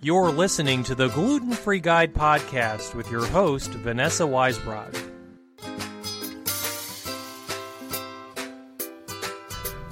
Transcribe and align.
You're 0.00 0.30
listening 0.30 0.84
to 0.84 0.94
the 0.94 1.08
Gluten 1.08 1.50
Free 1.50 1.80
Guide 1.80 2.14
podcast 2.14 2.94
with 2.94 3.10
your 3.10 3.26
host, 3.26 3.72
Vanessa 3.72 4.22
Weisbrod. 4.22 5.07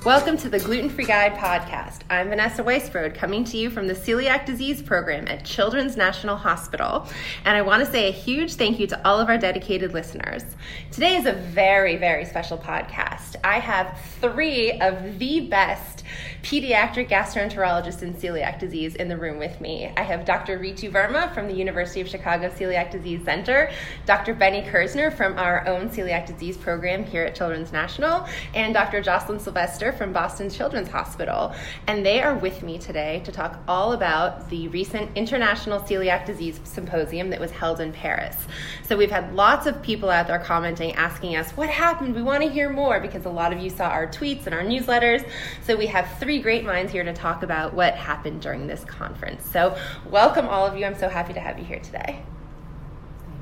Welcome 0.06 0.37
to 0.37 0.48
the 0.48 0.61
Gluten 0.61 0.88
Free 0.88 1.04
Guide 1.04 1.35
podcast. 1.35 2.03
I'm 2.08 2.29
Vanessa 2.29 2.62
Weisbrod, 2.62 3.16
coming 3.16 3.42
to 3.42 3.56
you 3.56 3.71
from 3.71 3.88
the 3.88 3.92
Celiac 3.92 4.46
Disease 4.46 4.80
Program 4.80 5.26
at 5.26 5.44
Children's 5.44 5.96
National 5.96 6.37
Hospital. 6.37 7.08
And 7.44 7.56
I 7.56 7.63
want 7.63 7.85
to 7.85 7.90
say 7.90 8.06
a 8.06 8.13
huge 8.13 8.54
thank 8.54 8.78
you 8.78 8.87
to 8.87 9.04
all 9.04 9.19
of 9.19 9.28
our 9.28 9.37
dedicated 9.37 9.92
listeners. 9.92 10.45
Today 10.92 11.17
is 11.17 11.27
a 11.27 11.32
very, 11.32 11.96
very 11.96 12.24
special 12.24 12.56
podcast. 12.56 13.35
I 13.42 13.58
have 13.58 14.00
three 14.21 14.78
of 14.81 15.19
the 15.19 15.40
best 15.49 16.05
pediatric 16.45 17.09
gastroenterologists 17.09 18.02
in 18.02 18.14
celiac 18.14 18.60
disease 18.60 18.95
in 18.95 19.09
the 19.09 19.16
room 19.16 19.38
with 19.38 19.60
me. 19.60 19.92
I 19.96 20.02
have 20.04 20.24
Dr. 20.24 20.60
Ritu 20.60 20.92
Verma 20.92 21.34
from 21.34 21.48
the 21.48 21.54
University 21.54 22.00
of 22.00 22.06
Chicago 22.06 22.48
Celiac 22.48 22.92
Disease 22.92 23.24
Center, 23.24 23.73
Dr. 24.04 24.32
Benny 24.34 24.62
Kerzner 24.62 25.12
from 25.12 25.36
our 25.36 25.66
own 25.66 25.88
celiac 25.88 26.27
disease 26.27 26.56
program 26.56 27.04
here 27.04 27.24
at 27.24 27.34
Children's 27.34 27.73
National, 27.73 28.24
and 28.54 28.73
Dr. 28.73 29.02
Jocelyn 29.02 29.41
Silvester 29.41 29.95
from 29.96 30.12
Boston 30.12 30.50
Children's 30.50 30.88
Hospital. 30.88 31.55
And 31.86 32.05
they 32.05 32.23
are 32.23 32.34
with 32.34 32.62
me 32.62 32.78
today 32.78 33.23
to 33.24 33.32
talk 33.32 33.59
all 33.66 33.92
about 33.92 34.48
the 34.50 34.69
recent 34.69 35.10
International 35.16 35.80
Celiac 35.80 36.27
Disease 36.27 36.60
Symposium 36.64 37.30
that 37.30 37.41
was 37.41 37.50
held 37.50 37.80
in 37.80 37.92
Paris. 37.92 38.36
So 38.84 38.96
we've 38.96 39.10
had 39.10 39.34
lots 39.34 39.66
of 39.66 39.82
people 39.82 40.10
out 40.10 40.27
there 40.27 40.38
commenting, 40.38 40.92
asking 40.95 41.36
us, 41.36 41.50
what 41.52 41.69
happened? 41.69 42.14
We 42.14 42.22
want 42.22 42.42
to 42.42 42.50
hear 42.50 42.70
more 42.70 43.00
because 43.00 43.24
a 43.24 43.30
lot 43.30 43.52
of 43.52 43.60
you 43.60 43.70
saw 43.70 43.88
our 43.88 44.06
tweets 44.06 44.46
and 44.46 44.55
our 44.55 44.62
newsletters. 44.62 45.28
So 45.62 45.77
we 45.77 45.86
have 45.86 46.19
three 46.19 46.41
great 46.41 46.64
minds 46.64 46.92
here 46.92 47.05
to 47.05 47.12
talk 47.12 47.42
about 47.42 47.74
what 47.74 47.94
happened 47.94 48.42
during 48.42 48.66
this 48.66 48.84
conference. 48.84 49.48
So, 49.50 49.77
welcome 50.10 50.47
all 50.47 50.66
of 50.66 50.77
you. 50.78 50.84
I'm 50.84 50.98
so 50.98 51.08
happy 51.08 51.33
to 51.33 51.41
have 51.41 51.58
you 51.58 51.64
here 51.64 51.80
today. 51.80 52.22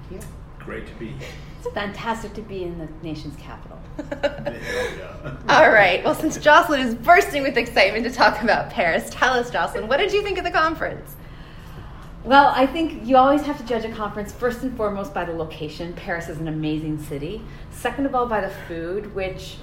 Thank 0.09 0.23
you. 0.23 0.29
Great 0.59 0.87
to 0.87 0.95
be 0.95 1.09
here. 1.09 1.29
It's 1.65 1.73
fantastic 1.73 2.35
to 2.35 2.43
be 2.43 2.63
in 2.65 2.79
the 2.79 2.89
nation's 3.03 3.37
capital. 3.37 3.79
all 5.49 5.71
right. 5.71 6.05
Well, 6.05 6.15
since 6.15 6.37
Jocelyn 6.37 6.81
is 6.81 6.95
bursting 6.95 7.43
with 7.43 7.57
excitement 7.57 8.05
to 8.05 8.11
talk 8.11 8.43
about 8.43 8.69
Paris, 8.69 9.09
tell 9.11 9.33
us, 9.33 9.51
Jocelyn, 9.51 9.89
what 9.89 9.97
did 9.97 10.13
you 10.13 10.23
think 10.23 10.37
of 10.37 10.45
the 10.45 10.51
conference? 10.51 11.17
Well, 12.23 12.53
I 12.55 12.67
think 12.67 13.07
you 13.07 13.17
always 13.17 13.43
have 13.43 13.57
to 13.59 13.65
judge 13.65 13.85
a 13.87 13.91
conference 13.91 14.31
first 14.31 14.63
and 14.63 14.77
foremost 14.77 15.15
by 15.15 15.25
the 15.25 15.33
location. 15.33 15.95
Paris 15.95 16.29
is 16.29 16.39
an 16.39 16.49
amazing 16.49 17.03
city. 17.03 17.41
Second 17.71 18.05
of 18.05 18.15
all, 18.15 18.27
by 18.27 18.43
the 18.43 18.51
food, 18.69 19.15
which 19.15 19.57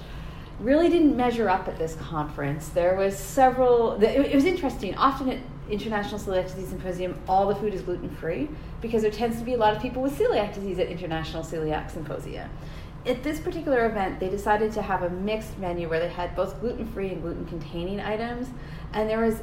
really 0.58 0.88
didn't 0.88 1.16
measure 1.16 1.48
up 1.48 1.68
at 1.68 1.78
this 1.78 1.94
conference. 1.96 2.68
There 2.68 2.96
was 2.96 3.16
several. 3.16 4.02
It 4.02 4.34
was 4.34 4.44
interesting. 4.44 4.96
Often 4.96 5.30
at 5.30 5.38
International 5.70 6.18
Celiac 6.18 6.46
Disease 6.46 6.68
Symposium, 6.68 7.18
all 7.28 7.48
the 7.48 7.54
food 7.54 7.72
is 7.72 7.82
gluten 7.82 8.10
free 8.10 8.48
because 8.80 9.02
there 9.02 9.10
tends 9.10 9.38
to 9.38 9.44
be 9.44 9.54
a 9.54 9.56
lot 9.56 9.74
of 9.74 9.80
people 9.80 10.02
with 10.02 10.18
celiac 10.18 10.54
disease 10.54 10.78
at 10.78 10.88
International 10.88 11.42
Celiac 11.42 11.90
Symposia. 11.90 12.50
At 13.06 13.22
this 13.22 13.40
particular 13.40 13.86
event, 13.86 14.20
they 14.20 14.28
decided 14.28 14.72
to 14.72 14.82
have 14.82 15.02
a 15.02 15.10
mixed 15.10 15.58
menu 15.58 15.88
where 15.88 16.00
they 16.00 16.08
had 16.08 16.36
both 16.36 16.60
gluten 16.60 16.86
free 16.86 17.10
and 17.10 17.22
gluten 17.22 17.46
containing 17.46 18.00
items, 18.00 18.48
and 18.92 19.08
there 19.08 19.20
was 19.20 19.40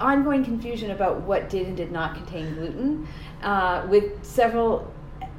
ongoing 0.00 0.44
confusion 0.44 0.90
about 0.90 1.20
what 1.20 1.48
did 1.48 1.66
and 1.66 1.76
did 1.76 1.92
not 1.92 2.16
contain 2.16 2.54
gluten, 2.54 3.06
uh, 3.42 3.86
with 3.88 4.24
several 4.24 4.92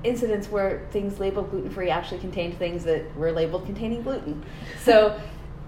incidents 0.03 0.49
where 0.49 0.87
things 0.91 1.19
labeled 1.19 1.49
gluten 1.49 1.69
free 1.69 1.89
actually 1.89 2.19
contained 2.19 2.57
things 2.57 2.83
that 2.83 3.03
were 3.17 3.31
labeled 3.31 3.65
containing 3.65 4.03
gluten. 4.03 4.43
So 4.81 5.19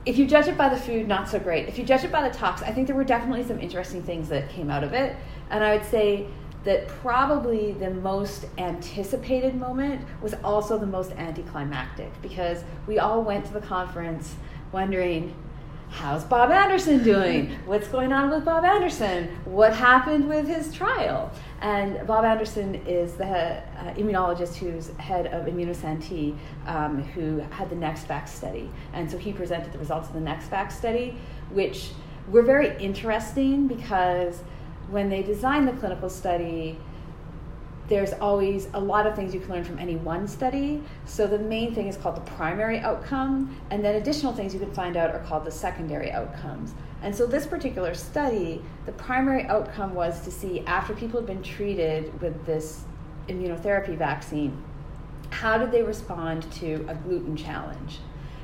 if 0.08 0.17
you 0.17 0.25
judge 0.25 0.47
it 0.47 0.58
by 0.58 0.69
the 0.69 0.77
food, 0.77 1.05
not 1.05 1.27
so 1.27 1.38
great. 1.38 1.67
If 1.67 1.77
you 1.77 1.83
judge 1.83 2.05
it 2.05 2.11
by 2.13 2.27
the 2.27 2.33
talks, 2.33 2.61
I 2.61 2.72
think 2.72 2.88
there 2.88 2.95
were 2.95 3.03
definitely 3.03 3.44
some 3.44 3.59
interesting 3.59 4.02
things 4.02 4.30
that 4.30 4.50
came 4.50 4.69
out 4.69 4.83
of 4.83 4.94
it. 4.94 5.17
And 5.50 5.61
I 5.63 5.75
would 5.75 5.86
say 5.86 6.27
that 6.63 6.88
probably 6.88 7.73
the 7.73 7.89
most 7.89 8.45
anticipated 8.58 9.53
moment 9.53 10.05
was 10.22 10.33
also 10.45 10.78
the 10.78 10.85
most 10.85 11.11
anticlimactic 11.11 12.09
because 12.22 12.63
we 12.88 13.00
all 13.00 13.22
went 13.22 13.45
to 13.47 13.53
the 13.53 13.59
conference 13.62 14.35
wondering 14.72 15.35
how's 15.90 16.24
Bob 16.24 16.51
Anderson 16.51 17.03
doing? 17.03 17.57
What's 17.66 17.88
going 17.88 18.12
on 18.12 18.29
with 18.29 18.45
Bob 18.45 18.66
Anderson? 18.66 19.29
What 19.45 19.74
happened 19.74 20.28
with 20.28 20.47
his 20.47 20.74
trial? 20.74 21.31
And 21.62 22.06
Bob 22.06 22.23
Anderson 22.23 22.75
is 22.85 23.13
the 23.13 23.25
uh, 23.25 23.94
immunologist 23.95 24.56
who's 24.56 24.90
head 24.97 25.28
of 25.28 25.45
ImmusanT, 25.45 26.38
um, 26.68 27.01
who 27.01 27.40
had 27.50 27.69
the 27.69 27.75
Nexvax 27.75 28.29
study. 28.29 28.69
And 28.94 29.09
so 29.09 29.18
he 29.18 29.34
presented 29.34 29.73
the 29.73 29.79
results 29.79 30.07
of 30.07 30.13
the 30.13 30.19
Nexvax 30.19 30.73
study, 30.73 31.18
which 31.51 31.91
were 32.29 32.44
very 32.44 32.78
interesting 32.78 33.68
because 33.68 34.41
when 34.90 35.09
they 35.09 35.23
designed 35.23 35.68
the 35.68 35.73
clinical 35.73 36.09
study, 36.09 36.78
there's 37.88 38.14
always 38.14 38.68
a 38.74 38.80
lot 38.80 39.08
of 39.08 39.16
things 39.16 39.34
you 39.34 39.40
can 39.40 39.50
learn 39.50 39.64
from 39.64 39.80
any 39.80 39.96
one 39.96 40.28
study. 40.28 40.84
So 41.06 41.25
the 41.25 41.40
main 41.40 41.74
thing 41.74 41.88
is 41.88 41.96
called 41.96 42.18
the 42.18 42.31
primary 42.31 42.80
outcome, 42.80 43.56
and 43.72 43.84
then 43.84 43.96
additional 43.96 44.34
things 44.34 44.53
you 44.53 44.59
can 44.59 44.74
find 44.74 44.98
out 44.98 45.16
are 45.16 45.20
called 45.20 45.46
the 45.46 45.52
secondary 45.52 46.12
outcomes. 46.12 46.74
And 47.02 47.16
so 47.16 47.25
this 47.25 47.46
particular 47.46 47.94
study, 47.94 48.62
the 48.86 48.92
primary 48.92 49.44
outcome 49.44 49.94
was 49.94 50.22
to 50.22 50.31
see 50.31 50.62
after 50.62 50.94
people 50.94 51.20
had 51.20 51.28
been 51.28 51.44
treated 51.44 52.20
with 52.22 52.46
this 52.46 52.84
immunotherapy 53.30 53.98
vaccine, 53.98 54.62
how 55.30 55.58
did 55.58 55.72
they 55.72 55.84
respond 55.84 56.52
to 56.54 56.86
a 56.88 56.96
gluten 56.96 57.36
challenge? 57.36 58.00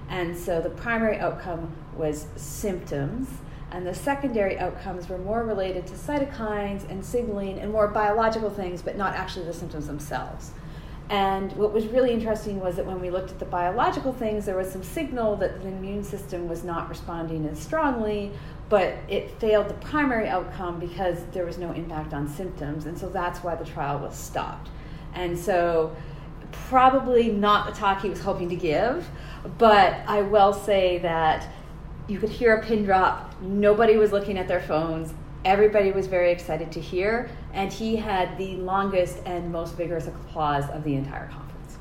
And 0.09 0.37
so 0.37 0.61
the 0.61 0.69
primary 0.69 1.17
outcome 1.17 1.73
was 1.95 2.27
symptoms 2.35 3.29
and 3.73 3.87
the 3.87 3.93
secondary 3.93 4.59
outcomes 4.59 5.09
were 5.09 5.17
more 5.17 5.43
related 5.43 5.87
to 5.87 5.93
cytokines 5.93 6.87
and 6.89 7.03
signaling 7.03 7.57
and 7.59 7.71
more 7.71 7.87
biological 7.87 8.51
things, 8.51 8.83
but 8.83 8.95
not 8.95 9.15
actually 9.15 9.45
the 9.45 9.53
symptoms 9.53 9.87
themselves. 9.87 10.51
And 11.09 11.51
what 11.53 11.73
was 11.73 11.87
really 11.87 12.11
interesting 12.11 12.59
was 12.59 12.75
that 12.75 12.85
when 12.85 13.01
we 13.01 13.09
looked 13.09 13.31
at 13.31 13.39
the 13.39 13.45
biological 13.45 14.13
things, 14.13 14.45
there 14.45 14.55
was 14.55 14.71
some 14.71 14.83
signal 14.83 15.35
that 15.37 15.61
the 15.61 15.67
immune 15.67 16.03
system 16.03 16.47
was 16.47 16.63
not 16.63 16.87
responding 16.87 17.47
as 17.47 17.59
strongly, 17.59 18.31
but 18.69 18.95
it 19.09 19.31
failed 19.39 19.67
the 19.67 19.73
primary 19.75 20.29
outcome 20.29 20.79
because 20.79 21.17
there 21.31 21.45
was 21.45 21.57
no 21.57 21.71
impact 21.71 22.13
on 22.13 22.27
symptoms. 22.27 22.85
And 22.85 22.97
so 22.97 23.09
that's 23.09 23.43
why 23.43 23.55
the 23.55 23.65
trial 23.65 23.99
was 23.99 24.15
stopped. 24.15 24.69
And 25.15 25.37
so, 25.37 25.95
probably 26.51 27.31
not 27.31 27.65
the 27.65 27.71
talk 27.73 28.03
he 28.03 28.09
was 28.09 28.21
hoping 28.21 28.49
to 28.49 28.55
give, 28.55 29.09
but 29.57 29.99
I 30.07 30.21
will 30.21 30.53
say 30.53 30.99
that 30.99 31.47
you 32.07 32.19
could 32.19 32.29
hear 32.29 32.55
a 32.55 32.63
pin 32.63 32.83
drop. 32.83 33.33
Nobody 33.41 33.97
was 33.97 34.11
looking 34.11 34.37
at 34.37 34.47
their 34.47 34.61
phones. 34.61 35.13
Everybody 35.45 35.91
was 35.91 36.07
very 36.07 36.31
excited 36.31 36.71
to 36.73 36.79
hear, 36.79 37.29
and 37.53 37.71
he 37.71 37.95
had 37.95 38.37
the 38.37 38.55
longest 38.55 39.19
and 39.25 39.51
most 39.51 39.75
vigorous 39.75 40.07
applause 40.07 40.69
of 40.69 40.83
the 40.83 40.95
entire 40.95 41.27
conference. 41.27 41.77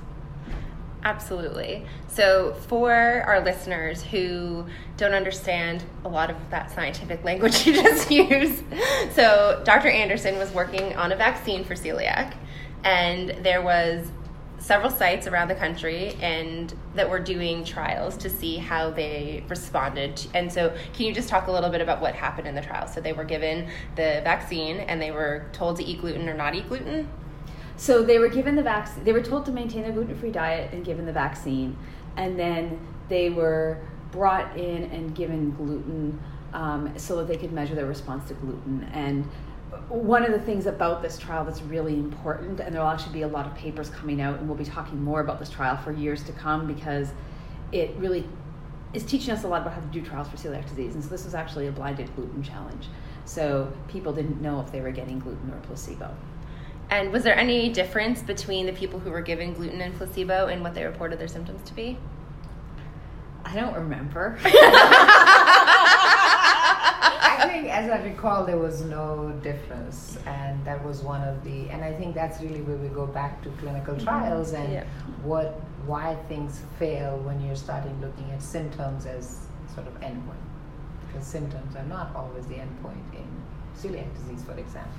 Absolutely. 1.05 1.85
So, 2.09 2.55
for 2.69 2.93
our 2.93 3.41
listeners 3.41 4.03
who 4.03 4.67
don't 4.97 5.15
understand 5.15 5.85
a 6.05 6.09
lot 6.09 6.31
of 6.31 6.37
that 6.51 6.71
scientific 6.71 7.25
language 7.25 7.67
you 7.67 7.75
just 7.75 8.11
used, 8.11 8.65
so 9.13 9.63
Dr. 9.65 9.89
Anderson 9.89 10.39
was 10.39 10.51
working 10.53 10.95
on 10.97 11.13
a 11.13 11.17
vaccine 11.17 11.65
for 11.65 11.75
celiac, 11.75 12.35
and 12.85 13.31
there 13.43 13.63
was 13.63 14.11
several 14.63 14.91
sites 14.91 15.27
around 15.27 15.49
the 15.49 15.55
country 15.55 16.15
and 16.21 16.73
that 16.95 17.11
were 17.11 17.19
doing 17.19 17.65
trials 17.65 18.17
to 18.17 18.31
see 18.31 18.57
how 18.57 18.91
they 18.91 19.45
responded. 19.49 20.25
And 20.35 20.51
so, 20.51 20.75
can 20.93 21.07
you 21.07 21.13
just 21.13 21.29
talk 21.29 21.49
a 21.49 21.53
little 21.53 21.71
bit 21.71 21.81
about 21.81 22.01
what 22.01 22.15
happened 22.15 22.47
in 22.47 22.55
the 22.55 22.63
trial? 22.63 22.87
So, 22.87 23.01
they 23.01 23.13
were 23.13 23.25
given 23.25 23.69
the 23.97 24.21
vaccine 24.23 24.79
and 24.79 25.03
they 25.03 25.11
were 25.11 25.47
told 25.53 25.77
to 25.77 25.85
eat 25.85 26.01
gluten 26.01 26.29
or 26.29 26.35
not 26.35 26.55
eat 26.55 26.69
gluten. 26.69 27.09
So 27.77 28.03
they 28.05 28.19
were 28.21 28.29
given 28.29 28.55
the 28.55 28.63
vaccine. 28.63 29.03
They 29.03 29.13
were 29.13 29.23
told 29.23 29.45
to 29.47 29.51
maintain 29.51 29.85
a 29.85 29.91
gluten-free 29.91 30.31
diet 30.31 30.73
and 30.73 30.85
given 30.85 31.05
the 31.05 31.13
vaccine, 31.13 31.77
and 32.17 32.39
then 32.39 32.79
they 33.09 33.31
were 33.31 33.81
brought 34.13 34.57
in 34.57 34.85
and 34.85 35.15
given 35.17 35.51
gluten 35.57 36.21
um, 36.53 36.97
so 36.97 37.17
that 37.17 37.29
they 37.29 37.37
could 37.37 37.53
measure 37.53 37.75
their 37.75 37.87
response 37.87 38.29
to 38.29 38.35
gluten. 38.35 38.89
And 38.93 39.29
one 39.89 40.25
of 40.25 40.33
the 40.33 40.41
things 40.41 40.67
about 40.67 41.03
this 41.03 41.19
trial 41.19 41.45
that's 41.45 41.63
really 41.63 41.95
important, 41.95 42.61
and 42.61 42.75
there'll 42.75 42.89
actually 42.89 43.13
be 43.13 43.23
a 43.23 43.29
lot 43.29 43.47
of 43.47 43.55
papers 43.55 43.89
coming 43.91 44.21
out, 44.21 44.39
and 44.39 44.49
we'll 44.49 44.57
be 44.57 44.65
talking 44.65 45.03
more 45.03 45.21
about 45.21 45.39
this 45.39 45.51
trial 45.51 45.77
for 45.77 45.93
years 45.93 46.23
to 46.25 46.33
come 46.33 46.67
because 46.67 47.09
it 47.73 47.95
really 47.97 48.27
is 48.93 49.05
teaching 49.05 49.33
us 49.33 49.45
a 49.45 49.49
lot 49.49 49.63
about 49.63 49.73
how 49.73 49.81
to 49.81 49.87
do 49.87 50.03
trials 50.03 50.29
for 50.29 50.37
celiac 50.37 50.69
disease. 50.69 50.95
And 50.95 51.03
so 51.03 51.09
this 51.09 51.25
was 51.25 51.35
actually 51.35 51.67
a 51.67 51.73
blinded 51.73 52.15
gluten 52.15 52.43
challenge. 52.43 52.89
So 53.25 53.73
people 53.89 54.13
didn't 54.13 54.43
know 54.43 54.61
if 54.61 54.71
they 54.71 54.81
were 54.81 54.91
getting 54.91 55.19
gluten 55.19 55.51
or 55.51 55.59
placebo. 55.61 56.15
And 56.91 57.11
was 57.11 57.23
there 57.23 57.37
any 57.37 57.71
difference 57.71 58.21
between 58.21 58.67
the 58.67 58.73
people 58.73 58.99
who 58.99 59.11
were 59.11 59.23
given 59.23 59.55
gluten 59.55 59.81
and 59.81 59.95
placebo 59.95 60.49
and 60.49 60.63
what 60.63 60.75
they 60.75 60.85
reported 60.85 61.19
their 61.19 61.29
symptoms 61.29 61.63
to 61.69 61.75
be? 61.75 61.97
I 63.45 63.55
don't 63.55 63.75
remember. 63.75 64.39
I 67.43 67.49
think, 67.49 67.69
as 67.69 67.91
I 67.91 68.01
recall, 68.05 68.47
there 68.47 68.59
was 68.59 68.83
no 68.83 69.33
difference, 69.43 70.17
and 70.27 70.65
that 70.65 70.85
was 70.85 71.03
one 71.03 71.23
of 71.23 71.43
the. 71.43 71.69
And 71.71 71.83
I 71.83 71.93
think 71.93 72.15
that's 72.15 72.41
really 72.41 72.63
where 72.63 72.77
we 72.77 72.89
go 72.89 73.05
back 73.05 73.43
to 73.43 73.51
clinical 73.51 73.95
mm-hmm. 73.95 74.05
trials 74.05 74.53
and 74.53 74.73
yeah. 74.73 74.85
what, 75.25 75.61
why 75.85 76.15
things 76.29 76.61
fail 76.79 77.19
when 77.19 77.45
you're 77.45 77.57
starting 77.57 78.01
looking 78.01 78.31
at 78.31 78.41
symptoms 78.41 79.07
as 79.07 79.41
sort 79.75 79.89
of 79.89 80.01
endpoint, 80.01 80.47
because 81.09 81.27
symptoms 81.27 81.75
are 81.75 81.85
not 81.87 82.15
always 82.15 82.47
the 82.47 82.55
endpoint 82.55 83.13
in 83.13 83.27
celiac 83.77 84.07
disease, 84.15 84.45
for 84.45 84.57
example. 84.57 84.93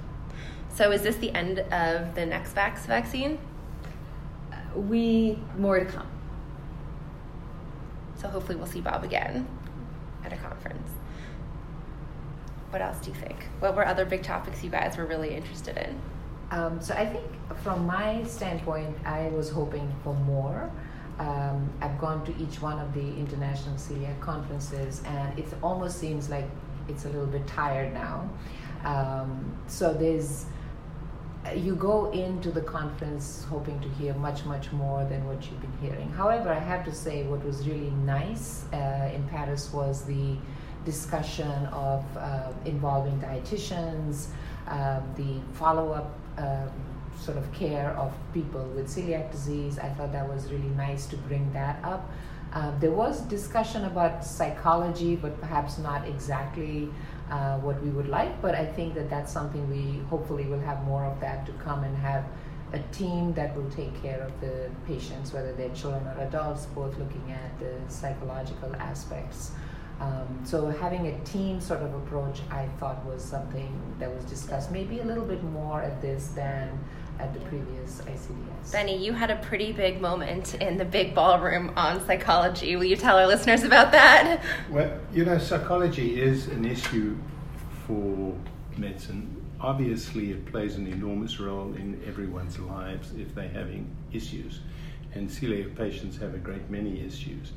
So, 0.74 0.92
is 0.92 1.02
this 1.02 1.16
the 1.16 1.32
end 1.32 1.60
of 1.60 2.14
the 2.14 2.22
Nexvax 2.22 2.80
vaccine? 2.88 3.38
We 4.76 5.40
more 5.58 5.80
to 5.80 5.86
come. 5.86 6.08
So, 8.18 8.28
hopefully, 8.28 8.58
we'll 8.58 8.68
see 8.68 8.82
Bob 8.82 9.06
again 9.06 9.48
at 10.26 10.34
a 10.34 10.38
conference. 10.38 10.90
What 12.74 12.82
else 12.82 12.98
do 12.98 13.12
you 13.12 13.16
think? 13.18 13.38
What 13.60 13.76
were 13.76 13.86
other 13.86 14.04
big 14.04 14.24
topics 14.24 14.64
you 14.64 14.72
guys 14.72 14.98
were 14.98 15.06
really 15.06 15.36
interested 15.36 15.78
in? 15.78 16.02
Um, 16.50 16.82
so, 16.82 16.96
I 16.96 17.06
think 17.06 17.24
from 17.62 17.86
my 17.86 18.24
standpoint, 18.24 18.98
I 19.06 19.28
was 19.28 19.52
hoping 19.52 19.94
for 20.04 20.16
more. 20.16 20.72
Um, 21.20 21.70
I've 21.82 22.00
gone 22.00 22.26
to 22.26 22.36
each 22.42 22.64
one 22.64 22.80
of 22.80 22.92
the 22.96 23.08
international 23.16 23.76
celiac 23.76 24.20
conferences, 24.22 25.04
and 25.06 25.38
it 25.38 25.46
almost 25.62 26.00
seems 26.00 26.32
like 26.32 26.50
it's 26.90 27.06
a 27.06 27.10
little 27.10 27.28
bit 27.28 27.46
tired 27.46 27.94
now. 27.94 28.28
Um, 28.84 29.56
so 29.68 29.94
there's 29.94 30.48
you 31.56 31.76
go 31.76 32.10
into 32.12 32.50
the 32.50 32.62
conference 32.62 33.46
hoping 33.50 33.80
to 33.82 33.90
hear 33.90 34.14
much 34.16 34.46
much 34.46 34.72
more 34.72 35.04
than 35.06 35.28
what 35.28 35.44
you've 35.44 35.60
been 35.60 35.78
hearing 35.82 36.10
however 36.12 36.50
i 36.50 36.58
have 36.58 36.86
to 36.86 36.94
say 36.94 37.24
what 37.24 37.44
was 37.44 37.68
really 37.68 37.92
nice 38.06 38.64
uh, 38.72 39.12
in 39.14 39.22
paris 39.28 39.74
was 39.74 40.06
the 40.06 40.38
discussion 40.86 41.66
of 41.68 42.04
uh, 42.18 42.52
involving 42.66 43.20
dietitians 43.20 44.28
um, 44.68 45.04
the 45.16 45.40
follow-up 45.58 46.12
um, 46.38 46.70
sort 47.20 47.38
of 47.38 47.52
care 47.54 47.92
of 47.92 48.14
people 48.34 48.64
with 48.76 48.88
celiac 48.88 49.32
disease 49.32 49.80
i 49.80 49.90
thought 49.90 50.12
that 50.12 50.28
was 50.28 50.52
really 50.52 50.74
nice 50.76 51.06
to 51.06 51.16
bring 51.18 51.52
that 51.54 51.84
up 51.84 52.10
uh, 52.54 52.72
there 52.80 52.92
was 52.92 53.22
discussion 53.22 53.86
about 53.86 54.24
psychology 54.24 55.16
but 55.16 55.40
perhaps 55.42 55.78
not 55.78 56.08
exactly 56.08 56.90
uh, 57.34 57.58
what 57.60 57.82
we 57.82 57.90
would 57.90 58.08
like. 58.08 58.42
But 58.42 58.56
I 58.56 58.66
think 58.66 58.94
that 58.96 59.10
that's 59.10 59.32
something 59.32 59.68
we 59.70 60.00
hopefully 60.08 60.46
will 60.46 60.60
have 60.60 60.84
more 60.84 61.04
of 61.06 61.20
that 61.22 61.46
to 61.48 61.52
come 61.54 61.84
and 61.84 61.96
have 61.98 62.26
a 62.74 62.80
team 62.92 63.34
that 63.34 63.56
will 63.56 63.70
take 63.72 63.94
care 64.02 64.22
of 64.22 64.40
the 64.42 64.70
patients, 64.88 65.32
whether 65.32 65.54
they're 65.54 65.70
children 65.70 66.06
or 66.08 66.22
adults, 66.22 66.66
both 66.68 66.98
looking 66.98 67.32
at 67.32 67.60
the 67.60 67.74
psychological 67.88 68.76
aspects. 68.76 69.52
Um, 70.04 70.28
so 70.44 70.68
having 70.68 71.08
a 71.08 71.20
team 71.20 71.62
sort 71.62 71.82
of 71.82 71.94
approach, 71.94 72.42
I 72.52 72.68
thought 72.78 73.06
was 73.06 73.24
something 73.24 73.72
that 74.00 74.14
was 74.14 74.26
discussed 74.26 74.70
maybe 74.70 75.00
a 75.00 75.06
little 75.06 75.24
bit 75.24 75.42
more 75.44 75.82
at 75.82 76.02
this 76.02 76.28
than 76.30 76.78
at 77.20 77.34
the 77.34 77.40
previous 77.42 78.02
ICDS. 78.02 78.72
Benny, 78.72 78.98
you 78.98 79.14
had 79.14 79.32
a 79.32 79.38
pretty 79.38 79.72
big 79.72 80.02
moment 80.02 80.56
in 80.56 80.78
the 80.78 80.84
big 80.84 81.16
ballroom 81.16 81.72
on 81.78 82.06
psychology. 82.06 82.76
Will 82.76 82.84
you 82.84 82.98
tell 82.98 83.18
our 83.18 83.28
listeners 83.28 83.64
about 83.64 83.92
that? 83.94 84.44
Well, 84.70 85.00
you 85.14 85.24
know, 85.24 85.38
psychology 85.38 86.22
is 86.22 86.48
an 86.48 86.66
issue 86.66 87.18
for 87.88 88.36
medicine. 88.78 89.40
Obviously, 89.62 90.32
it 90.32 90.46
plays 90.48 90.76
an 90.76 90.88
enormous 90.88 91.40
role 91.40 91.74
in 91.76 92.02
everyone's 92.06 92.60
lives 92.60 93.14
if 93.18 93.34
they're 93.34 93.48
having 93.48 93.96
issues. 94.12 94.60
And 95.14 95.30
celiac 95.30 95.78
patients 95.78 96.18
have 96.18 96.34
a 96.34 96.40
great 96.40 96.70
many 96.70 97.00
issues. 97.06 97.54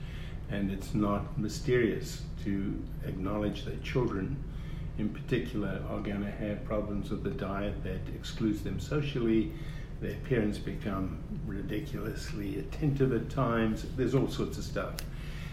And 0.51 0.71
it's 0.71 0.95
not 0.95 1.39
mysterious 1.39 2.23
to 2.45 2.81
acknowledge 3.05 3.65
that 3.65 3.83
children 3.83 4.37
in 4.99 5.09
particular 5.09 5.83
are 5.91 6.01
going 6.01 6.23
to 6.23 6.31
have 6.31 6.65
problems 6.65 7.11
with 7.11 7.23
the 7.23 7.31
diet 7.31 7.83
that 7.85 8.01
excludes 8.15 8.63
them 8.63 8.81
socially. 8.81 9.53
Their 10.01 10.17
parents 10.29 10.59
become 10.59 11.19
ridiculously 11.47 12.59
attentive 12.59 13.13
at 13.13 13.29
times. 13.31 13.87
There's 13.97 14.15
all 14.15 14.29
sorts 14.29 14.59
of 14.59 14.65
stuff. 14.65 14.95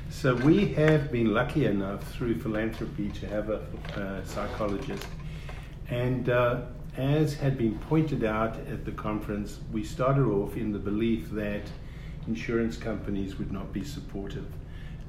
So 0.10 0.36
we 0.36 0.68
have 0.74 1.12
been 1.12 1.34
lucky 1.34 1.66
enough 1.66 2.04
through 2.14 2.40
philanthropy 2.40 3.10
to 3.10 3.28
have 3.28 3.50
a, 3.50 4.22
psychologist. 4.26 5.08
And 5.90 6.30
uh, 6.30 6.62
as 6.98 7.34
had 7.34 7.58
been 7.58 7.80
pointed 7.80 8.24
out 8.24 8.58
at 8.68 8.86
the 8.86 8.92
conference, 8.92 9.60
we 9.72 9.84
started 9.84 10.26
off 10.26 10.56
in 10.56 10.72
the 10.72 10.80
belief 10.80 11.32
that 11.32 11.64
insurance 12.28 12.78
companies 12.78 13.38
would 13.40 13.52
not 13.52 13.74
be 13.74 13.84
supportive 13.84 14.46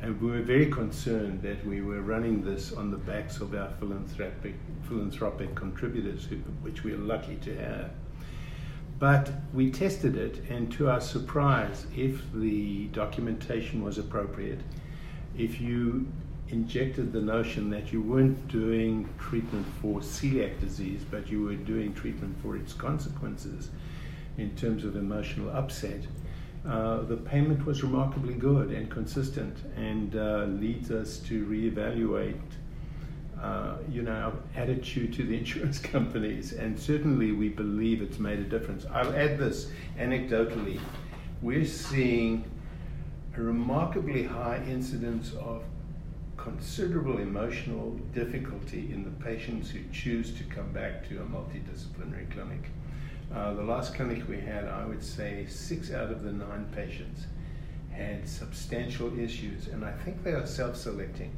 and 0.04 0.20
we 0.20 0.30
were 0.30 0.42
very 0.42 0.66
concerned 0.66 1.40
that 1.40 1.64
we 1.64 1.80
were 1.80 2.02
running 2.02 2.44
this 2.44 2.74
on 2.74 2.90
the 2.90 2.96
backs 2.98 3.40
of 3.40 3.54
our 3.54 3.70
philanthropic, 3.80 4.54
philanthropic 4.86 5.54
contributors, 5.54 6.26
who, 6.26 6.36
which 6.60 6.84
we 6.84 6.92
are 6.92 6.98
lucky 6.98 7.36
to 7.36 7.56
have. 7.56 7.90
But 8.98 9.32
we 9.54 9.70
tested 9.70 10.14
it, 10.14 10.42
and 10.50 10.70
to 10.72 10.90
our 10.90 11.00
surprise, 11.00 11.86
if 11.96 12.20
the 12.34 12.88
documentation 12.88 13.82
was 13.82 13.96
appropriate, 13.96 14.60
if 15.38 15.58
you 15.58 16.06
injected 16.48 17.10
the 17.10 17.22
notion 17.22 17.70
that 17.70 17.90
you 17.90 18.02
weren't 18.02 18.46
doing 18.48 19.08
treatment 19.18 19.66
for 19.80 20.00
celiac 20.00 20.60
disease, 20.60 21.00
but 21.10 21.30
you 21.30 21.44
were 21.44 21.54
doing 21.54 21.94
treatment 21.94 22.36
for 22.42 22.58
its 22.58 22.74
consequences 22.74 23.70
in 24.36 24.54
terms 24.54 24.84
of 24.84 24.96
emotional 24.96 25.48
upset, 25.56 26.02
uh, 26.69 27.02
the 27.02 27.16
payment 27.16 27.66
was 27.66 27.82
remarkably 27.82 28.34
good 28.34 28.70
and 28.70 28.90
consistent 28.90 29.56
and 29.76 30.16
uh, 30.16 30.44
leads 30.49 30.90
us 30.90 31.19
to 31.19 31.44
reevaluate 31.44 32.40
uh, 33.40 33.76
you 33.90 34.00
know, 34.00 34.12
our 34.12 34.32
attitude 34.56 35.12
to 35.12 35.22
the 35.25 35.37
insurance 35.38 35.78
companies. 35.78 36.52
And 36.52 36.78
certainly 36.78 37.32
we 37.32 37.50
believe 37.50 38.00
it's 38.00 38.19
made 38.19 38.38
a 38.38 38.44
difference. 38.44 38.87
I'll 38.90 39.14
add 39.14 39.38
this 39.38 39.70
anecdotally. 39.99 40.81
We're 41.43 41.66
seeing 41.66 42.50
a 43.37 43.43
remarkably 43.43 44.25
high 44.25 44.62
incidence 44.66 45.34
of 45.34 45.62
considerable 46.38 47.19
emotional 47.19 47.90
difficulty 48.14 48.90
in 48.93 49.05
the 49.05 49.25
patients 49.25 49.70
who 49.70 49.81
choose 49.93 50.32
to 50.38 50.44
come 50.44 50.72
back 50.72 51.06
to 51.08 51.20
a 51.20 51.25
multidisciplinary 51.25 52.31
clinic. 52.31 52.70
Uh, 53.34 53.52
the 53.54 53.62
last 53.62 53.94
clinic 53.94 54.28
we 54.28 54.40
had, 54.40 54.69
I 54.69 54.84
would 54.84 55.02
say 55.02 55.46
six 55.48 55.92
out 55.92 56.12
of 56.12 56.22
the 56.22 56.31
nine 56.31 56.66
patients 56.72 57.26
had 57.90 58.28
substantial 58.28 59.19
issues, 59.19 59.66
and 59.66 59.84
I 59.84 59.90
think 59.90 60.22
they 60.22 60.32
are 60.32 60.46
self 60.46 60.76
selecting. 60.76 61.32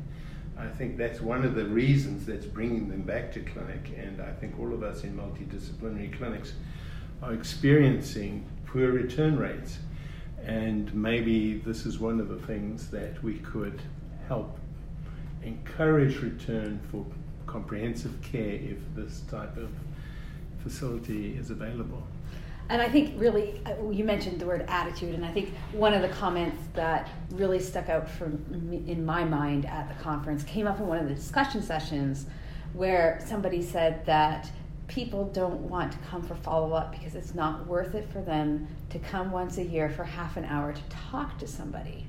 I 0.59 0.69
think 0.69 0.99
that's 0.99 1.21
one 1.21 1.45
of 1.45 1.55
the 1.55 1.65
reasons 1.65 2.27
that's 2.27 2.45
bringing 2.45 2.89
them 2.89 3.03
back 3.03 3.33
to 3.33 3.41
clinic, 3.41 3.93
and 3.97 4.21
I 4.21 4.33
think 4.33 4.59
all 4.59 4.75
of 4.75 4.83
us 4.83 5.05
in 5.05 5.17
multidisciplinary 5.17 6.17
clinics 6.17 6.53
are 7.23 7.33
experiencing 7.33 8.47
poor 8.67 8.91
return 8.91 9.39
rates. 9.39 9.79
And 10.45 10.95
maybe 10.95 11.59
this 11.59 11.87
is 11.87 11.99
one 11.99 12.21
of 12.21 12.29
the 12.29 12.39
things 12.47 12.91
that 12.91 13.23
we 13.23 13.39
could 13.39 13.81
help 14.29 14.59
encourage 15.43 16.19
return 16.19 16.79
for 16.91 17.07
comprehensive 17.47 18.21
care 18.21 18.55
if 18.55 18.79
this 18.95 19.23
type 19.31 19.57
of 19.57 19.71
facility 20.69 21.37
is 21.37 21.51
available. 21.51 22.03
And 22.69 22.83
I 22.83 22.89
think 22.89 23.15
really, 23.17 23.61
uh, 23.65 23.91
you 23.91 24.03
mentioned 24.03 24.41
the 24.41 24.47
word 24.47 24.65
attitude, 24.67 25.15
and 25.15 25.25
I 25.25 25.31
think 25.31 25.51
one 25.71 25.95
of 25.95 26.03
the 26.03 26.09
comments 26.09 26.61
that 26.75 27.09
really 27.31 27.61
stuck 27.61 27.89
out 27.89 28.09
for 28.09 28.29
me, 28.51 28.83
in 28.89 29.05
my 29.05 29.23
mind 29.23 29.67
at 29.67 29.89
the 29.89 30.03
conference 30.03 30.43
came 30.43 30.67
up 30.67 30.81
in 30.81 30.87
one 30.89 30.99
of 30.99 31.09
the 31.09 31.15
discussion 31.15 31.63
sessions 31.63 32.27
where 32.73 33.23
somebody 33.25 33.63
said 33.63 34.05
that 34.07 34.51
people 34.89 35.27
don't 35.33 35.61
want 35.61 35.93
to 35.93 35.99
come 35.99 36.23
for 36.23 36.35
follow 36.35 36.73
up 36.73 36.91
because 36.91 37.15
it's 37.15 37.35
not 37.35 37.65
worth 37.69 37.95
it 37.95 38.09
for 38.13 38.21
them 38.21 38.67
to 38.91 38.99
come 38.99 39.31
once 39.31 39.59
a 39.59 39.65
year 39.65 39.89
for 39.89 40.03
half 40.03 40.37
an 40.37 40.45
hour 40.45 40.73
to 40.73 40.83
talk 41.11 41.39
to 41.39 41.47
somebody 41.47 42.05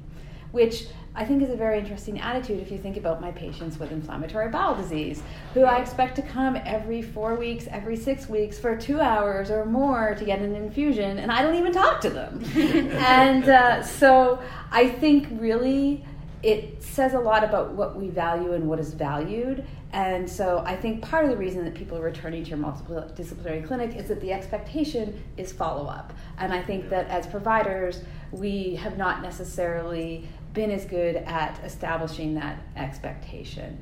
which 0.52 0.88
I 1.18 1.26
think 1.26 1.42
is 1.42 1.50
a 1.50 1.56
very 1.56 1.80
interesting 1.80 2.22
attitude 2.22 2.60
if 2.60 2.72
you 2.72 2.78
think 2.78 2.96
about 2.96 3.20
my 3.20 3.32
patients 3.32 3.80
with 3.80 3.92
inflammatory 3.92 4.50
bowel 4.50 4.76
disease, 4.76 5.24
who 5.56 5.64
I 5.64 5.78
expect 5.78 6.16
to 6.18 6.22
come 6.22 6.56
every 6.64 7.02
four 7.02 7.34
weeks, 7.36 7.68
every 7.72 7.96
six 7.96 8.30
weeks 8.30 8.60
for 8.60 8.76
two 8.78 9.02
hours 9.02 9.50
or 9.50 9.66
more 9.66 10.14
to 10.14 10.26
get 10.26 10.40
an 10.40 10.56
infusion, 10.56 11.18
and 11.18 11.32
I 11.32 11.42
don't 11.42 11.56
even 11.56 11.74
talk 11.74 12.02
to 12.02 12.12
them. 12.12 12.44
and 12.56 13.50
uh, 13.50 13.82
so 13.82 14.40
I 14.72 14.90
think 14.90 15.28
really 15.32 16.06
it 16.44 16.84
says 16.84 17.14
a 17.14 17.20
lot 17.20 17.44
about 17.44 17.72
what 17.72 17.96
we 17.96 18.10
value 18.10 18.54
and 18.54 18.68
what 18.68 18.80
is 18.80 18.94
valued. 18.94 19.66
And 19.94 20.30
so 20.30 20.64
I 20.66 20.76
think 20.76 21.02
part 21.02 21.26
of 21.26 21.32
the 21.32 21.38
reason 21.38 21.66
that 21.66 21.74
people 21.74 21.98
are 21.98 22.02
returning 22.02 22.44
to 22.44 22.50
your 22.50 22.60
multidisciplinary 22.60 23.66
clinic 23.66 23.96
is 23.96 24.08
that 24.10 24.22
the 24.22 24.32
expectation 24.32 25.24
is 25.38 25.52
follow 25.52 25.88
up. 25.88 26.14
And 26.38 26.54
I 26.54 26.62
think 26.62 26.90
that 26.90 27.08
as 27.08 27.26
providers, 27.26 28.02
we 28.32 28.76
have 28.76 28.98
not 28.98 29.22
necessarily 29.22 30.28
been 30.54 30.72
as 30.72 30.86
good 30.86 31.16
at 31.16 31.60
establishing 31.64 32.36
that 32.36 32.62
expectation. 32.76 33.80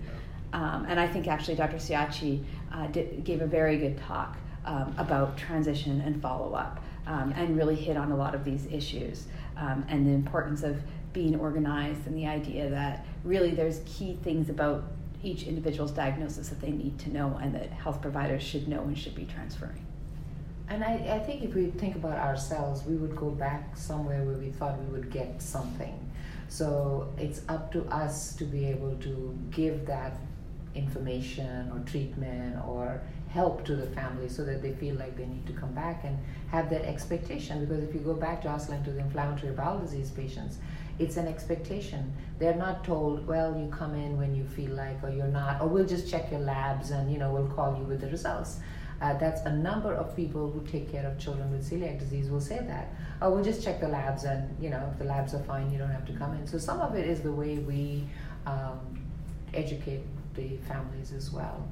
Um, 0.53 0.85
and 0.87 0.99
I 0.99 1.07
think 1.07 1.27
actually 1.27 1.55
Dr. 1.55 1.77
Ciacci 1.77 2.43
uh, 2.71 2.87
did, 2.87 3.23
gave 3.23 3.41
a 3.41 3.47
very 3.47 3.77
good 3.77 3.97
talk 3.97 4.37
um, 4.65 4.95
about 4.97 5.37
transition 5.37 6.01
and 6.01 6.21
follow 6.21 6.53
up 6.53 6.81
um, 7.07 7.33
and 7.35 7.57
really 7.57 7.75
hit 7.75 7.97
on 7.97 8.11
a 8.11 8.15
lot 8.15 8.33
of 8.33 8.43
these 8.43 8.65
issues 8.67 9.27
um, 9.57 9.85
and 9.89 10.07
the 10.07 10.11
importance 10.11 10.63
of 10.63 10.81
being 11.15 11.39
organized 11.39 12.05
and 12.05 12.15
the 12.15 12.27
idea 12.27 12.69
that 12.69 13.05
really 13.23 13.51
there's 13.51 13.79
key 13.85 14.19
things 14.21 14.49
about 14.49 14.83
each 15.23 15.43
individual's 15.43 15.91
diagnosis 15.91 16.49
that 16.49 16.59
they 16.59 16.71
need 16.71 16.99
to 16.99 17.09
know 17.09 17.39
and 17.41 17.55
that 17.55 17.71
health 17.71 18.01
providers 18.01 18.43
should 18.43 18.67
know 18.67 18.81
and 18.81 18.97
should 18.97 19.15
be 19.15 19.25
transferring. 19.25 19.83
And 20.67 20.83
I, 20.83 20.93
I 21.15 21.19
think 21.19 21.41
if 21.41 21.55
we 21.55 21.67
think 21.67 21.95
about 21.95 22.17
ourselves, 22.17 22.83
we 22.85 22.95
would 22.95 23.15
go 23.15 23.29
back 23.29 23.77
somewhere 23.77 24.23
where 24.23 24.35
we 24.35 24.51
thought 24.51 24.77
we 24.77 24.91
would 24.91 25.09
get 25.09 25.41
something. 25.41 25.97
So 26.49 27.13
it's 27.17 27.41
up 27.47 27.71
to 27.71 27.85
us 27.85 28.35
to 28.35 28.43
be 28.43 28.65
able 28.65 28.95
to 28.97 29.37
give 29.51 29.85
that 29.85 30.17
information 30.75 31.71
or 31.71 31.79
treatment 31.89 32.57
or 32.67 33.01
help 33.29 33.65
to 33.65 33.75
the 33.75 33.87
family 33.87 34.27
so 34.27 34.43
that 34.43 34.61
they 34.61 34.73
feel 34.73 34.95
like 34.95 35.15
they 35.17 35.25
need 35.25 35.45
to 35.45 35.53
come 35.53 35.71
back 35.73 36.03
and 36.03 36.17
have 36.51 36.69
that 36.69 36.83
expectation 36.85 37.65
because 37.65 37.83
if 37.83 37.93
you 37.93 37.99
go 37.99 38.13
back 38.13 38.41
to 38.41 38.47
Jocelyn 38.47 38.83
to 38.83 38.91
the 38.91 38.99
inflammatory 38.99 39.53
bowel 39.53 39.79
disease 39.79 40.09
patients 40.11 40.57
it's 40.99 41.17
an 41.17 41.27
expectation. 41.27 42.13
They're 42.39 42.55
not 42.55 42.83
told 42.83 43.25
well 43.27 43.57
you 43.57 43.67
come 43.67 43.95
in 43.95 44.17
when 44.17 44.35
you 44.35 44.45
feel 44.45 44.71
like 44.71 45.03
or 45.03 45.09
you're 45.09 45.27
not 45.27 45.61
or 45.61 45.67
we'll 45.67 45.85
just 45.85 46.09
check 46.09 46.31
your 46.31 46.39
labs 46.39 46.91
and 46.91 47.11
you 47.11 47.17
know 47.17 47.31
we'll 47.31 47.47
call 47.47 47.77
you 47.77 47.83
with 47.83 48.01
the 48.01 48.09
results. 48.09 48.59
Uh, 49.01 49.13
that's 49.17 49.41
a 49.41 49.51
number 49.51 49.93
of 49.93 50.15
people 50.15 50.49
who 50.49 50.65
take 50.65 50.89
care 50.89 51.05
of 51.05 51.19
children 51.19 51.51
with 51.51 51.69
celiac 51.69 51.99
disease 51.99 52.29
will 52.29 52.39
say 52.39 52.59
that. 52.59 52.93
Oh 53.21 53.31
we'll 53.31 53.43
just 53.43 53.63
check 53.63 53.81
the 53.81 53.87
labs 53.87 54.23
and 54.23 54.55
you 54.61 54.69
know 54.69 54.89
if 54.91 54.97
the 54.97 55.05
labs 55.05 55.33
are 55.33 55.43
fine 55.43 55.71
you 55.71 55.77
don't 55.77 55.89
have 55.89 56.05
to 56.05 56.13
come 56.13 56.33
in. 56.35 56.47
So 56.47 56.57
some 56.57 56.79
of 56.79 56.95
it 56.95 57.07
is 57.07 57.21
the 57.21 57.31
way 57.31 57.57
we 57.57 58.07
um, 58.45 58.79
educate 59.53 60.01
the 60.35 60.57
families 60.67 61.11
as 61.11 61.31
well 61.31 61.67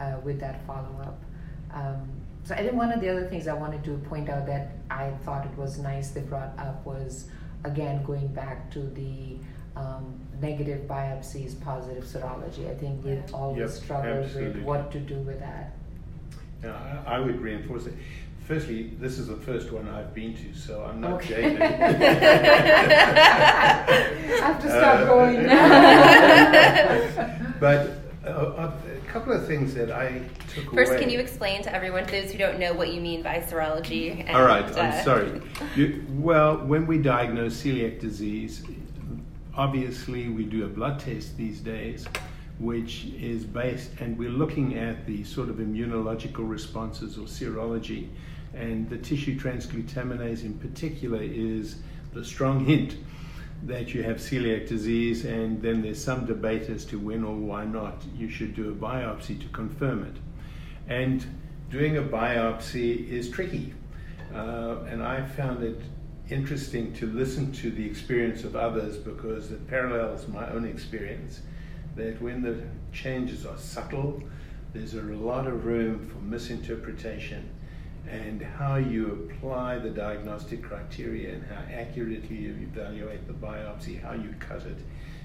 uh, 0.00 0.16
with 0.22 0.40
that 0.40 0.64
follow-up. 0.66 1.20
Um, 1.72 2.08
so 2.44 2.54
I 2.54 2.58
think 2.58 2.74
one 2.74 2.92
of 2.92 3.00
the 3.00 3.08
other 3.08 3.26
things 3.26 3.48
I 3.48 3.54
wanted 3.54 3.82
to 3.84 3.96
point 4.08 4.28
out 4.28 4.46
that 4.46 4.72
I 4.90 5.10
thought 5.24 5.46
it 5.46 5.56
was 5.56 5.78
nice 5.78 6.10
they 6.10 6.20
brought 6.20 6.56
up 6.58 6.84
was 6.84 7.26
again 7.64 8.02
going 8.04 8.28
back 8.28 8.70
to 8.72 8.80
the 8.80 9.36
um, 9.76 10.20
negative 10.40 10.86
biopsies, 10.86 11.60
positive 11.60 12.04
serology. 12.04 12.70
I 12.70 12.74
think 12.74 13.04
we've 13.04 13.34
always 13.34 13.58
yep, 13.58 13.70
struggled 13.70 14.24
absolutely. 14.24 14.60
with 14.60 14.64
what 14.64 14.92
to 14.92 15.00
do 15.00 15.16
with 15.16 15.40
that. 15.40 15.74
Yeah, 16.62 17.02
I, 17.06 17.16
I 17.16 17.18
would 17.18 17.40
reinforce 17.40 17.86
it. 17.86 17.94
Firstly, 18.46 18.92
this 19.00 19.18
is 19.18 19.28
the 19.28 19.36
first 19.36 19.72
one 19.72 19.88
I've 19.88 20.14
been 20.14 20.36
to, 20.36 20.54
so 20.54 20.84
I'm 20.84 21.00
not 21.00 21.14
okay. 21.14 21.42
jaded. 21.42 21.62
I 21.62 21.66
have 24.42 24.60
to 24.60 24.68
start 24.68 25.00
uh, 25.00 25.06
going 25.06 25.46
now. 25.46 25.60
but 27.58 27.90
uh, 28.24 28.28
uh, 28.28 28.72
a 28.83 28.83
couple 29.14 29.32
of 29.32 29.46
things 29.46 29.72
that 29.74 29.92
I 29.92 30.22
took 30.52 30.74
First, 30.74 30.90
away. 30.90 31.00
can 31.00 31.08
you 31.08 31.20
explain 31.20 31.62
to 31.62 31.72
everyone, 31.72 32.04
those 32.06 32.32
who 32.32 32.38
don't 32.38 32.58
know, 32.58 32.72
what 32.72 32.92
you 32.92 33.00
mean 33.00 33.22
by 33.22 33.38
serology? 33.38 34.26
And, 34.26 34.36
All 34.36 34.42
right, 34.42 34.64
I'm 34.76 34.90
uh, 34.90 35.04
sorry. 35.04 35.40
You, 35.76 36.04
well, 36.14 36.56
when 36.66 36.84
we 36.88 36.98
diagnose 36.98 37.62
celiac 37.62 38.00
disease, 38.00 38.64
obviously 39.56 40.30
we 40.30 40.42
do 40.42 40.64
a 40.64 40.68
blood 40.68 40.98
test 40.98 41.36
these 41.36 41.60
days 41.60 42.08
which 42.58 43.06
is 43.20 43.44
based, 43.44 43.90
and 44.00 44.16
we're 44.16 44.30
looking 44.30 44.78
at 44.78 45.06
the 45.06 45.22
sort 45.24 45.48
of 45.48 45.56
immunological 45.56 46.48
responses 46.48 47.18
or 47.18 47.26
serology. 47.26 48.08
And 48.54 48.88
the 48.88 48.98
tissue 48.98 49.36
transglutaminase 49.36 50.44
in 50.44 50.54
particular 50.54 51.20
is 51.20 51.76
the 52.12 52.24
strong 52.24 52.64
hint 52.64 52.96
that 53.66 53.94
you 53.94 54.02
have 54.02 54.16
celiac 54.16 54.68
disease, 54.68 55.24
and 55.24 55.60
then 55.62 55.82
there's 55.82 56.02
some 56.02 56.26
debate 56.26 56.68
as 56.68 56.84
to 56.86 56.98
when 56.98 57.24
or 57.24 57.34
why 57.34 57.64
not 57.64 58.02
you 58.16 58.28
should 58.28 58.54
do 58.54 58.70
a 58.70 58.74
biopsy 58.74 59.40
to 59.40 59.48
confirm 59.48 60.04
it. 60.04 60.16
And 60.86 61.24
doing 61.70 61.96
a 61.96 62.02
biopsy 62.02 63.08
is 63.08 63.30
tricky. 63.30 63.72
Uh, 64.34 64.76
and 64.88 65.02
I 65.02 65.24
found 65.24 65.62
it 65.62 65.80
interesting 66.28 66.92
to 66.94 67.06
listen 67.06 67.52
to 67.52 67.70
the 67.70 67.84
experience 67.84 68.44
of 68.44 68.56
others 68.56 68.96
because 68.96 69.50
it 69.50 69.66
parallels 69.68 70.26
my 70.28 70.48
own 70.50 70.66
experience 70.66 71.40
that 71.96 72.20
when 72.20 72.42
the 72.42 72.62
changes 72.92 73.46
are 73.46 73.58
subtle, 73.58 74.22
there's 74.72 74.94
a 74.94 75.02
lot 75.02 75.46
of 75.46 75.64
room 75.64 76.06
for 76.06 76.18
misinterpretation 76.18 77.48
and 78.10 78.42
how 78.42 78.76
you 78.76 79.30
apply 79.30 79.78
the 79.78 79.90
diagnostic 79.90 80.62
criteria 80.62 81.34
and 81.34 81.44
how 81.46 81.62
accurately 81.72 82.36
you 82.36 82.54
evaluate 82.72 83.26
the 83.26 83.32
biopsy, 83.32 84.00
how 84.00 84.12
you 84.12 84.34
cut 84.38 84.64
it 84.64 84.78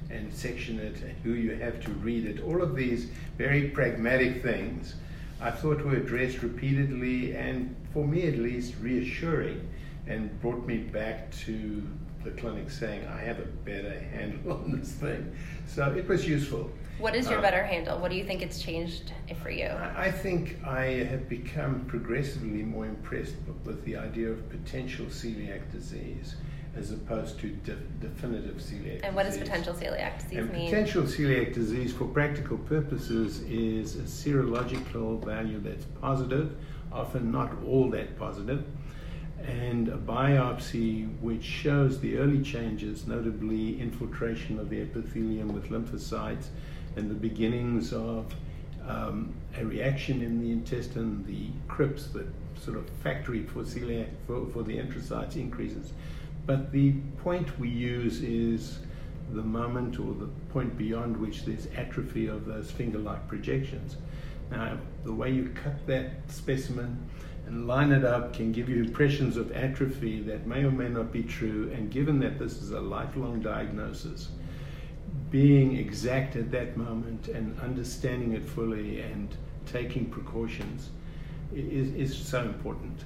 and 0.09 0.33
section 0.33 0.79
it, 0.79 1.01
and 1.01 1.15
who 1.23 1.33
you 1.33 1.51
have 1.51 1.83
to 1.83 1.91
read 1.91 2.25
it. 2.25 2.41
All 2.41 2.61
of 2.61 2.75
these 2.75 3.09
very 3.37 3.69
pragmatic 3.69 4.41
things 4.41 4.95
I 5.41 5.51
thought 5.51 5.83
were 5.83 5.95
addressed 5.95 6.41
repeatedly 6.41 7.35
and, 7.35 7.75
for 7.93 8.05
me 8.05 8.27
at 8.27 8.37
least, 8.37 8.73
reassuring 8.81 9.69
and 10.07 10.41
brought 10.41 10.65
me 10.65 10.77
back 10.77 11.31
to 11.45 11.87
the 12.23 12.31
clinic 12.31 12.69
saying, 12.69 13.07
I 13.07 13.19
have 13.19 13.39
a 13.39 13.45
better 13.45 13.99
handle 13.99 14.53
on 14.63 14.79
this 14.79 14.91
thing. 14.93 15.33
So 15.67 15.91
it 15.91 16.07
was 16.07 16.27
useful. 16.27 16.71
What 16.99 17.15
is 17.15 17.29
your 17.29 17.39
uh, 17.39 17.41
better 17.41 17.63
handle? 17.63 17.97
What 17.97 18.11
do 18.11 18.17
you 18.17 18.25
think 18.25 18.41
it's 18.41 18.61
changed 18.61 19.13
for 19.41 19.49
you? 19.49 19.67
I 19.95 20.11
think 20.11 20.59
I 20.65 20.83
have 21.09 21.29
become 21.29 21.85
progressively 21.85 22.63
more 22.63 22.85
impressed 22.85 23.35
with 23.63 23.83
the 23.85 23.95
idea 23.95 24.29
of 24.29 24.49
potential 24.49 25.05
celiac 25.05 25.71
disease 25.71 26.35
as 26.75 26.91
opposed 26.91 27.39
to 27.39 27.49
de- 27.49 27.75
definitive 28.01 28.57
celiac 28.57 28.99
And 29.03 29.15
what 29.15 29.23
does 29.23 29.37
potential 29.37 29.73
celiac 29.73 30.21
disease 30.21 30.39
and 30.39 30.51
mean? 30.51 30.69
Potential 30.69 31.03
celiac 31.03 31.53
disease, 31.53 31.93
for 31.93 32.05
practical 32.05 32.57
purposes, 32.57 33.39
is 33.41 33.95
a 33.95 34.03
serological 34.03 35.23
value 35.23 35.59
that's 35.59 35.85
positive, 36.01 36.55
often 36.91 37.31
not 37.31 37.51
all 37.65 37.89
that 37.91 38.19
positive 38.19 38.65
and 39.47 39.87
a 39.87 39.97
biopsy 39.97 41.09
which 41.21 41.43
shows 41.43 42.01
the 42.01 42.17
early 42.17 42.41
changes, 42.41 43.07
notably 43.07 43.79
infiltration 43.79 44.59
of 44.59 44.69
the 44.69 44.81
epithelium 44.81 45.53
with 45.53 45.69
lymphocytes 45.69 46.47
and 46.99 47.09
the 47.09 47.15
beginnings 47.15 47.93
of 47.93 48.33
um, 48.87 49.33
a 49.57 49.65
reaction 49.65 50.21
in 50.21 50.39
the 50.41 50.51
intestine, 50.51 51.23
the 51.25 51.47
crypts, 51.67 52.07
the 52.07 52.27
sort 52.59 52.77
of 52.77 52.89
factory 53.01 53.43
for 53.43 53.63
celiac 53.63 54.09
for, 54.27 54.45
for 54.47 54.63
the 54.63 54.77
enterocytes 54.77 55.35
increases. 55.35 55.93
But 56.45 56.71
the 56.71 56.93
point 57.23 57.59
we 57.59 57.69
use 57.69 58.21
is 58.21 58.79
the 59.31 59.41
moment 59.41 59.99
or 59.99 60.13
the 60.13 60.29
point 60.51 60.77
beyond 60.77 61.17
which 61.17 61.45
there's 61.45 61.67
atrophy 61.75 62.27
of 62.27 62.45
those 62.45 62.71
finger-like 62.71 63.27
projections. 63.27 63.97
Now, 64.51 64.77
the 65.03 65.13
way 65.13 65.31
you 65.31 65.51
cut 65.63 65.85
that 65.87 66.11
specimen 66.27 66.97
and 67.45 67.67
line 67.67 67.91
it 67.91 68.03
up 68.03 68.33
can 68.33 68.51
give 68.51 68.67
you 68.67 68.83
impressions 68.83 69.37
of 69.37 69.51
atrophy 69.51 70.21
that 70.21 70.47
may 70.47 70.63
or 70.63 70.71
may 70.71 70.89
not 70.89 71.11
be 71.11 71.23
true. 71.23 71.71
And 71.73 71.91
given 71.91 72.19
that 72.19 72.39
this 72.39 72.61
is 72.61 72.71
a 72.71 72.79
lifelong 72.79 73.41
diagnosis, 73.41 74.29
being 75.29 75.75
exact 75.77 76.35
at 76.35 76.51
that 76.51 76.75
moment 76.75 77.27
and 77.27 77.59
understanding 77.59 78.33
it 78.33 78.43
fully 78.43 79.01
and 79.01 79.35
taking 79.65 80.05
precautions 80.05 80.89
is, 81.53 81.93
is 81.93 82.17
so 82.17 82.41
important. 82.41 83.03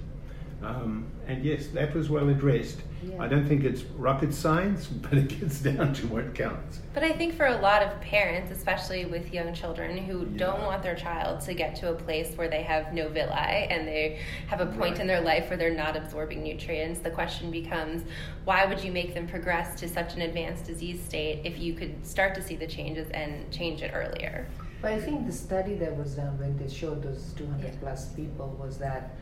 Um, 0.63 1.05
and 1.27 1.43
yes, 1.43 1.67
that 1.67 1.93
was 1.93 2.10
well 2.10 2.29
addressed. 2.29 2.82
Yeah. 3.03 3.22
I 3.22 3.27
don't 3.27 3.46
think 3.46 3.63
it's 3.63 3.82
rocket 3.82 4.34
science, 4.34 4.86
but 4.88 5.13
it 5.13 5.27
gets 5.27 5.60
down 5.60 5.93
to 5.96 6.08
what 6.08 6.34
counts. 6.34 6.79
But 6.93 7.03
I 7.03 7.12
think 7.12 7.36
for 7.36 7.48
a 7.48 7.58
lot 7.58 7.82
of 7.82 8.00
parents, 8.01 8.51
especially 8.51 9.05
with 9.05 9.34
young 9.34 9.53
children 9.53 9.98
who 9.98 10.22
yeah. 10.22 10.38
don't 10.38 10.62
want 10.62 10.84
their 10.84 10.96
child 10.96 11.41
to 11.41 11.53
get 11.53 11.75
to 11.77 11.91
a 11.91 11.96
place 11.96 12.36
where 12.36 12.48
they 12.48 12.63
have 12.63 12.93
no 12.93 13.10
villi 13.10 13.34
and 13.34 13.88
they 13.88 14.20
have 14.48 14.62
a 14.62 14.65
point 14.65 14.93
right. 14.93 15.00
in 15.00 15.08
their 15.08 15.22
life 15.22 15.50
where 15.50 15.58
they're 15.58 15.74
not 15.74 15.98
absorbing 15.98 16.43
nutrients, 16.43 17.00
the 17.00 17.12
question 17.12 17.51
becomes 17.51 18.03
why 18.46 18.65
would 18.65 18.84
you 18.84 18.91
make 18.91 19.13
them 19.13 19.27
progress 19.27 19.79
to 19.79 19.89
such 19.89 20.15
an 20.15 20.22
advanced 20.22 20.65
disease 20.65 21.01
state 21.03 21.41
if 21.43 21.60
you 21.60 21.74
could 21.74 22.05
start 22.05 22.36
to 22.36 22.41
see 22.41 22.55
the 22.55 22.67
changes 22.67 23.10
and 23.12 23.51
change 23.51 23.82
it 23.82 23.91
earlier? 23.93 24.48
But 24.82 24.91
I 24.91 25.00
think 25.00 25.25
the 25.25 25.32
study 25.32 25.75
that 25.75 25.96
was 25.98 26.15
done 26.15 26.38
when 26.38 26.58
they 26.58 26.67
showed 26.67 27.03
those 27.03 27.34
200 27.38 27.63
yeah. 27.63 27.72
plus 27.79 28.08
people 28.10 28.58
was 28.62 28.77
that. 28.79 29.15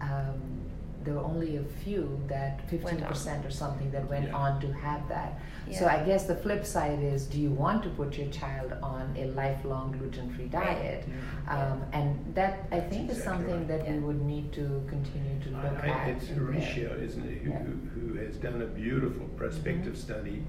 Um, 0.00 0.61
there 1.04 1.14
were 1.14 1.24
only 1.24 1.56
a 1.56 1.64
few 1.84 2.20
that 2.28 2.66
15% 2.68 3.46
or 3.46 3.50
something 3.50 3.90
that 3.90 4.08
went 4.08 4.28
yeah. 4.28 4.36
on 4.36 4.60
to 4.60 4.72
have 4.72 5.08
that. 5.08 5.40
Yeah. 5.68 5.78
So 5.78 5.86
I 5.86 6.02
guess 6.04 6.24
the 6.24 6.34
flip 6.36 6.64
side 6.64 7.02
is 7.02 7.26
do 7.26 7.40
you 7.40 7.50
want 7.50 7.82
to 7.84 7.88
put 7.90 8.16
your 8.16 8.28
child 8.28 8.72
on 8.82 9.14
a 9.16 9.26
lifelong 9.26 9.92
gluten 9.92 10.32
free 10.34 10.46
diet? 10.46 11.04
Yeah. 11.06 11.72
Um, 11.72 11.82
and 11.92 12.34
that 12.34 12.66
I 12.70 12.80
think 12.80 13.08
That's 13.08 13.18
is 13.18 13.24
exactly 13.24 13.46
something 13.48 13.68
right. 13.68 13.86
that 13.86 13.90
we 13.90 13.98
would 13.98 14.22
need 14.22 14.52
to 14.52 14.82
continue 14.88 15.40
to 15.44 15.50
look 15.50 15.84
I, 15.84 15.88
at. 15.88 16.08
It's 16.08 16.26
Horacio, 16.26 17.00
isn't 17.02 17.24
it, 17.24 17.42
who, 17.42 17.52
who, 17.52 18.14
has 18.24 18.36
done 18.36 18.62
a 18.62 18.66
beautiful 18.66 19.26
prospective 19.36 19.94
mm-hmm. 19.94 20.12
study. 20.12 20.44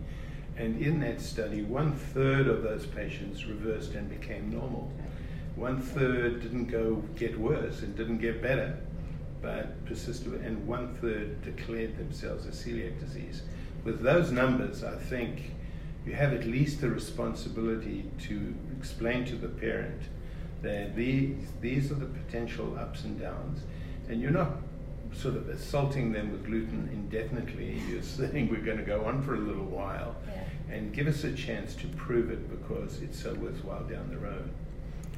And 0.55 0.79
in 0.79 0.99
that 0.99 1.19
study, 1.19 1.63
one 1.63 1.93
third 1.93 2.47
of 2.47 2.61
those 2.61 2.85
patients 2.85 3.45
reversed 3.45 3.93
and 3.93 4.07
became 4.09 4.51
normal. 4.51 4.91
One 5.55 5.81
third 5.81 6.41
didn't 6.41 6.65
go 6.65 7.03
get 7.15 7.39
worse 7.39 7.81
and 7.81 7.95
didn't 7.95 8.19
get 8.19 8.41
better 8.41 8.77
but 9.43 9.85
persisted, 9.85 10.33
and 10.33 10.65
one 10.65 10.95
third 10.95 11.43
declared 11.43 11.97
themselves 11.97 12.47
as 12.47 12.55
celiac 12.55 12.99
disease. 12.99 13.43
With 13.83 14.01
those 14.01 14.31
numbers, 14.31 14.83
I 14.83 14.95
think 14.95 15.51
you 16.05 16.13
have 16.13 16.33
at 16.33 16.45
least 16.45 16.81
the 16.81 16.89
responsibility 16.89 18.09
to 18.23 18.55
explain 18.79 19.25
to 19.25 19.35
the 19.35 19.49
parent 19.49 20.01
that 20.61 20.95
these, 20.95 21.35
these 21.59 21.91
are 21.91 21.95
the 21.95 22.05
potential 22.05 22.77
ups 22.79 23.03
and 23.03 23.19
downs, 23.19 23.59
and 24.07 24.21
you're 24.21 24.31
not 24.31 24.53
sort 25.13 25.35
of 25.35 25.49
assaulting 25.49 26.13
them 26.13 26.31
with 26.31 26.45
gluten 26.45 26.89
indefinitely. 26.91 27.81
You're 27.87 28.01
saying 28.01 28.49
we're 28.49 28.65
going 28.65 28.79
to 28.79 28.83
go 28.83 29.05
on 29.05 29.21
for 29.21 29.35
a 29.35 29.39
little 29.39 29.65
while 29.65 30.15
yeah. 30.27 30.75
and 30.75 30.91
give 30.91 31.05
us 31.05 31.23
a 31.23 31.33
chance 31.33 31.75
to 31.75 31.87
prove 31.89 32.31
it 32.31 32.49
because 32.49 32.99
it's 33.01 33.21
so 33.21 33.33
worthwhile 33.35 33.83
down 33.83 34.09
the 34.09 34.17
road. 34.17 34.49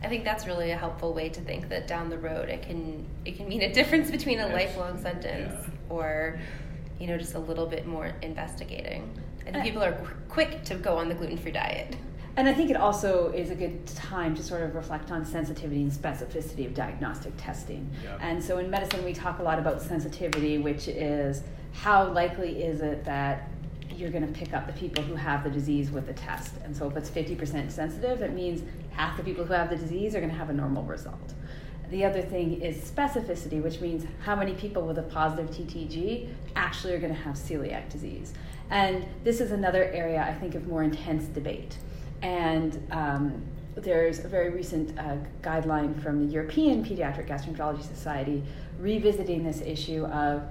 I 0.06 0.08
think 0.08 0.24
that's 0.24 0.46
really 0.46 0.70
a 0.70 0.78
helpful 0.78 1.16
way 1.16 1.30
to 1.30 1.42
think 1.42 1.68
that 1.70 1.88
down 1.88 2.12
the 2.12 2.20
road 2.20 2.48
it 2.48 2.62
can 2.62 3.08
it 3.26 3.38
can 3.38 3.50
mean 3.50 3.64
a 3.64 3.74
difference 3.74 4.12
between 4.12 4.40
a 4.40 4.48
lifelong 4.50 5.02
sentence 5.02 5.52
yeah. 5.52 5.74
or 5.90 6.40
you 7.00 7.08
know 7.08 7.18
just 7.18 7.34
a 7.34 7.40
little 7.40 7.66
bit 7.66 7.88
more 7.88 8.14
investigating. 8.22 9.10
I 9.48 9.52
think 9.52 9.64
people 9.64 9.84
are 9.84 9.94
qu- 9.94 10.16
quick 10.30 10.64
to 10.66 10.76
go 10.76 10.98
on 10.98 11.10
the 11.10 11.16
gluten 11.16 11.38
free 11.38 11.52
diet. 11.52 11.96
And 12.38 12.48
I 12.48 12.54
think 12.54 12.70
it 12.70 12.76
also 12.76 13.32
is 13.32 13.50
a 13.50 13.56
good 13.56 13.88
time 13.88 14.36
to 14.36 14.44
sort 14.44 14.62
of 14.62 14.76
reflect 14.76 15.10
on 15.10 15.26
sensitivity 15.26 15.82
and 15.82 15.92
specificity 15.92 16.66
of 16.66 16.74
diagnostic 16.74 17.34
testing. 17.38 17.90
Yeah. 18.04 18.18
And 18.20 18.44
so 18.44 18.58
in 18.58 18.70
medicine, 18.70 19.06
we 19.06 19.14
talk 19.14 19.40
a 19.40 19.44
lot 19.44 19.58
about 19.58 19.82
sensitivity, 19.82 20.58
which 20.58 20.88
is 20.88 21.42
how 21.74 22.12
likely 22.12 22.64
is 22.64 22.82
it 22.82 23.06
that 23.06 23.50
you're 23.92 24.10
going 24.10 24.25
to 24.25 24.39
pick 24.39 24.54
up 24.54 24.68
the 24.68 24.74
people 24.74 25.04
who 25.04 25.15
have 25.15 25.44
the 25.44 25.50
disease 25.50 25.92
with 25.92 26.08
the 26.08 26.13
test. 26.13 26.54
And 26.63 26.75
so 26.75 26.88
if 26.88 26.98
it's 26.98 27.10
50% 27.10 27.72
sensitive, 27.72 28.22
it 28.22 28.34
means 28.34 28.62
half 28.92 29.18
the 29.18 29.24
people 29.24 29.46
who 29.46 29.54
have 29.54 29.70
the 29.70 29.77
disease 29.77 30.15
are 30.15 30.20
going 30.20 30.32
to 30.32 30.38
have 30.38 30.50
a 30.50 30.54
normal 30.54 30.84
result. 30.84 31.34
The 31.89 32.04
other 32.04 32.22
thing 32.22 32.62
is 32.62 32.77
specificity, 32.77 33.62
which 33.62 33.80
means 33.80 34.06
how 34.24 34.36
many 34.36 34.54
people 34.54 34.88
with 34.88 34.98
a 34.98 35.04
positive 35.04 35.51
TTG 35.51 36.30
actually 36.56 36.94
are 36.94 37.00
going 37.00 37.13
to 37.13 37.22
have 37.22 37.36
celiac 37.36 37.89
disease. 37.89 38.34
And 38.70 39.06
this 39.24 39.39
is 39.39 39.51
another 39.51 39.84
area 39.84 40.22
I 40.22 40.34
think 40.34 40.56
of 40.56 40.68
more 40.68 40.84
intense 40.84 41.25
debate. 41.25 41.77
And 42.22 42.82
um, 42.92 43.44
there's 43.75 44.24
a 44.24 44.27
very 44.27 44.50
recent 44.50 44.98
uh, 44.98 45.18
guideline 45.42 46.01
from 46.01 46.25
the 46.25 46.34
European 46.34 46.84
Pediatric 46.84 47.27
Gastroenterology 47.27 47.84
Society 47.84 48.44
revisiting 48.80 49.44
this 49.44 49.62
issue 49.62 50.06
of 50.06 50.44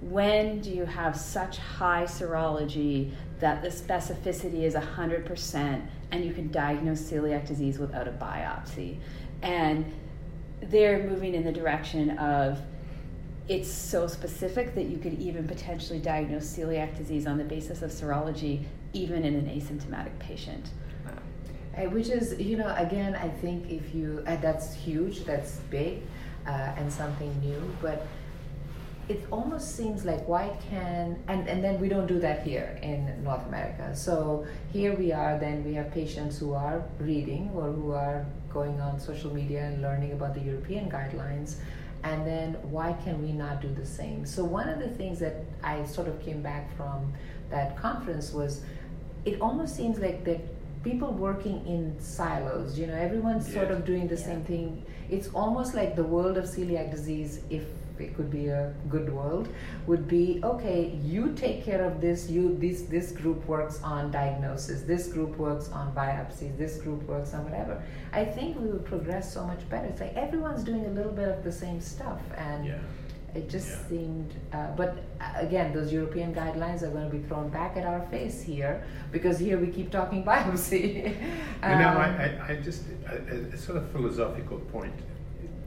when 0.00 0.60
do 0.60 0.70
you 0.70 0.84
have 0.86 1.16
such 1.16 1.58
high 1.58 2.04
serology 2.04 3.12
that 3.40 3.62
the 3.62 3.68
specificity 3.68 4.62
is 4.62 4.74
100% 4.74 5.86
and 6.12 6.24
you 6.24 6.32
can 6.32 6.50
diagnose 6.50 7.00
celiac 7.00 7.46
disease 7.46 7.78
without 7.78 8.08
a 8.08 8.12
biopsy. 8.12 8.98
And 9.42 9.90
they're 10.62 11.08
moving 11.08 11.34
in 11.34 11.44
the 11.44 11.52
direction 11.52 12.18
of 12.18 12.60
it's 13.48 13.70
so 13.70 14.06
specific 14.06 14.74
that 14.74 14.84
you 14.84 14.98
could 14.98 15.14
even 15.14 15.48
potentially 15.48 15.98
diagnose 15.98 16.44
celiac 16.44 16.96
disease 16.96 17.26
on 17.26 17.36
the 17.36 17.44
basis 17.44 17.82
of 17.82 17.90
serology, 17.90 18.64
even 18.92 19.24
in 19.24 19.34
an 19.34 19.46
asymptomatic 19.46 20.16
patient. 20.18 20.70
Which 21.90 22.08
is, 22.08 22.38
you 22.38 22.58
know, 22.58 22.74
again, 22.76 23.14
I 23.14 23.28
think 23.28 23.70
if 23.70 23.94
you, 23.94 24.22
uh, 24.26 24.36
that's 24.36 24.74
huge, 24.74 25.24
that's 25.24 25.56
big, 25.70 26.02
uh, 26.46 26.50
and 26.76 26.92
something 26.92 27.34
new, 27.40 27.74
but 27.80 28.06
it 29.10 29.26
almost 29.32 29.74
seems 29.76 30.04
like 30.04 30.26
why 30.28 30.56
can 30.70 31.18
and, 31.26 31.48
and 31.48 31.64
then 31.64 31.80
we 31.80 31.88
don't 31.88 32.06
do 32.06 32.20
that 32.20 32.44
here 32.44 32.78
in 32.80 33.00
north 33.24 33.44
america 33.46 33.94
so 33.94 34.46
here 34.72 34.94
we 34.94 35.10
are 35.10 35.36
then 35.36 35.64
we 35.64 35.74
have 35.74 35.90
patients 35.90 36.38
who 36.38 36.54
are 36.54 36.84
reading 37.00 37.50
or 37.52 37.72
who 37.72 37.90
are 37.90 38.24
going 38.52 38.80
on 38.80 39.00
social 39.00 39.34
media 39.34 39.64
and 39.64 39.82
learning 39.82 40.12
about 40.12 40.32
the 40.32 40.40
european 40.40 40.88
guidelines 40.88 41.56
and 42.04 42.24
then 42.24 42.54
why 42.70 42.92
can 43.04 43.20
we 43.20 43.32
not 43.32 43.60
do 43.60 43.74
the 43.74 43.84
same 43.84 44.24
so 44.24 44.44
one 44.44 44.68
of 44.68 44.78
the 44.78 44.88
things 44.90 45.18
that 45.18 45.44
i 45.64 45.84
sort 45.84 46.06
of 46.06 46.22
came 46.22 46.40
back 46.40 46.64
from 46.76 47.12
that 47.50 47.76
conference 47.76 48.32
was 48.32 48.62
it 49.24 49.40
almost 49.40 49.74
seems 49.74 49.98
like 49.98 50.24
that 50.24 50.40
people 50.84 51.12
working 51.12 51.66
in 51.66 51.98
silos 51.98 52.78
you 52.78 52.86
know 52.86 52.94
everyone's 52.94 53.46
yes. 53.46 53.54
sort 53.54 53.72
of 53.72 53.84
doing 53.84 54.06
the 54.06 54.14
yeah. 54.14 54.24
same 54.30 54.44
thing 54.44 54.86
it's 55.10 55.28
almost 55.34 55.74
like 55.74 55.96
the 55.96 56.04
world 56.04 56.36
of 56.38 56.44
celiac 56.44 56.92
disease 56.92 57.40
if 57.50 57.64
it 58.00 58.16
could 58.16 58.30
be 58.30 58.48
a 58.48 58.72
good 58.88 59.12
world 59.12 59.48
would 59.86 60.06
be 60.08 60.40
okay 60.44 60.98
you 61.02 61.32
take 61.34 61.64
care 61.64 61.84
of 61.84 62.00
this 62.00 62.28
you 62.30 62.56
this 62.58 62.82
this 62.82 63.12
group 63.12 63.46
works 63.46 63.82
on 63.82 64.10
diagnosis 64.10 64.82
this 64.82 65.08
group 65.08 65.36
works 65.36 65.68
on 65.70 65.92
biopsies 65.94 66.56
this 66.58 66.78
group 66.78 67.02
works 67.04 67.34
on 67.34 67.44
whatever 67.44 67.82
i 68.12 68.24
think 68.24 68.58
we 68.60 68.68
would 68.68 68.84
progress 68.84 69.32
so 69.32 69.44
much 69.46 69.68
better 69.68 69.86
it's 69.86 70.00
like 70.00 70.14
everyone's 70.14 70.64
doing 70.64 70.86
a 70.86 70.90
little 70.90 71.12
bit 71.12 71.28
of 71.28 71.44
the 71.44 71.52
same 71.52 71.80
stuff 71.80 72.20
and 72.36 72.66
yeah. 72.66 72.78
it 73.34 73.48
just 73.48 73.68
yeah. 73.68 73.88
seemed 73.88 74.34
uh, 74.52 74.68
but 74.76 74.98
uh, 75.20 75.32
again 75.36 75.72
those 75.72 75.92
european 75.92 76.34
guidelines 76.34 76.82
are 76.82 76.90
going 76.90 77.08
to 77.10 77.16
be 77.16 77.22
thrown 77.28 77.48
back 77.48 77.76
at 77.76 77.84
our 77.84 78.06
face 78.06 78.42
here 78.42 78.82
because 79.12 79.38
here 79.38 79.58
we 79.58 79.66
keep 79.66 79.90
talking 79.90 80.24
biopsy 80.30 81.06
um, 81.62 81.72
you 81.72 81.78
know 81.78 81.88
I, 81.88 82.08
I, 82.24 82.52
I 82.52 82.56
just 82.56 82.84
a, 83.08 83.54
a 83.54 83.56
sort 83.56 83.78
of 83.78 83.90
philosophical 83.90 84.58
point 84.58 84.94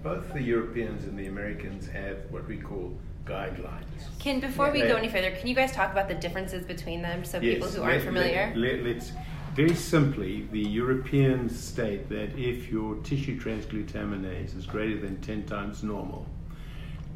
both 0.04 0.34
the 0.34 0.42
Europeans 0.42 1.06
and 1.06 1.18
the 1.18 1.28
Americans 1.28 1.88
have 1.88 2.18
what 2.30 2.48
we 2.48 2.58
call 2.58 2.94
guidelines. 3.26 3.84
Can 4.20 4.42
before 4.42 4.68
yeah, 4.68 4.74
we 4.74 4.82
go 4.82 4.96
any 4.96 5.08
further, 5.08 5.32
can 5.32 5.48
you 5.48 5.56
guys 5.56 5.72
talk 5.72 5.92
about 5.92 6.10
the 6.10 6.16
differences 6.16 6.66
between 6.66 7.02
them 7.02 7.24
so 7.24 7.40
yes, 7.40 7.56
people 7.56 7.70
who 7.70 7.82
aren't 7.82 7.98
let, 7.98 8.06
familiar? 8.06 8.54
Let, 8.56 8.84
let, 8.84 8.96
let's 8.96 9.12
very 9.56 9.76
simply, 9.76 10.48
the 10.52 10.60
Europeans 10.60 11.58
state 11.58 12.10
that 12.10 12.36
if 12.36 12.72
your 12.72 12.96
tissue 13.04 13.40
transglutaminase 13.40 14.58
is 14.58 14.66
greater 14.66 15.00
than 15.00 15.22
10 15.22 15.44
times 15.46 15.84
normal, 15.84 16.26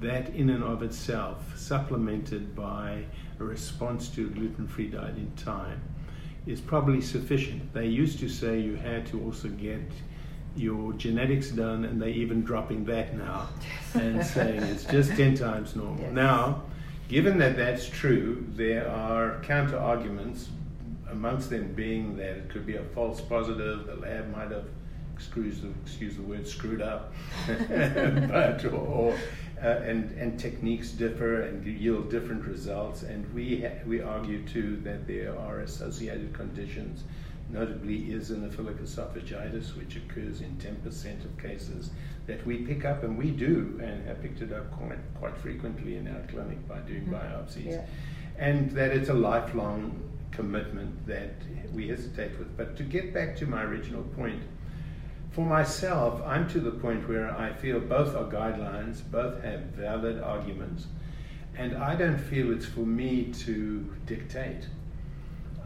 that 0.01 0.29
in 0.35 0.51
and 0.51 0.63
of 0.63 0.83
itself, 0.83 1.57
supplemented 1.57 2.55
by 2.55 3.03
a 3.39 3.43
response 3.43 4.09
to 4.09 4.27
a 4.27 4.29
gluten 4.29 4.67
free 4.67 4.87
diet 4.87 5.17
in 5.17 5.31
time, 5.35 5.81
is 6.45 6.61
probably 6.61 7.01
sufficient. 7.01 7.73
They 7.73 7.87
used 7.87 8.19
to 8.19 8.29
say 8.29 8.59
you 8.59 8.75
had 8.75 9.07
to 9.07 9.23
also 9.23 9.47
get 9.47 9.81
your 10.57 10.93
genetics 10.93 11.49
done, 11.49 11.85
and 11.85 12.01
they're 12.01 12.09
even 12.09 12.43
dropping 12.43 12.85
that 12.85 13.15
now 13.15 13.47
and 13.93 14.25
saying 14.25 14.63
it's 14.63 14.85
just 14.85 15.11
10 15.11 15.35
times 15.35 15.75
normal. 15.75 15.99
Yes. 15.99 16.13
Now, 16.13 16.63
given 17.07 17.37
that 17.39 17.55
that's 17.55 17.87
true, 17.87 18.45
there 18.55 18.89
are 18.89 19.41
counter 19.41 19.77
arguments, 19.77 20.49
amongst 21.09 21.49
them 21.49 21.73
being 21.73 22.17
that 22.17 22.31
it 22.31 22.49
could 22.49 22.65
be 22.65 22.75
a 22.75 22.83
false 22.83 23.21
positive, 23.21 23.85
the 23.87 23.95
lab 23.95 24.29
might 24.35 24.51
have, 24.51 24.65
excuse 25.15 25.61
the, 25.61 25.69
excuse 25.83 26.15
the 26.15 26.21
word, 26.21 26.47
screwed 26.47 26.81
up, 26.81 27.13
but, 27.47 28.63
or, 28.65 28.75
or 28.75 29.17
uh, 29.63 29.67
and, 29.67 30.11
and 30.17 30.39
techniques 30.39 30.91
differ 30.91 31.41
and 31.41 31.65
yield 31.65 32.11
different 32.11 32.45
results. 32.45 33.03
And 33.03 33.31
we, 33.33 33.61
ha- 33.61 33.83
we 33.87 34.01
argue 34.01 34.45
too 34.45 34.77
that 34.83 35.07
there 35.07 35.37
are 35.39 35.61
associated 35.61 36.33
conditions 36.33 37.03
notably 37.49 38.11
is 38.11 38.29
eosinophilic 38.31 38.81
esophagitis, 38.81 39.75
which 39.77 39.95
occurs 39.95 40.41
in 40.41 40.55
10% 40.57 41.25
of 41.25 41.37
cases 41.37 41.91
that 42.25 42.45
we 42.45 42.57
pick 42.57 42.85
up, 42.85 43.03
and 43.03 43.17
we 43.17 43.31
do, 43.31 43.79
and 43.81 44.05
have 44.07 44.21
picked 44.21 44.41
it 44.41 44.51
up 44.51 44.69
quite, 44.71 44.99
quite 45.15 45.37
frequently 45.37 45.95
in 45.95 46.07
our 46.07 46.21
clinic 46.27 46.67
by 46.67 46.79
doing 46.79 47.03
mm-hmm. 47.03 47.15
biopsies. 47.15 47.71
Yeah. 47.71 47.85
And 48.37 48.71
that 48.71 48.91
it's 48.91 49.09
a 49.09 49.13
lifelong 49.13 49.99
commitment 50.31 51.07
that 51.07 51.35
we 51.73 51.87
hesitate 51.87 52.37
with. 52.37 52.55
But 52.57 52.77
to 52.77 52.83
get 52.83 53.13
back 53.13 53.35
to 53.37 53.45
my 53.45 53.63
original 53.63 54.03
point, 54.03 54.41
for 55.31 55.45
myself, 55.45 56.21
I'm 56.25 56.47
to 56.49 56.59
the 56.59 56.71
point 56.71 57.07
where 57.07 57.31
I 57.31 57.53
feel 57.53 57.79
both 57.79 58.15
are 58.15 58.25
guidelines, 58.25 59.01
both 59.09 59.41
have 59.43 59.61
valid 59.61 60.21
arguments, 60.21 60.87
and 61.55 61.75
I 61.77 61.95
don't 61.95 62.17
feel 62.17 62.51
it's 62.51 62.65
for 62.65 62.85
me 62.85 63.33
to 63.45 63.93
dictate 64.05 64.67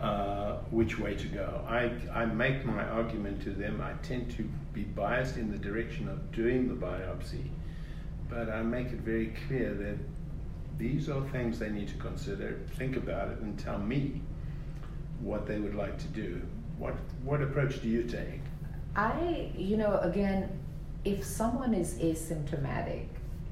uh, 0.01 0.57
which 0.71 0.97
way 0.97 1.15
to 1.15 1.27
go. 1.27 1.63
I, 1.67 1.91
I 2.11 2.25
make 2.25 2.65
my 2.65 2.83
argument 2.83 3.41
to 3.43 3.51
them. 3.51 3.81
I 3.81 3.93
tend 4.01 4.31
to 4.31 4.43
be 4.73 4.83
biased 4.83 5.37
in 5.37 5.51
the 5.51 5.57
direction 5.57 6.09
of 6.09 6.31
doing 6.31 6.67
the 6.67 6.73
biopsy, 6.73 7.49
but 8.29 8.49
I 8.49 8.63
make 8.63 8.87
it 8.87 9.01
very 9.01 9.33
clear 9.47 9.73
that 9.73 9.97
these 10.77 11.07
are 11.07 11.21
things 11.29 11.59
they 11.59 11.69
need 11.69 11.87
to 11.89 11.97
consider, 11.97 12.59
think 12.77 12.97
about 12.97 13.27
it, 13.29 13.39
and 13.41 13.59
tell 13.59 13.77
me 13.77 14.21
what 15.19 15.45
they 15.45 15.59
would 15.59 15.75
like 15.75 15.99
to 15.99 16.07
do. 16.07 16.41
What, 16.79 16.95
what 17.23 17.43
approach 17.43 17.81
do 17.83 17.87
you 17.87 18.03
take? 18.03 18.41
I, 18.95 19.51
you 19.55 19.77
know, 19.77 19.99
again, 19.99 20.59
if 21.05 21.23
someone 21.23 21.75
is 21.75 21.93
asymptomatic, 21.95 23.05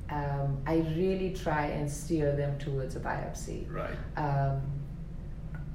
um, 0.09 0.59
I 0.65 0.77
really 0.97 1.35
try 1.35 1.67
and 1.67 1.89
steer 1.89 2.35
them 2.35 2.57
towards 2.57 2.95
a 2.95 2.99
biopsy. 2.99 3.71
Right. 3.71 3.95
Um, 4.17 4.78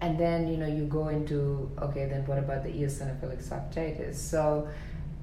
and 0.05 0.19
then 0.19 0.47
you 0.47 0.59
know 0.59 0.67
you 0.67 0.85
go 0.85 1.09
into 1.09 1.71
okay 1.81 2.05
then 2.07 2.27
what 2.27 2.39
about 2.39 2.63
the 2.63 2.69
eosinophilic 2.69 3.43
esophagitis 3.43 4.17
so 4.17 4.69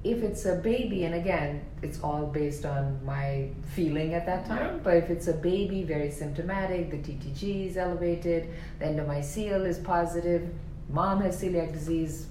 if 0.02 0.24
it's 0.24 0.44
a 0.46 0.56
baby 0.56 1.04
and 1.04 1.14
again 1.14 1.64
it's 1.82 2.00
all 2.02 2.26
based 2.26 2.64
on 2.66 2.84
my 3.04 3.48
feeling 3.76 4.14
at 4.14 4.26
that 4.26 4.44
time 4.44 4.74
yeah. 4.74 4.82
but 4.82 4.96
if 4.96 5.08
it's 5.08 5.28
a 5.28 5.32
baby 5.50 5.84
very 5.84 6.10
symptomatic 6.10 6.90
the 6.90 6.98
ttg 6.98 7.68
is 7.68 7.76
elevated 7.76 8.48
the 8.80 8.84
endomysial 8.84 9.64
is 9.64 9.78
positive 9.78 10.50
mom 10.88 11.20
has 11.20 11.40
celiac 11.40 11.72
disease 11.72 12.26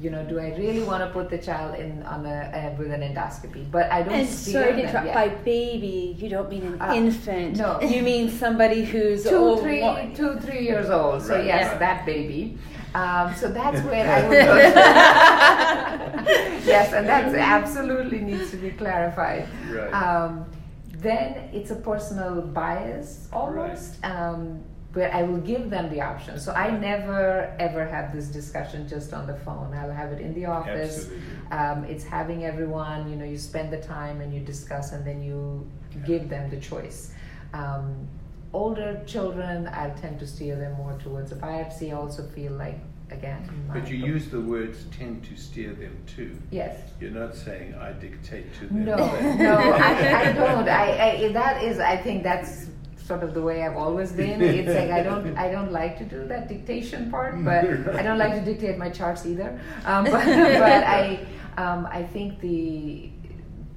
you 0.00 0.10
know, 0.10 0.24
do 0.24 0.38
I 0.38 0.54
really 0.56 0.82
want 0.82 1.02
to 1.02 1.08
put 1.10 1.28
the 1.30 1.38
child 1.38 1.78
in 1.78 2.02
on 2.02 2.26
a 2.26 2.30
uh, 2.30 2.74
with 2.76 2.90
an 2.90 3.02
endoscopy? 3.02 3.70
But 3.70 3.90
I 3.90 4.02
don't. 4.02 4.14
And 4.14 4.28
sorry 4.28 4.72
to 4.72 4.82
interrupt. 4.82 5.14
By 5.14 5.28
baby, 5.28 6.16
you 6.18 6.28
don't 6.28 6.50
mean 6.50 6.66
an 6.66 6.82
uh, 6.82 6.92
infant. 6.94 7.56
No, 7.56 7.80
you 7.80 8.02
mean 8.02 8.28
somebody 8.30 8.84
who's 8.84 9.22
two, 9.24 9.36
old, 9.36 9.60
three, 9.60 9.82
one. 9.82 10.12
two, 10.14 10.36
three 10.40 10.64
years 10.64 10.90
old. 10.90 11.22
So 11.22 11.36
right. 11.36 11.46
yes, 11.46 11.70
yeah. 11.70 11.78
that 11.78 12.04
baby. 12.04 12.58
Um, 12.94 13.32
so 13.34 13.48
that's 13.48 13.80
where 13.82 14.10
I 14.10 14.22
would 14.26 14.30
go. 14.46 14.56
yes, 16.66 16.92
and 16.92 17.06
that 17.06 17.32
absolutely 17.34 18.20
needs 18.20 18.50
to 18.50 18.56
be 18.56 18.70
clarified. 18.70 19.46
Right. 19.70 19.92
Um, 19.92 20.46
then 20.88 21.48
it's 21.52 21.70
a 21.70 21.76
personal 21.76 22.40
bias 22.40 23.28
almost. 23.32 23.98
Right. 24.02 24.10
Um, 24.10 24.64
where 24.96 25.12
I 25.14 25.22
will 25.22 25.42
give 25.52 25.68
them 25.68 25.90
the 25.90 26.00
option. 26.00 26.40
So 26.40 26.52
I 26.52 26.70
never 26.70 27.54
ever 27.58 27.84
have 27.84 28.14
this 28.14 28.28
discussion 28.28 28.88
just 28.88 29.12
on 29.12 29.26
the 29.26 29.34
phone. 29.34 29.74
I'll 29.74 29.92
have 29.92 30.10
it 30.10 30.20
in 30.22 30.32
the 30.32 30.46
office. 30.46 31.10
Um, 31.50 31.84
it's 31.84 32.02
having 32.02 32.46
everyone, 32.46 33.10
you 33.10 33.16
know, 33.16 33.26
you 33.26 33.36
spend 33.36 33.70
the 33.70 33.80
time 33.80 34.22
and 34.22 34.32
you 34.32 34.40
discuss 34.40 34.92
and 34.92 35.06
then 35.06 35.22
you 35.22 35.70
yeah. 35.92 36.06
give 36.06 36.28
them 36.30 36.48
the 36.48 36.58
choice. 36.58 37.12
Um, 37.52 38.08
older 38.54 39.02
children, 39.06 39.68
I 39.68 39.90
tend 39.90 40.18
to 40.20 40.26
steer 40.26 40.56
them 40.56 40.72
more 40.78 40.98
towards 40.98 41.30
a 41.30 41.36
biopsy. 41.36 41.90
I 41.90 41.92
also 41.92 42.22
feel 42.28 42.52
like 42.52 42.78
again. 43.10 43.70
But 43.72 43.88
you 43.88 43.98
use 43.98 44.28
the 44.28 44.40
words 44.40 44.84
tend 44.98 45.24
to 45.24 45.36
steer 45.36 45.72
them 45.74 45.96
to. 46.16 46.36
Yes. 46.50 46.80
You're 47.00 47.10
not 47.10 47.34
saying 47.36 47.74
I 47.74 47.92
dictate 47.92 48.52
to 48.60 48.66
them. 48.66 48.84
No, 48.86 48.96
no, 48.96 49.58
I, 49.72 50.30
I 50.30 50.32
don't. 50.40 50.68
I, 50.68 51.26
I, 51.26 51.32
that 51.32 51.62
is, 51.62 51.78
I 51.78 51.96
think 51.96 52.22
that's 52.22 52.68
sort 53.06 53.22
of 53.22 53.34
the 53.34 53.40
way 53.42 53.62
I've 53.62 53.76
always 53.76 54.12
been. 54.12 54.42
It's 54.60 54.74
like 54.74 54.90
I 54.90 55.02
don't, 55.02 55.36
I 55.36 55.50
don't 55.50 55.72
like 55.72 55.98
to 55.98 56.04
do 56.04 56.26
that 56.26 56.48
dictation 56.48 57.10
part, 57.10 57.42
but 57.44 57.64
I 57.94 58.02
don't 58.02 58.18
like 58.18 58.34
to 58.34 58.44
dictate 58.44 58.78
my 58.78 58.90
charts 58.90 59.24
either. 59.26 59.58
Um, 59.84 60.04
but, 60.14 60.24
but 60.24 60.82
I, 60.98 61.26
um, 61.56 61.86
I 61.86 62.02
think 62.02 62.40
the 62.40 63.10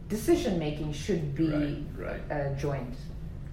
decision 0.08 0.58
making 0.58 0.94
should 0.94 1.36
be 1.36 1.86
right, 1.98 2.20
right. 2.30 2.32
Uh, 2.32 2.56
joint 2.56 2.96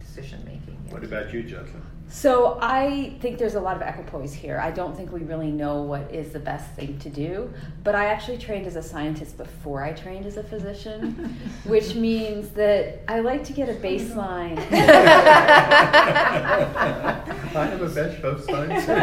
decision 0.00 0.40
making. 0.44 0.78
Yes. 0.84 0.92
What 0.92 1.04
about 1.04 1.32
you, 1.32 1.42
Jocelyn? 1.42 1.82
So 2.08 2.58
I 2.62 3.16
think 3.20 3.38
there's 3.38 3.56
a 3.56 3.60
lot 3.60 3.76
of 3.76 3.82
equipoise 3.82 4.32
here. 4.32 4.58
I 4.58 4.70
don't 4.70 4.96
think 4.96 5.10
we 5.10 5.20
really 5.20 5.50
know 5.50 5.82
what 5.82 6.14
is 6.14 6.32
the 6.32 6.38
best 6.38 6.70
thing 6.74 6.98
to 7.00 7.10
do. 7.10 7.52
But 7.82 7.96
I 7.96 8.06
actually 8.06 8.38
trained 8.38 8.66
as 8.66 8.76
a 8.76 8.82
scientist 8.82 9.36
before 9.36 9.82
I 9.82 9.92
trained 9.92 10.24
as 10.24 10.36
a 10.36 10.42
physician, 10.44 11.36
which 11.64 11.94
means 11.96 12.50
that 12.50 13.00
I 13.08 13.20
like 13.20 13.42
to 13.44 13.52
get 13.52 13.68
a 13.68 13.74
baseline. 13.74 14.56
I 17.56 17.66
have 17.66 17.82
a 17.82 17.88
bachelor 17.88 18.30
of 18.30 18.44
science. 18.44 18.88
I, 18.88 19.02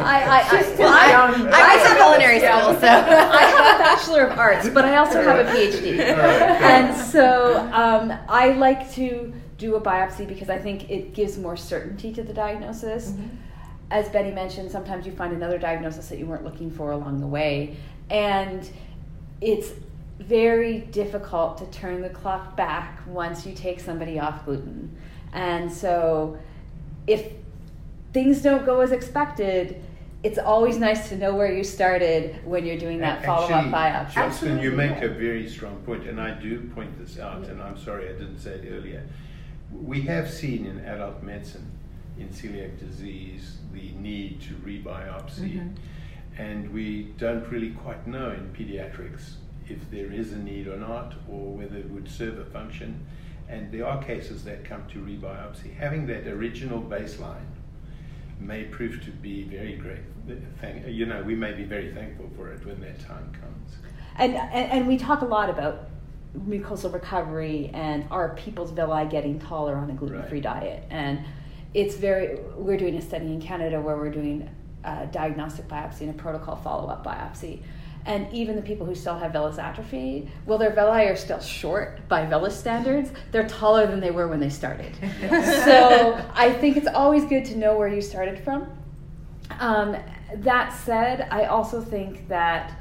I, 0.00 0.40
I, 0.50 0.76
well, 0.78 0.92
I, 0.92 1.12
I, 1.12 1.24
I 1.50 1.76
went 1.76 1.88
to 1.88 1.94
culinary 1.96 2.38
school, 2.40 2.80
so 2.80 2.86
I 2.86 3.42
have 3.44 3.74
a 3.74 3.78
bachelor 3.78 4.26
of 4.26 4.38
arts, 4.38 4.68
but 4.68 4.84
I 4.84 4.96
also 4.96 5.22
have 5.22 5.44
a 5.44 5.50
PhD, 5.50 5.98
and 6.00 6.94
so 6.96 7.58
um, 7.72 8.12
I 8.28 8.52
like 8.52 8.92
to 8.92 9.32
do 9.58 9.76
a 9.76 9.80
biopsy 9.80 10.26
because 10.26 10.50
I 10.50 10.58
think 10.58 10.90
it 10.90 11.14
gives 11.14 11.38
more 11.38 11.56
certainty 11.56 12.12
to 12.12 12.22
the 12.22 12.32
diagnosis. 12.32 13.10
Mm-hmm. 13.10 13.36
As 13.90 14.08
Benny 14.08 14.32
mentioned, 14.32 14.70
sometimes 14.70 15.06
you 15.06 15.12
find 15.12 15.32
another 15.32 15.58
diagnosis 15.58 16.08
that 16.08 16.18
you 16.18 16.26
weren't 16.26 16.44
looking 16.44 16.70
for 16.70 16.90
along 16.90 17.20
the 17.20 17.26
way. 17.26 17.76
And 18.10 18.68
it's 19.40 19.70
very 20.18 20.80
difficult 20.80 21.58
to 21.58 21.66
turn 21.66 22.02
the 22.02 22.08
clock 22.08 22.56
back 22.56 23.00
once 23.06 23.46
you 23.46 23.54
take 23.54 23.80
somebody 23.80 24.18
off 24.18 24.44
gluten. 24.44 24.96
And 25.32 25.72
so 25.72 26.38
if 27.06 27.32
things 28.12 28.42
don't 28.42 28.66
go 28.66 28.80
as 28.80 28.92
expected, 28.92 29.82
it's 30.22 30.38
always 30.38 30.78
nice 30.78 31.08
to 31.10 31.16
know 31.16 31.34
where 31.34 31.52
you 31.52 31.62
started 31.62 32.40
when 32.44 32.66
you're 32.66 32.78
doing 32.78 32.98
that 32.98 33.24
follow 33.24 33.48
up 33.48 33.66
biopsy. 33.66 34.14
Jocelyn, 34.14 34.58
you 34.58 34.72
make 34.72 35.02
a 35.02 35.08
very 35.08 35.48
strong 35.48 35.76
point, 35.82 36.08
and 36.08 36.20
I 36.20 36.32
do 36.32 36.68
point 36.74 36.98
this 36.98 37.18
out, 37.18 37.44
and 37.44 37.62
I'm 37.62 37.78
sorry 37.78 38.08
I 38.08 38.12
didn't 38.12 38.38
say 38.38 38.52
it 38.52 38.72
earlier 38.72 39.06
we 39.82 40.02
have 40.02 40.30
seen 40.30 40.66
in 40.66 40.78
adult 40.80 41.22
medicine 41.22 41.70
in 42.18 42.28
celiac 42.28 42.78
disease 42.78 43.58
the 43.72 43.92
need 43.92 44.40
to 44.42 44.54
rebiopsy, 44.54 45.58
mm-hmm. 45.58 46.40
and 46.40 46.72
we 46.72 47.14
don't 47.18 47.46
really 47.50 47.70
quite 47.70 48.06
know 48.06 48.30
in 48.30 48.50
pediatrics 48.56 49.34
if 49.68 49.90
there 49.90 50.12
is 50.12 50.32
a 50.32 50.38
need 50.38 50.68
or 50.68 50.76
not, 50.76 51.14
or 51.28 51.52
whether 51.56 51.76
it 51.76 51.90
would 51.90 52.08
serve 52.08 52.38
a 52.38 52.44
function. 52.44 53.04
And 53.48 53.70
there 53.70 53.86
are 53.86 54.02
cases 54.02 54.44
that 54.44 54.64
come 54.64 54.86
to 54.88 54.98
rebiopsy. 54.98 55.76
Having 55.76 56.06
that 56.06 56.26
original 56.26 56.80
baseline 56.80 57.46
may 58.40 58.64
prove 58.64 59.04
to 59.04 59.10
be 59.10 59.44
very 59.44 59.76
great. 59.76 60.00
Thank, 60.60 60.86
you 60.86 61.06
know, 61.06 61.22
we 61.22 61.34
may 61.34 61.52
be 61.52 61.64
very 61.64 61.92
thankful 61.94 62.28
for 62.36 62.52
it 62.52 62.64
when 62.66 62.80
that 62.80 63.00
time 63.00 63.32
comes. 63.32 63.76
And, 64.16 64.34
and, 64.34 64.72
and 64.72 64.88
we 64.88 64.96
talk 64.96 65.22
a 65.22 65.26
lot 65.26 65.48
about 65.50 65.88
mucosal 66.40 66.92
recovery 66.92 67.70
and 67.74 68.06
are 68.10 68.34
people's 68.36 68.70
villi 68.70 69.06
getting 69.06 69.38
taller 69.38 69.76
on 69.76 69.90
a 69.90 69.94
gluten-free 69.94 70.38
right. 70.38 70.60
diet 70.60 70.84
and 70.90 71.20
it's 71.74 71.96
very 71.96 72.38
we're 72.56 72.76
doing 72.76 72.96
a 72.96 73.02
study 73.02 73.26
in 73.26 73.40
canada 73.40 73.80
where 73.80 73.96
we're 73.96 74.10
doing 74.10 74.48
a 74.84 75.06
diagnostic 75.06 75.66
biopsy 75.68 76.02
and 76.02 76.10
a 76.10 76.22
protocol 76.22 76.56
follow-up 76.56 77.04
biopsy 77.04 77.62
and 78.06 78.32
even 78.32 78.54
the 78.54 78.62
people 78.62 78.86
who 78.86 78.94
still 78.94 79.18
have 79.18 79.32
villus 79.32 79.58
atrophy, 79.58 80.30
well, 80.46 80.58
their 80.58 80.70
villi 80.70 81.06
are 81.06 81.16
still 81.16 81.40
short 81.40 82.08
by 82.08 82.24
villus 82.24 82.52
standards. 82.52 83.10
They're 83.32 83.48
taller 83.48 83.88
than 83.88 83.98
they 83.98 84.12
were 84.12 84.28
when 84.28 84.38
they 84.38 84.48
started. 84.48 84.94
so 85.28 86.24
I 86.32 86.52
think 86.52 86.76
it's 86.76 86.86
always 86.86 87.24
good 87.24 87.44
to 87.46 87.56
know 87.56 87.76
where 87.76 87.88
you 87.88 88.00
started 88.00 88.38
from. 88.38 88.68
Um, 89.58 89.96
that 90.36 90.72
said, 90.72 91.26
I 91.32 91.46
also 91.46 91.80
think 91.80 92.28
that 92.28 92.78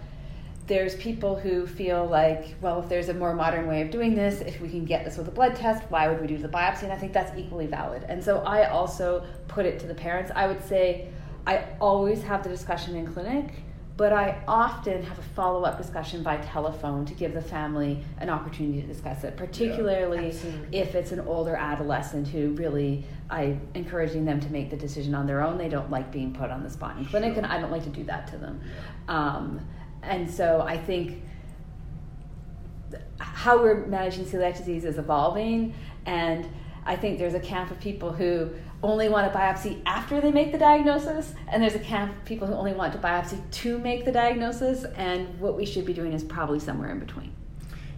there's 0.67 0.95
people 0.95 1.35
who 1.35 1.67
feel 1.67 2.05
like, 2.05 2.55
well, 2.59 2.81
if 2.81 2.89
there's 2.89 3.09
a 3.09 3.13
more 3.13 3.33
modern 3.33 3.67
way 3.67 3.81
of 3.81 3.91
doing 3.91 4.15
this, 4.15 4.41
if 4.41 4.59
we 4.59 4.69
can 4.69 4.83
get 4.83 5.05
this 5.05 5.17
with 5.17 5.27
a 5.27 5.31
blood 5.31 5.55
test, 5.55 5.83
why 5.89 6.07
would 6.07 6.19
we 6.19 6.27
do 6.27 6.37
the 6.37 6.47
biopsy? 6.47 6.83
And 6.83 6.91
I 6.91 6.97
think 6.97 7.13
that's 7.13 7.37
equally 7.37 7.67
valid. 7.67 8.03
And 8.09 8.23
so 8.23 8.39
I 8.39 8.69
also 8.69 9.25
put 9.47 9.65
it 9.65 9.79
to 9.81 9.87
the 9.87 9.93
parents. 9.93 10.31
I 10.35 10.47
would 10.47 10.63
say 10.67 11.09
I 11.45 11.65
always 11.79 12.23
have 12.23 12.43
the 12.43 12.49
discussion 12.49 12.95
in 12.95 13.05
clinic, 13.13 13.53
but 13.95 14.11
I 14.11 14.43
often 14.47 15.03
have 15.03 15.19
a 15.19 15.21
follow 15.21 15.63
up 15.63 15.77
discussion 15.77 16.23
by 16.23 16.37
telephone 16.37 17.05
to 17.05 17.13
give 17.13 17.33
the 17.33 17.41
family 17.41 18.03
an 18.17 18.29
opportunity 18.29 18.81
to 18.81 18.87
discuss 18.87 19.23
it, 19.23 19.37
particularly 19.37 20.31
yeah, 20.31 20.81
if 20.81 20.95
it's 20.95 21.11
an 21.11 21.21
older 21.21 21.55
adolescent 21.55 22.27
who 22.27 22.49
really 22.53 23.05
I 23.29 23.57
encouraging 23.73 24.25
them 24.25 24.39
to 24.41 24.51
make 24.51 24.69
the 24.69 24.77
decision 24.77 25.15
on 25.15 25.27
their 25.27 25.41
own. 25.41 25.57
They 25.57 25.69
don't 25.69 25.89
like 25.89 26.11
being 26.11 26.33
put 26.33 26.51
on 26.51 26.63
the 26.63 26.69
spot 26.69 26.97
in 26.97 27.05
clinic, 27.05 27.35
sure. 27.35 27.43
and 27.43 27.51
I 27.51 27.59
don't 27.61 27.71
like 27.71 27.83
to 27.83 27.89
do 27.89 28.03
that 28.05 28.27
to 28.31 28.37
them. 28.37 28.61
Um, 29.07 29.61
and 30.07 30.29
so 30.29 30.61
I 30.61 30.77
think 30.77 31.21
how 33.19 33.61
we're 33.61 33.85
managing 33.85 34.25
celiac 34.25 34.57
disease 34.57 34.85
is 34.85 34.97
evolving, 34.97 35.73
and 36.05 36.47
I 36.85 36.95
think 36.95 37.19
there's 37.19 37.33
a 37.33 37.39
camp 37.39 37.71
of 37.71 37.79
people 37.79 38.11
who 38.11 38.51
only 38.83 39.09
want 39.09 39.25
a 39.27 39.35
biopsy 39.35 39.81
after 39.85 40.21
they 40.21 40.31
make 40.31 40.51
the 40.51 40.57
diagnosis, 40.57 41.33
and 41.47 41.61
there's 41.61 41.75
a 41.75 41.79
camp 41.79 42.15
of 42.15 42.25
people 42.25 42.47
who 42.47 42.53
only 42.53 42.73
want 42.73 42.93
to 42.93 42.99
biopsy 42.99 43.39
to 43.51 43.79
make 43.79 44.05
the 44.05 44.11
diagnosis, 44.11 44.83
and 44.95 45.39
what 45.39 45.55
we 45.55 45.65
should 45.65 45.85
be 45.85 45.93
doing 45.93 46.13
is 46.13 46.23
probably 46.23 46.59
somewhere 46.59 46.91
in 46.91 46.99
between. 46.99 47.33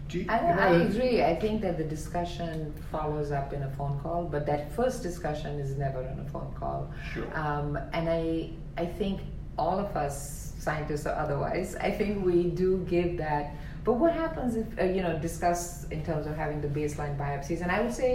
You, 0.09 0.25
I, 0.29 0.37
I, 0.37 0.69
agree. 0.83 1.21
I 1.21 1.35
think 1.35 1.61
that 1.63 1.77
the 1.77 1.83
discussion 1.83 2.73
follows 2.91 3.31
up 3.31 3.51
in 3.51 3.63
a 3.63 3.69
phone 3.71 3.99
call, 3.99 4.23
but 4.23 4.45
that 4.45 4.73
first 4.73 5.03
discussion 5.03 5.59
is 5.59 5.75
never 5.77 5.99
on 5.99 6.19
a 6.19 6.29
phone 6.29 6.53
call. 6.57 6.93
Sure. 7.13 7.25
Um, 7.37 7.77
and 7.91 8.07
I, 8.07 8.51
I 8.77 8.85
think 8.85 9.19
all 9.57 9.77
of 9.77 9.97
us 9.97 10.46
scientists 10.67 11.05
or 11.09 11.15
otherwise. 11.23 11.69
I 11.89 11.91
think 11.91 12.25
we 12.25 12.37
do 12.63 12.69
give 12.89 13.17
that. 13.25 13.43
But 13.85 13.93
what 13.93 14.13
happens 14.23 14.51
if, 14.61 14.67
uh, 14.79 14.83
you 14.95 15.01
know, 15.01 15.17
discuss 15.17 15.61
in 15.95 16.03
terms 16.03 16.27
of 16.27 16.35
having 16.35 16.59
the 16.59 16.71
baseline 16.79 17.15
biopsies? 17.17 17.61
And 17.61 17.71
I 17.71 17.79
would 17.81 17.93
say 17.93 18.11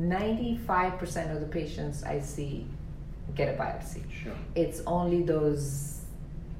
95% 0.00 1.34
of 1.34 1.40
the 1.44 1.50
patients 1.60 2.02
I 2.14 2.20
see 2.20 2.66
get 3.34 3.48
a 3.54 3.56
biopsy. 3.62 4.02
Sure. 4.10 4.32
It's 4.54 4.80
only 4.86 5.22
those 5.22 6.00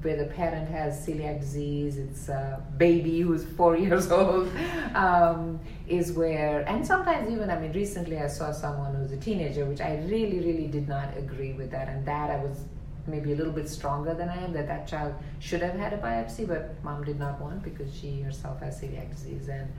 where 0.03 0.17
the 0.23 0.29
parent 0.41 0.67
has 0.67 1.05
celiac 1.05 1.39
disease, 1.39 1.97
it's 1.97 2.27
a 2.29 2.63
baby 2.77 3.21
who's 3.21 3.43
four 3.57 3.73
years 3.85 4.11
old, 4.11 4.49
um, 4.95 5.59
is 5.87 6.11
where, 6.13 6.61
and 6.67 6.85
sometimes 6.85 7.29
even, 7.31 7.49
I 7.49 7.59
mean, 7.59 7.71
recently 7.73 8.17
I 8.17 8.27
saw 8.27 8.51
someone 8.51 8.95
who's 8.95 9.11
a 9.11 9.17
teenager, 9.17 9.65
which 9.65 9.81
I 9.81 9.93
really, 10.13 10.39
really 10.39 10.67
did 10.67 10.87
not 10.87 11.09
agree 11.17 11.53
with 11.53 11.69
that, 11.71 11.87
and 11.87 12.03
that 12.05 12.29
I 12.31 12.37
was 12.45 12.57
maybe 13.07 13.33
a 13.33 13.35
little 13.35 13.53
bit 13.53 13.67
stronger 13.69 14.13
than 14.13 14.29
I 14.29 14.43
am 14.43 14.53
that 14.53 14.67
that 14.67 14.87
child 14.87 15.15
should 15.39 15.61
have 15.61 15.75
had 15.75 15.93
a 15.93 15.97
biopsy, 15.97 16.47
but 16.47 16.81
mom 16.83 17.03
did 17.03 17.19
not 17.19 17.39
want 17.41 17.63
because 17.63 17.93
she 17.95 18.21
herself 18.21 18.59
has 18.61 18.79
celiac 18.81 19.09
disease, 19.11 19.47
and 19.47 19.71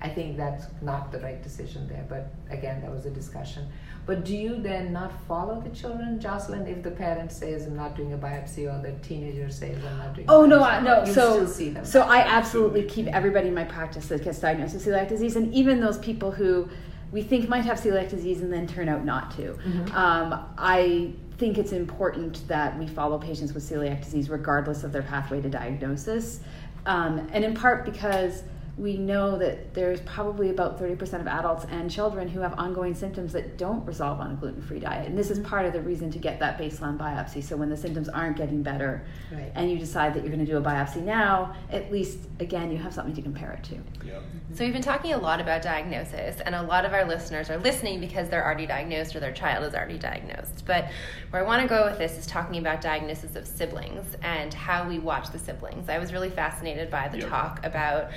I 0.00 0.08
think 0.08 0.36
that's 0.36 0.66
not 0.82 1.12
the 1.12 1.20
right 1.20 1.42
decision 1.42 1.88
there. 1.88 2.04
But 2.08 2.32
again, 2.50 2.82
that 2.82 2.90
was 2.90 3.06
a 3.06 3.10
discussion. 3.10 3.66
But 4.06 4.24
do 4.24 4.36
you 4.36 4.60
then 4.60 4.92
not 4.92 5.12
follow 5.26 5.60
the 5.60 5.70
children, 5.70 6.20
Jocelyn, 6.20 6.66
if 6.66 6.82
the 6.82 6.90
parent 6.90 7.32
says 7.32 7.66
I'm 7.66 7.74
not 7.76 7.96
doing 7.96 8.12
a 8.12 8.18
biopsy 8.18 8.70
or 8.70 8.82
the 8.82 8.92
teenager 9.06 9.48
says 9.50 9.82
I'm 9.82 9.98
not 9.98 10.14
doing? 10.14 10.26
Oh 10.28 10.44
no, 10.44 10.62
I, 10.62 10.80
no. 10.80 11.04
So 11.06 11.46
so 11.46 12.02
I 12.02 12.18
absolutely 12.18 12.82
keep 12.82 13.06
everybody 13.06 13.48
in 13.48 13.54
my 13.54 13.64
practice 13.64 14.08
that 14.08 14.22
gets 14.22 14.40
diagnosed 14.40 14.74
with 14.74 14.84
celiac 14.84 15.08
disease, 15.08 15.36
and 15.36 15.52
even 15.54 15.80
those 15.80 15.98
people 15.98 16.30
who 16.30 16.68
we 17.12 17.22
think 17.22 17.48
might 17.48 17.64
have 17.64 17.78
celiac 17.78 18.10
disease 18.10 18.42
and 18.42 18.52
then 18.52 18.66
turn 18.66 18.88
out 18.88 19.04
not 19.04 19.30
to. 19.36 19.52
Mm-hmm. 19.52 19.96
Um, 19.96 20.46
I 20.58 21.12
think 21.36 21.58
it's 21.58 21.72
important 21.72 22.46
that 22.48 22.78
we 22.78 22.86
follow 22.86 23.18
patients 23.18 23.52
with 23.52 23.68
celiac 23.68 24.02
disease 24.02 24.30
regardless 24.30 24.84
of 24.84 24.92
their 24.92 25.02
pathway 25.02 25.40
to 25.40 25.48
diagnosis. 25.48 26.40
Um, 26.86 27.28
and 27.32 27.44
in 27.44 27.54
part 27.54 27.84
because 27.84 28.44
we 28.76 28.96
know 28.96 29.38
that 29.38 29.72
there's 29.72 30.00
probably 30.00 30.50
about 30.50 30.80
30% 30.80 31.20
of 31.20 31.28
adults 31.28 31.64
and 31.70 31.88
children 31.88 32.26
who 32.26 32.40
have 32.40 32.58
ongoing 32.58 32.92
symptoms 32.92 33.32
that 33.32 33.56
don't 33.56 33.84
resolve 33.86 34.18
on 34.18 34.32
a 34.32 34.34
gluten 34.34 34.60
free 34.62 34.80
diet. 34.80 35.06
And 35.06 35.16
this 35.16 35.30
is 35.30 35.38
mm-hmm. 35.38 35.48
part 35.48 35.66
of 35.66 35.72
the 35.72 35.80
reason 35.80 36.10
to 36.10 36.18
get 36.18 36.40
that 36.40 36.58
baseline 36.58 36.98
biopsy. 36.98 37.42
So 37.42 37.56
when 37.56 37.70
the 37.70 37.76
symptoms 37.76 38.08
aren't 38.08 38.36
getting 38.36 38.64
better 38.64 39.04
right. 39.32 39.52
and 39.54 39.70
you 39.70 39.78
decide 39.78 40.12
that 40.14 40.24
you're 40.24 40.32
going 40.32 40.44
to 40.44 40.50
do 40.50 40.58
a 40.58 40.62
biopsy 40.62 41.02
now, 41.02 41.54
at 41.70 41.92
least, 41.92 42.18
again, 42.40 42.72
you 42.72 42.78
have 42.78 42.92
something 42.92 43.14
to 43.14 43.22
compare 43.22 43.52
it 43.52 43.62
to. 43.64 43.74
Yeah. 44.04 44.14
Mm-hmm. 44.14 44.54
So 44.54 44.64
we've 44.64 44.72
been 44.72 44.82
talking 44.82 45.12
a 45.12 45.18
lot 45.18 45.40
about 45.40 45.62
diagnosis, 45.62 46.40
and 46.40 46.54
a 46.54 46.62
lot 46.62 46.84
of 46.84 46.92
our 46.92 47.04
listeners 47.04 47.50
are 47.50 47.58
listening 47.58 48.00
because 48.00 48.28
they're 48.28 48.44
already 48.44 48.66
diagnosed 48.66 49.14
or 49.14 49.20
their 49.20 49.32
child 49.32 49.64
is 49.64 49.74
already 49.74 49.98
diagnosed. 49.98 50.64
But 50.66 50.88
where 51.30 51.42
I 51.42 51.46
want 51.46 51.62
to 51.62 51.68
go 51.68 51.84
with 51.84 51.98
this 51.98 52.18
is 52.18 52.26
talking 52.26 52.58
about 52.58 52.80
diagnosis 52.80 53.36
of 53.36 53.46
siblings 53.46 54.16
and 54.22 54.52
how 54.52 54.88
we 54.88 54.98
watch 54.98 55.30
the 55.30 55.38
siblings. 55.38 55.88
I 55.88 55.98
was 55.98 56.12
really 56.12 56.30
fascinated 56.30 56.90
by 56.90 57.06
the 57.08 57.20
talk 57.20 57.64
about 57.64 58.10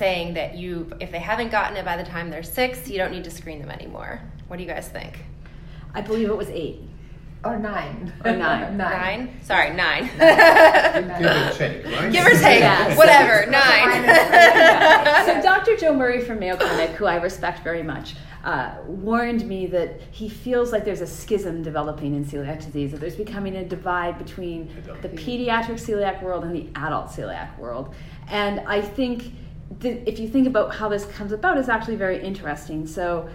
saying 0.00 0.32
that 0.32 0.56
you, 0.56 0.90
if 0.98 1.12
they 1.12 1.18
haven't 1.18 1.50
gotten 1.50 1.76
it 1.76 1.84
by 1.84 1.94
the 1.94 2.02
time 2.02 2.30
they're 2.30 2.42
six, 2.42 2.88
you 2.88 2.96
don't 2.96 3.12
need 3.12 3.22
to 3.22 3.30
screen 3.30 3.60
them 3.60 3.70
anymore. 3.70 4.18
What 4.48 4.56
do 4.56 4.62
you 4.62 4.68
guys 4.68 4.88
think? 4.88 5.12
I 5.94 6.00
believe 6.00 6.30
it 6.30 6.36
was 6.36 6.48
eight. 6.48 6.80
Or 7.44 7.58
nine. 7.58 8.10
Or 8.24 8.32
nine. 8.46 8.78
Nine? 8.78 9.38
Sorry, 9.42 9.74
nine. 9.86 10.04
Give 10.04 10.24
or 11.36 11.52
take, 11.52 11.84
right? 11.84 12.10
Give 12.12 12.26
or 12.26 12.30
take, 12.30 12.60
Yeah. 12.60 12.96
whatever, 12.96 13.50
nine. 13.50 14.02
so 15.26 15.42
Dr. 15.42 15.76
Joe 15.76 15.94
Murray 15.94 16.22
from 16.22 16.38
Mayo 16.38 16.56
Clinic, 16.56 16.90
who 16.92 17.04
I 17.04 17.16
respect 17.16 17.62
very 17.62 17.82
much, 17.82 18.14
uh, 18.42 18.76
warned 18.86 19.46
me 19.46 19.66
that 19.66 20.00
he 20.12 20.30
feels 20.30 20.72
like 20.72 20.86
there's 20.86 21.02
a 21.02 21.06
schism 21.06 21.62
developing 21.62 22.14
in 22.14 22.24
celiac 22.24 22.64
disease, 22.64 22.90
that 22.92 23.00
there's 23.02 23.16
becoming 23.16 23.56
a 23.56 23.64
divide 23.66 24.16
between 24.18 24.70
the 25.02 25.10
pediatric 25.10 25.78
celiac 25.78 26.22
world 26.22 26.44
and 26.44 26.54
the 26.56 26.66
adult 26.76 27.08
celiac 27.08 27.58
world. 27.58 27.94
And 28.28 28.60
I 28.60 28.80
think 28.80 29.32
if 29.82 30.18
you 30.18 30.28
think 30.28 30.46
about 30.46 30.74
how 30.74 30.88
this 30.88 31.04
comes 31.06 31.32
about, 31.32 31.58
it's 31.58 31.68
actually 31.68 31.96
very 31.96 32.22
interesting. 32.22 32.86
So 32.86 33.28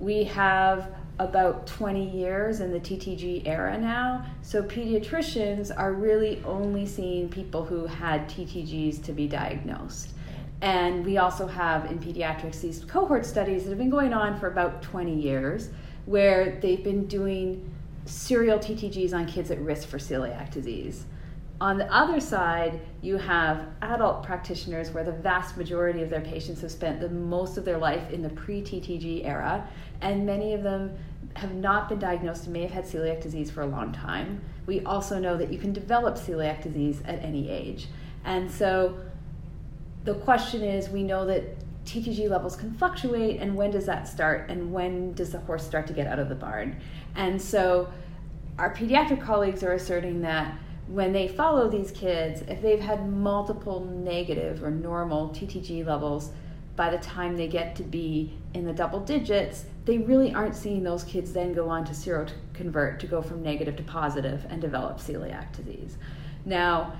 we 0.00 0.24
have 0.24 0.94
about 1.18 1.66
20 1.66 2.10
years 2.10 2.60
in 2.60 2.72
the 2.72 2.80
TTG 2.80 3.46
era 3.46 3.78
now. 3.78 4.24
So 4.40 4.62
pediatricians 4.62 5.70
are 5.76 5.92
really 5.92 6.42
only 6.44 6.86
seeing 6.86 7.28
people 7.28 7.64
who 7.64 7.86
had 7.86 8.28
TTGs 8.28 9.04
to 9.04 9.12
be 9.12 9.28
diagnosed. 9.28 10.10
And 10.62 11.04
we 11.04 11.18
also 11.18 11.46
have 11.46 11.90
in 11.90 11.98
pediatrics 11.98 12.60
these 12.60 12.84
cohort 12.84 13.26
studies 13.26 13.64
that 13.64 13.70
have 13.70 13.78
been 13.78 13.90
going 13.90 14.14
on 14.14 14.38
for 14.38 14.46
about 14.46 14.82
20 14.82 15.14
years 15.14 15.70
where 16.06 16.58
they've 16.60 16.82
been 16.82 17.06
doing 17.06 17.68
serial 18.04 18.58
TTGs 18.58 19.12
on 19.12 19.26
kids 19.26 19.50
at 19.50 19.60
risk 19.60 19.88
for 19.88 19.98
celiac 19.98 20.50
disease. 20.50 21.04
On 21.62 21.78
the 21.78 21.86
other 21.94 22.18
side, 22.18 22.80
you 23.02 23.18
have 23.18 23.68
adult 23.82 24.24
practitioners 24.24 24.90
where 24.90 25.04
the 25.04 25.12
vast 25.12 25.56
majority 25.56 26.02
of 26.02 26.10
their 26.10 26.20
patients 26.20 26.60
have 26.62 26.72
spent 26.72 26.98
the 26.98 27.08
most 27.08 27.56
of 27.56 27.64
their 27.64 27.78
life 27.78 28.10
in 28.10 28.20
the 28.20 28.30
pre 28.30 28.62
TTG 28.62 29.24
era, 29.24 29.68
and 30.00 30.26
many 30.26 30.54
of 30.54 30.64
them 30.64 30.98
have 31.36 31.54
not 31.54 31.88
been 31.88 32.00
diagnosed 32.00 32.46
and 32.46 32.52
may 32.52 32.62
have 32.62 32.72
had 32.72 32.84
celiac 32.84 33.22
disease 33.22 33.48
for 33.48 33.62
a 33.62 33.66
long 33.66 33.92
time. 33.92 34.42
We 34.66 34.80
also 34.80 35.20
know 35.20 35.36
that 35.36 35.52
you 35.52 35.58
can 35.60 35.72
develop 35.72 36.16
celiac 36.16 36.64
disease 36.64 37.00
at 37.04 37.22
any 37.22 37.48
age. 37.48 37.86
And 38.24 38.50
so 38.50 38.98
the 40.02 40.14
question 40.14 40.64
is 40.64 40.88
we 40.88 41.04
know 41.04 41.24
that 41.26 41.44
TTG 41.84 42.28
levels 42.28 42.56
can 42.56 42.74
fluctuate, 42.74 43.40
and 43.40 43.54
when 43.54 43.70
does 43.70 43.86
that 43.86 44.08
start, 44.08 44.50
and 44.50 44.72
when 44.72 45.14
does 45.14 45.30
the 45.30 45.38
horse 45.38 45.64
start 45.64 45.86
to 45.86 45.92
get 45.92 46.08
out 46.08 46.18
of 46.18 46.28
the 46.28 46.34
barn? 46.34 46.80
And 47.14 47.40
so 47.40 47.88
our 48.58 48.74
pediatric 48.74 49.22
colleagues 49.22 49.62
are 49.62 49.74
asserting 49.74 50.22
that 50.22 50.58
when 50.88 51.12
they 51.12 51.28
follow 51.28 51.68
these 51.68 51.90
kids, 51.90 52.42
if 52.48 52.60
they've 52.60 52.80
had 52.80 53.08
multiple 53.08 53.80
negative 53.80 54.62
or 54.62 54.70
normal 54.70 55.30
TTG 55.30 55.86
levels 55.86 56.32
by 56.76 56.90
the 56.90 56.98
time 56.98 57.36
they 57.36 57.48
get 57.48 57.76
to 57.76 57.82
be 57.82 58.36
in 58.54 58.64
the 58.64 58.72
double 58.72 59.00
digits, 59.00 59.64
they 59.84 59.98
really 59.98 60.34
aren't 60.34 60.56
seeing 60.56 60.82
those 60.82 61.04
kids 61.04 61.32
then 61.32 61.52
go 61.52 61.68
on 61.68 61.84
to 61.84 61.92
seroconvert 61.92 62.98
to 62.98 63.06
go 63.06 63.20
from 63.20 63.42
negative 63.42 63.76
to 63.76 63.82
positive 63.82 64.46
and 64.48 64.60
develop 64.60 64.98
celiac 64.98 65.52
disease. 65.52 65.96
Now, 66.44 66.94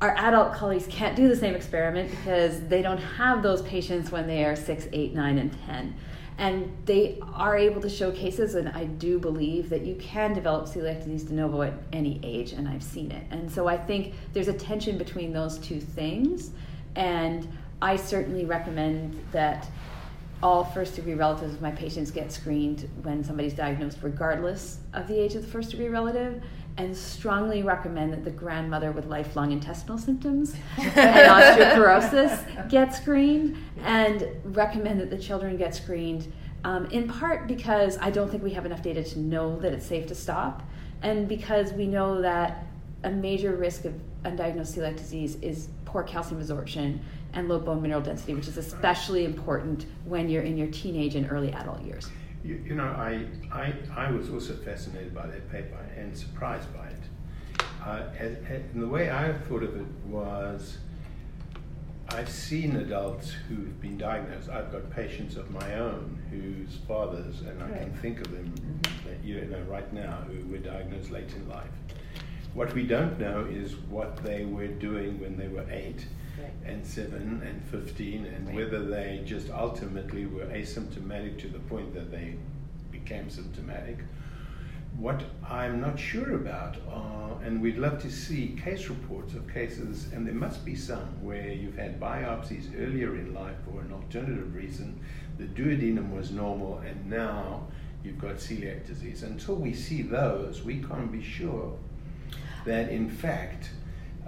our 0.00 0.16
adult 0.16 0.52
colleagues 0.54 0.86
can't 0.88 1.16
do 1.16 1.28
the 1.28 1.36
same 1.36 1.54
experiment 1.54 2.10
because 2.10 2.60
they 2.68 2.82
don't 2.82 2.98
have 2.98 3.42
those 3.42 3.62
patients 3.62 4.10
when 4.10 4.26
they 4.26 4.44
are 4.44 4.56
6, 4.56 4.88
8, 4.92 5.14
9, 5.14 5.38
and 5.38 5.56
10 5.66 5.94
and 6.38 6.76
they 6.84 7.20
are 7.34 7.56
able 7.56 7.80
to 7.80 7.88
show 7.88 8.10
cases 8.10 8.54
and 8.54 8.68
i 8.70 8.84
do 8.84 9.18
believe 9.18 9.68
that 9.70 9.82
you 9.82 9.94
can 9.96 10.32
develop 10.32 10.66
celiac 10.66 10.98
disease 10.98 11.24
de 11.24 11.34
novo 11.34 11.62
at 11.62 11.72
any 11.92 12.20
age 12.22 12.52
and 12.52 12.68
i've 12.68 12.82
seen 12.82 13.10
it. 13.10 13.24
And 13.30 13.50
so 13.50 13.68
i 13.68 13.76
think 13.76 14.14
there's 14.32 14.48
a 14.48 14.52
tension 14.52 14.98
between 14.98 15.32
those 15.32 15.58
two 15.58 15.80
things 15.80 16.50
and 16.96 17.48
i 17.80 17.96
certainly 17.96 18.44
recommend 18.44 19.24
that 19.32 19.68
all 20.42 20.64
first 20.64 20.96
degree 20.96 21.14
relatives 21.14 21.54
of 21.54 21.62
my 21.62 21.70
patients 21.70 22.10
get 22.10 22.30
screened 22.30 22.88
when 23.02 23.24
somebody's 23.24 23.54
diagnosed 23.54 23.98
regardless 24.02 24.78
of 24.92 25.06
the 25.08 25.18
age 25.18 25.34
of 25.34 25.42
the 25.42 25.48
first 25.48 25.70
degree 25.70 25.88
relative 25.88 26.42
and 26.76 26.96
strongly 26.96 27.62
recommend 27.62 28.12
that 28.12 28.24
the 28.24 28.30
grandmother 28.30 28.90
with 28.90 29.06
lifelong 29.06 29.52
intestinal 29.52 29.96
symptoms 29.96 30.56
and 30.76 30.92
osteoporosis 30.92 32.68
get 32.68 32.94
screened, 32.94 33.56
and 33.82 34.28
recommend 34.44 35.00
that 35.00 35.10
the 35.10 35.18
children 35.18 35.56
get 35.56 35.74
screened. 35.74 36.32
Um, 36.64 36.86
in 36.86 37.08
part 37.08 37.46
because 37.46 37.98
I 37.98 38.10
don't 38.10 38.30
think 38.30 38.42
we 38.42 38.52
have 38.52 38.64
enough 38.64 38.82
data 38.82 39.04
to 39.04 39.18
know 39.18 39.58
that 39.60 39.72
it's 39.72 39.86
safe 39.86 40.06
to 40.08 40.14
stop, 40.14 40.62
and 41.02 41.28
because 41.28 41.72
we 41.72 41.86
know 41.86 42.22
that 42.22 42.66
a 43.04 43.10
major 43.10 43.54
risk 43.54 43.84
of 43.84 43.94
undiagnosed 44.24 44.76
celiac 44.76 44.96
disease 44.96 45.36
is 45.42 45.68
poor 45.84 46.02
calcium 46.02 46.40
absorption 46.40 47.00
and 47.34 47.48
low 47.48 47.58
bone 47.58 47.82
mineral 47.82 48.00
density, 48.00 48.34
which 48.34 48.48
is 48.48 48.56
especially 48.56 49.24
important 49.24 49.86
when 50.06 50.28
you're 50.28 50.42
in 50.42 50.56
your 50.56 50.68
teenage 50.68 51.14
and 51.14 51.30
early 51.30 51.52
adult 51.52 51.82
years. 51.82 52.08
You, 52.44 52.62
you 52.66 52.74
know, 52.74 52.84
I, 52.84 53.26
I, 53.50 53.72
I 53.96 54.10
was 54.10 54.28
also 54.28 54.54
fascinated 54.54 55.14
by 55.14 55.26
that 55.26 55.50
paper 55.50 55.78
and 55.96 56.16
surprised 56.16 56.72
by 56.74 56.88
it. 56.88 57.64
Uh, 57.84 58.02
and, 58.18 58.36
and 58.46 58.82
the 58.82 58.88
way 58.88 59.10
I 59.10 59.32
thought 59.32 59.62
of 59.62 59.74
it 59.76 59.86
was 60.06 60.78
I've 62.10 62.30
seen 62.30 62.76
adults 62.76 63.30
who've 63.30 63.80
been 63.80 63.96
diagnosed. 63.96 64.50
I've 64.50 64.70
got 64.70 64.90
patients 64.90 65.36
of 65.36 65.50
my 65.50 65.74
own 65.74 66.22
whose 66.30 66.78
fathers, 66.86 67.40
and 67.40 67.62
I 67.62 67.78
can 67.78 67.92
think 67.94 68.20
of 68.20 68.30
them 68.30 68.52
mm-hmm. 68.54 69.26
you 69.26 69.40
know, 69.46 69.60
right 69.62 69.90
now, 69.92 70.18
who 70.28 70.46
were 70.46 70.58
diagnosed 70.58 71.10
late 71.10 71.32
in 71.34 71.48
life. 71.48 71.70
What 72.52 72.72
we 72.74 72.84
don't 72.84 73.18
know 73.18 73.46
is 73.50 73.74
what 73.76 74.18
they 74.18 74.44
were 74.44 74.68
doing 74.68 75.18
when 75.18 75.36
they 75.36 75.48
were 75.48 75.64
eight 75.70 76.06
and 76.64 76.84
7 76.86 77.42
and 77.44 77.62
15, 77.64 78.26
and 78.26 78.46
right. 78.46 78.56
whether 78.56 78.84
they 78.84 79.22
just 79.24 79.50
ultimately 79.50 80.26
were 80.26 80.46
asymptomatic 80.46 81.38
to 81.40 81.48
the 81.48 81.58
point 81.60 81.94
that 81.94 82.10
they 82.10 82.34
became 82.90 83.30
symptomatic. 83.30 83.98
What 84.96 85.22
I'm 85.48 85.80
not 85.80 85.98
sure 85.98 86.36
about, 86.36 86.76
uh, 86.88 87.44
and 87.44 87.60
we'd 87.60 87.78
love 87.78 88.00
to 88.02 88.10
see 88.10 88.56
case 88.62 88.88
reports 88.88 89.34
of 89.34 89.52
cases, 89.52 90.12
and 90.12 90.26
there 90.26 90.34
must 90.34 90.64
be 90.64 90.76
some 90.76 91.22
where 91.22 91.48
you've 91.48 91.76
had 91.76 92.00
biopsies 92.00 92.70
earlier 92.80 93.16
in 93.16 93.34
life 93.34 93.56
for 93.64 93.80
an 93.80 93.92
alternative 93.92 94.54
reason. 94.54 95.00
The 95.38 95.44
duodenum 95.46 96.14
was 96.14 96.30
normal, 96.30 96.78
and 96.78 97.10
now 97.10 97.66
you've 98.04 98.18
got 98.18 98.36
celiac 98.36 98.86
disease. 98.86 99.24
Until 99.24 99.56
we 99.56 99.74
see 99.74 100.02
those, 100.02 100.62
we 100.62 100.78
can't 100.78 101.10
be 101.10 101.22
sure 101.22 101.76
that 102.64 102.88
in 102.88 103.08
fact 103.08 103.70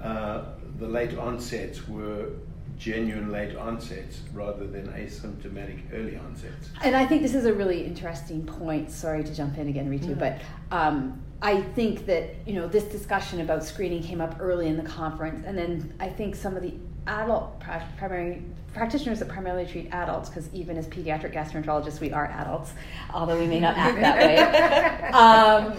uh, 0.02 0.44
the 0.78 0.88
late 0.88 1.16
onsets 1.16 1.86
were 1.88 2.30
genuine 2.78 3.30
late 3.30 3.56
onsets 3.56 4.20
rather 4.32 4.66
than 4.66 4.86
asymptomatic 4.88 5.80
early 5.94 6.16
onsets. 6.16 6.68
And 6.82 6.94
I 6.94 7.06
think 7.06 7.22
this 7.22 7.34
is 7.34 7.46
a 7.46 7.52
really 7.52 7.84
interesting 7.84 8.44
point. 8.44 8.90
Sorry 8.90 9.24
to 9.24 9.34
jump 9.34 9.56
in 9.58 9.68
again, 9.68 9.90
Ritu, 9.90 10.18
but 10.18 10.40
um, 10.70 11.22
I 11.42 11.60
think 11.60 12.06
that 12.06 12.34
you 12.46 12.54
know 12.54 12.66
this 12.66 12.84
discussion 12.84 13.40
about 13.40 13.64
screening 13.64 14.02
came 14.02 14.20
up 14.20 14.36
early 14.40 14.68
in 14.68 14.76
the 14.76 14.82
conference, 14.82 15.44
and 15.46 15.56
then 15.56 15.94
I 16.00 16.08
think 16.08 16.34
some 16.34 16.56
of 16.56 16.62
the 16.62 16.74
adult 17.06 17.60
primary 17.60 18.42
practitioners 18.74 19.20
that 19.20 19.28
primarily 19.28 19.64
treat 19.64 19.88
adults, 19.92 20.28
because 20.28 20.52
even 20.52 20.76
as 20.76 20.86
pediatric 20.86 21.32
gastroenterologists, 21.32 22.00
we 22.00 22.12
are 22.12 22.26
adults, 22.26 22.74
although 23.14 23.38
we 23.38 23.46
may 23.46 23.60
not 23.60 23.76
act 23.76 24.00
that 24.00 24.18
way. 24.18 24.96
Um, 25.16 25.74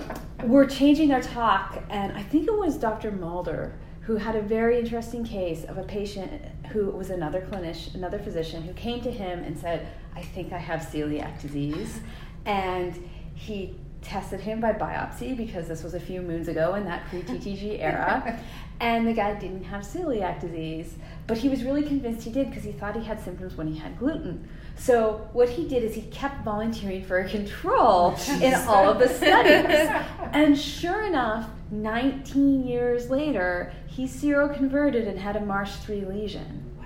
we're 0.49 0.65
changing 0.65 1.11
our 1.11 1.21
talk, 1.21 1.83
and 1.89 2.11
I 2.13 2.23
think 2.23 2.47
it 2.47 2.57
was 2.57 2.75
Dr. 2.77 3.11
Mulder 3.11 3.73
who 4.07 4.15
had 4.15 4.37
a 4.37 4.41
very 4.41 4.79
interesting 4.79 5.21
case 5.25 5.65
of 5.65 5.77
a 5.77 5.83
patient 5.83 6.31
who 6.71 6.89
was 6.91 7.09
another 7.09 7.41
clinician, 7.41 7.93
another 7.93 8.17
physician, 8.17 8.63
who 8.63 8.71
came 8.71 9.01
to 9.01 9.11
him 9.11 9.43
and 9.43 9.59
said, 9.59 9.85
I 10.15 10.21
think 10.21 10.53
I 10.53 10.57
have 10.57 10.79
celiac 10.79 11.41
disease. 11.41 11.99
And 12.45 12.97
he 13.35 13.75
tested 14.01 14.39
him 14.39 14.61
by 14.61 14.71
biopsy 14.71 15.35
because 15.35 15.67
this 15.67 15.83
was 15.83 15.93
a 15.93 15.99
few 15.99 16.21
moons 16.21 16.47
ago 16.47 16.75
in 16.75 16.85
that 16.85 17.05
pre 17.09 17.21
TTG 17.21 17.81
era. 17.81 18.39
and 18.79 19.05
the 19.05 19.11
guy 19.11 19.37
didn't 19.37 19.65
have 19.65 19.81
celiac 19.81 20.39
disease, 20.39 20.95
but 21.27 21.37
he 21.37 21.49
was 21.49 21.65
really 21.65 21.83
convinced 21.83 22.23
he 22.23 22.31
did 22.31 22.47
because 22.47 22.63
he 22.63 22.71
thought 22.71 22.95
he 22.95 23.03
had 23.03 23.19
symptoms 23.19 23.57
when 23.57 23.67
he 23.67 23.77
had 23.77 23.99
gluten. 23.99 24.47
So 24.77 25.27
what 25.33 25.49
he 25.49 25.67
did 25.67 25.83
is 25.83 25.95
he 25.95 26.03
kept 26.03 26.43
volunteering 26.45 27.03
for 27.03 27.19
a 27.19 27.27
control 27.27 28.15
oh, 28.17 28.39
in 28.41 28.53
all 28.53 28.89
of 28.89 28.99
the 28.99 29.09
studies. 29.09 29.89
and 30.33 30.57
sure 30.57 31.03
enough, 31.03 31.49
19 31.71 32.65
years 32.65 33.09
later, 33.09 33.73
he 33.87 34.05
seroconverted 34.05 35.07
and 35.07 35.19
had 35.19 35.35
a 35.35 35.41
MARSH 35.41 35.77
3 35.77 36.05
lesion. 36.05 36.63
Wow. 36.77 36.85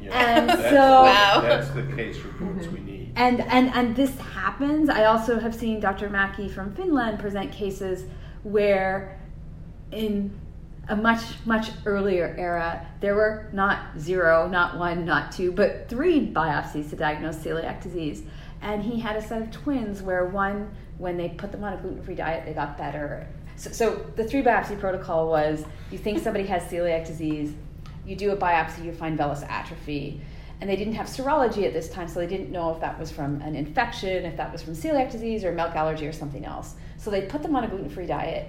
Yeah, 0.00 0.10
and 0.12 0.48
that's, 0.48 0.62
so 0.62 0.76
wow. 0.76 1.40
that's 1.42 1.68
the 1.70 1.82
case 1.94 2.18
reports 2.18 2.68
we 2.68 2.78
mm-hmm. 2.78 2.86
need. 2.86 3.12
And, 3.16 3.40
and, 3.42 3.70
and 3.74 3.96
this 3.96 4.16
happens. 4.18 4.88
I 4.88 5.04
also 5.04 5.40
have 5.40 5.54
seen 5.54 5.80
Dr. 5.80 6.08
Mäki 6.08 6.50
from 6.50 6.74
Finland 6.74 7.18
present 7.18 7.50
cases 7.50 8.04
where 8.44 9.20
in 9.90 10.30
a 10.88 10.96
much, 10.96 11.22
much 11.44 11.70
earlier 11.84 12.34
era, 12.38 12.86
there 13.00 13.14
were 13.14 13.48
not 13.52 13.98
zero, 13.98 14.48
not 14.48 14.78
one, 14.78 15.04
not 15.04 15.32
two, 15.32 15.50
but 15.50 15.88
three 15.88 16.26
biopsies 16.28 16.90
to 16.90 16.96
diagnose 16.96 17.36
celiac 17.36 17.82
disease. 17.82 18.22
And 18.62 18.82
he 18.82 19.00
had 19.00 19.16
a 19.16 19.22
set 19.22 19.42
of 19.42 19.50
twins 19.50 20.02
where 20.02 20.26
one, 20.26 20.70
when 20.98 21.16
they 21.16 21.30
put 21.30 21.50
them 21.50 21.64
on 21.64 21.72
a 21.72 21.76
gluten 21.76 22.02
free 22.02 22.14
diet, 22.14 22.46
they 22.46 22.52
got 22.52 22.78
better. 22.78 23.26
So, 23.56 23.70
so 23.70 24.06
the 24.16 24.24
three 24.24 24.42
biopsy 24.42 24.78
protocol 24.78 25.28
was 25.28 25.64
you 25.90 25.98
think 25.98 26.22
somebody 26.22 26.46
has 26.46 26.62
celiac 26.64 27.06
disease, 27.06 27.52
you 28.06 28.14
do 28.14 28.30
a 28.30 28.36
biopsy, 28.36 28.84
you 28.84 28.92
find 28.92 29.18
villus 29.18 29.42
atrophy, 29.48 30.20
and 30.60 30.70
they 30.70 30.76
didn't 30.76 30.94
have 30.94 31.06
serology 31.06 31.66
at 31.66 31.72
this 31.72 31.88
time, 31.88 32.06
so 32.06 32.20
they 32.20 32.26
didn't 32.26 32.50
know 32.50 32.72
if 32.72 32.80
that 32.80 32.98
was 32.98 33.10
from 33.10 33.40
an 33.42 33.56
infection, 33.56 34.24
if 34.24 34.36
that 34.36 34.52
was 34.52 34.62
from 34.62 34.74
celiac 34.74 35.10
disease 35.10 35.44
or 35.44 35.52
milk 35.52 35.74
allergy 35.74 36.06
or 36.06 36.12
something 36.12 36.44
else. 36.44 36.74
So 36.96 37.10
they 37.10 37.22
put 37.22 37.42
them 37.42 37.56
on 37.56 37.64
a 37.64 37.68
gluten 37.68 37.90
free 37.90 38.06
diet 38.06 38.48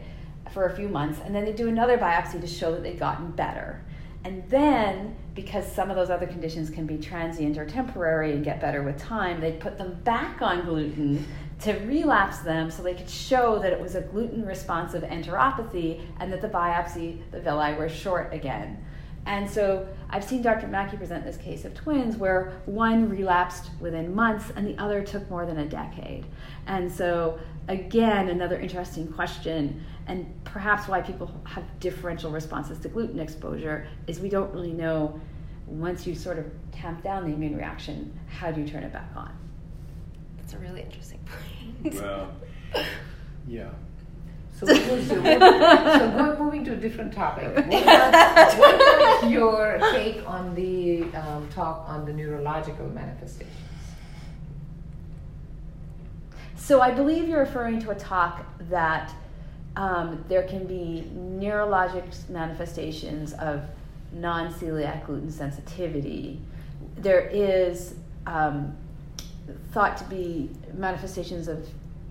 for 0.51 0.65
a 0.65 0.75
few 0.75 0.87
months, 0.87 1.19
and 1.23 1.33
then 1.33 1.45
they 1.45 1.53
do 1.53 1.67
another 1.67 1.97
biopsy 1.97 2.39
to 2.41 2.47
show 2.47 2.71
that 2.71 2.83
they'd 2.83 2.99
gotten 2.99 3.31
better. 3.31 3.81
And 4.23 4.43
then, 4.49 5.15
because 5.35 5.71
some 5.71 5.89
of 5.89 5.95
those 5.95 6.09
other 6.09 6.27
conditions 6.27 6.69
can 6.69 6.85
be 6.85 6.97
transient 6.97 7.57
or 7.57 7.65
temporary 7.65 8.33
and 8.33 8.43
get 8.43 8.59
better 8.59 8.83
with 8.83 8.97
time, 8.97 9.39
they'd 9.39 9.59
put 9.59 9.77
them 9.77 9.99
back 10.03 10.41
on 10.41 10.65
gluten 10.65 11.25
to 11.61 11.73
relapse 11.85 12.39
them 12.39 12.69
so 12.69 12.83
they 12.83 12.93
could 12.93 13.09
show 13.09 13.59
that 13.59 13.73
it 13.73 13.79
was 13.79 13.95
a 13.95 14.01
gluten 14.01 14.45
responsive 14.45 15.03
enteropathy 15.03 16.01
and 16.19 16.31
that 16.31 16.41
the 16.41 16.49
biopsy, 16.49 17.19
the 17.31 17.39
villi, 17.39 17.73
were 17.75 17.89
short 17.89 18.33
again. 18.33 18.83
And 19.27 19.49
so 19.49 19.85
I've 20.09 20.23
seen 20.23 20.41
Dr. 20.41 20.67
Mäki 20.67 20.97
present 20.97 21.25
this 21.25 21.35
case 21.35 21.65
of 21.65 21.73
twins 21.73 22.15
where 22.15 22.53
one 22.65 23.09
relapsed 23.09 23.71
within 23.81 24.15
months 24.15 24.51
and 24.55 24.65
the 24.65 24.81
other 24.81 25.03
took 25.03 25.29
more 25.29 25.45
than 25.45 25.59
a 25.59 25.65
decade. 25.65 26.25
And 26.65 26.89
so, 26.89 27.37
again, 27.67 28.29
another 28.29 28.57
interesting 28.57 29.11
question, 29.11 29.83
and 30.07 30.33
perhaps 30.45 30.87
why 30.87 31.01
people 31.01 31.29
have 31.43 31.65
differential 31.81 32.31
responses 32.31 32.79
to 32.79 32.87
gluten 32.87 33.19
exposure, 33.19 33.85
is 34.07 34.21
we 34.21 34.29
don't 34.29 34.51
really 34.53 34.71
know 34.71 35.19
once 35.67 36.07
you 36.07 36.15
sort 36.15 36.39
of 36.39 36.45
tamp 36.71 37.03
down 37.03 37.25
the 37.25 37.35
immune 37.35 37.57
reaction, 37.57 38.17
how 38.29 38.49
do 38.49 38.61
you 38.61 38.67
turn 38.67 38.83
it 38.83 38.93
back 38.93 39.09
on? 39.13 39.37
That's 40.37 40.53
a 40.53 40.57
really 40.59 40.81
interesting 40.81 41.19
point. 41.83 41.95
Well, 41.95 42.31
yeah. 43.45 43.71
So, 44.59 44.65
what 44.65 44.91
was 44.91 45.07
your, 45.07 45.23
so 45.23 46.11
going, 46.17 46.39
moving 46.39 46.65
to 46.65 46.73
a 46.73 46.75
different 46.75 47.13
topic. 47.13 47.55
What 47.55 47.83
about, 47.83 48.57
what 48.57 48.75
about 48.75 49.29
your 49.29 49.77
take 49.91 50.27
on 50.27 50.55
the 50.55 51.03
um, 51.15 51.47
talk 51.49 51.87
on 51.87 52.05
the 52.05 52.13
neurological 52.13 52.87
manifestations? 52.87 53.53
So 56.55 56.81
I 56.81 56.91
believe 56.91 57.29
you're 57.29 57.39
referring 57.39 57.79
to 57.81 57.91
a 57.91 57.95
talk 57.95 58.45
that 58.69 59.13
um, 59.77 60.25
there 60.27 60.43
can 60.43 60.65
be 60.65 61.09
neurologic 61.15 62.27
manifestations 62.27 63.31
of 63.33 63.63
non-celiac 64.11 65.05
gluten 65.05 65.31
sensitivity. 65.31 66.41
There 66.97 67.29
is 67.31 67.93
um, 68.25 68.75
thought 69.71 69.95
to 69.97 70.03
be 70.05 70.49
manifestations 70.73 71.47
of 71.47 71.65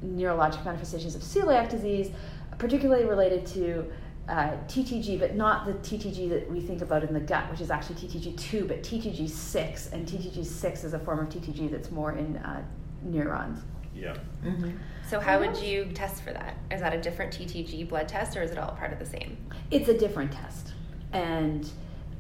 neurologic 0.07 0.65
manifestations 0.65 1.15
of 1.15 1.23
celiac 1.23 1.69
disease, 1.69 2.11
particularly 2.59 3.05
related 3.05 3.47
to 3.47 3.91
uh, 4.29 4.53
TTG, 4.67 5.19
but 5.19 5.37
not 5.37 5.67
the 5.67 5.73
TTG 5.75 6.29
that 6.31 6.51
we 6.51 6.61
think 6.61 6.83
about 6.83 7.05
in 7.05 7.15
the 7.15 7.21
gut, 7.21 7.49
which 7.51 7.61
is 7.61 7.71
actually 7.71 7.97
TTG2, 7.97 8.67
but 8.67 8.83
TTG6, 8.83 9.93
and 9.93 10.07
TTG6 10.07 10.85
is 10.85 10.95
a 10.95 10.99
form 10.99 11.21
of 11.21 11.29
TTG 11.29 11.71
that's 11.71 11.91
more 11.91 12.13
in 12.13 12.37
uh, 12.39 12.63
neurons. 13.03 13.61
Yeah. 13.95 14.17
Mm-hmm. 14.45 14.73
So, 15.09 15.21
how 15.21 15.39
would 15.39 15.57
you 15.57 15.87
test 15.95 16.23
for 16.23 16.33
that? 16.33 16.57
Is 16.71 16.81
that 16.81 16.93
a 16.93 17.01
different 17.01 17.33
TTG 17.33 17.89
blood 17.89 18.09
test, 18.09 18.37
or 18.37 18.43
is 18.43 18.51
it 18.51 18.59
all 18.59 18.73
part 18.73 18.93
of 18.93 18.99
the 18.99 19.07
same? 19.07 19.37
It's 19.71 19.89
a 19.89 19.97
different 19.97 20.33
test, 20.33 20.75
and 21.13 21.71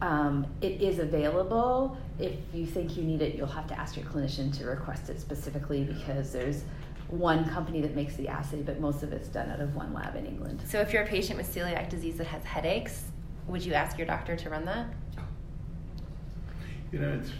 um, 0.00 0.46
it 0.60 0.80
is 0.80 1.00
available. 1.00 1.98
If 2.18 2.34
you 2.54 2.66
think 2.66 2.96
you 2.96 3.02
need 3.02 3.20
it, 3.20 3.34
you'll 3.34 3.46
have 3.48 3.66
to 3.68 3.78
ask 3.78 3.96
your 3.96 4.06
clinician 4.06 4.56
to 4.58 4.66
request 4.66 5.10
it 5.10 5.20
specifically 5.20 5.84
because 5.84 6.32
there's 6.32 6.62
one 7.08 7.48
company 7.48 7.80
that 7.82 7.94
makes 7.94 8.16
the 8.16 8.28
assay, 8.28 8.62
but 8.62 8.80
most 8.80 9.02
of 9.02 9.12
it's 9.12 9.28
done 9.28 9.50
out 9.50 9.60
of 9.60 9.74
one 9.74 9.92
lab 9.92 10.16
in 10.16 10.26
England. 10.26 10.62
So, 10.66 10.80
if 10.80 10.92
you're 10.92 11.02
a 11.02 11.06
patient 11.06 11.38
with 11.38 11.52
celiac 11.52 11.88
disease 11.88 12.16
that 12.18 12.26
has 12.26 12.44
headaches, 12.44 13.04
would 13.46 13.64
you 13.64 13.74
ask 13.74 13.96
your 13.98 14.06
doctor 14.06 14.36
to 14.36 14.50
run 14.50 14.64
that? 14.64 14.86
You 16.92 16.98
know, 17.00 17.20
it's. 17.20 17.30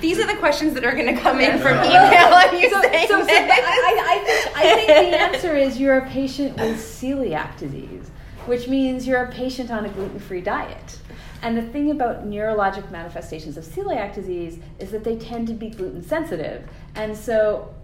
These 0.00 0.18
are 0.18 0.26
the 0.26 0.36
questions 0.38 0.72
that 0.74 0.84
are 0.84 0.92
going 0.92 1.14
to 1.14 1.20
come 1.20 1.38
in 1.38 1.58
from 1.58 1.76
email. 1.84 1.92
Are 1.92 2.54
you 2.54 2.70
So, 2.70 2.80
saying 2.80 3.08
so, 3.08 3.20
so 3.20 3.26
this? 3.26 3.50
I, 3.52 4.02
I, 4.06 4.24
think, 4.24 4.56
I 4.56 4.74
think 4.74 4.86
the 4.86 5.20
answer 5.20 5.54
is 5.54 5.78
you're 5.78 5.98
a 5.98 6.08
patient 6.08 6.56
with 6.56 6.78
celiac 6.78 7.58
disease, 7.58 8.10
which 8.46 8.68
means 8.68 9.06
you're 9.06 9.24
a 9.24 9.30
patient 9.30 9.70
on 9.70 9.84
a 9.84 9.90
gluten 9.90 10.18
free 10.18 10.40
diet. 10.40 10.98
And 11.42 11.58
the 11.58 11.62
thing 11.62 11.90
about 11.90 12.26
neurologic 12.26 12.90
manifestations 12.90 13.58
of 13.58 13.64
celiac 13.64 14.14
disease 14.14 14.58
is 14.78 14.90
that 14.92 15.04
they 15.04 15.16
tend 15.16 15.46
to 15.48 15.54
be 15.54 15.68
gluten 15.68 16.02
sensitive. 16.02 16.66
And 16.94 17.14
so 17.14 17.74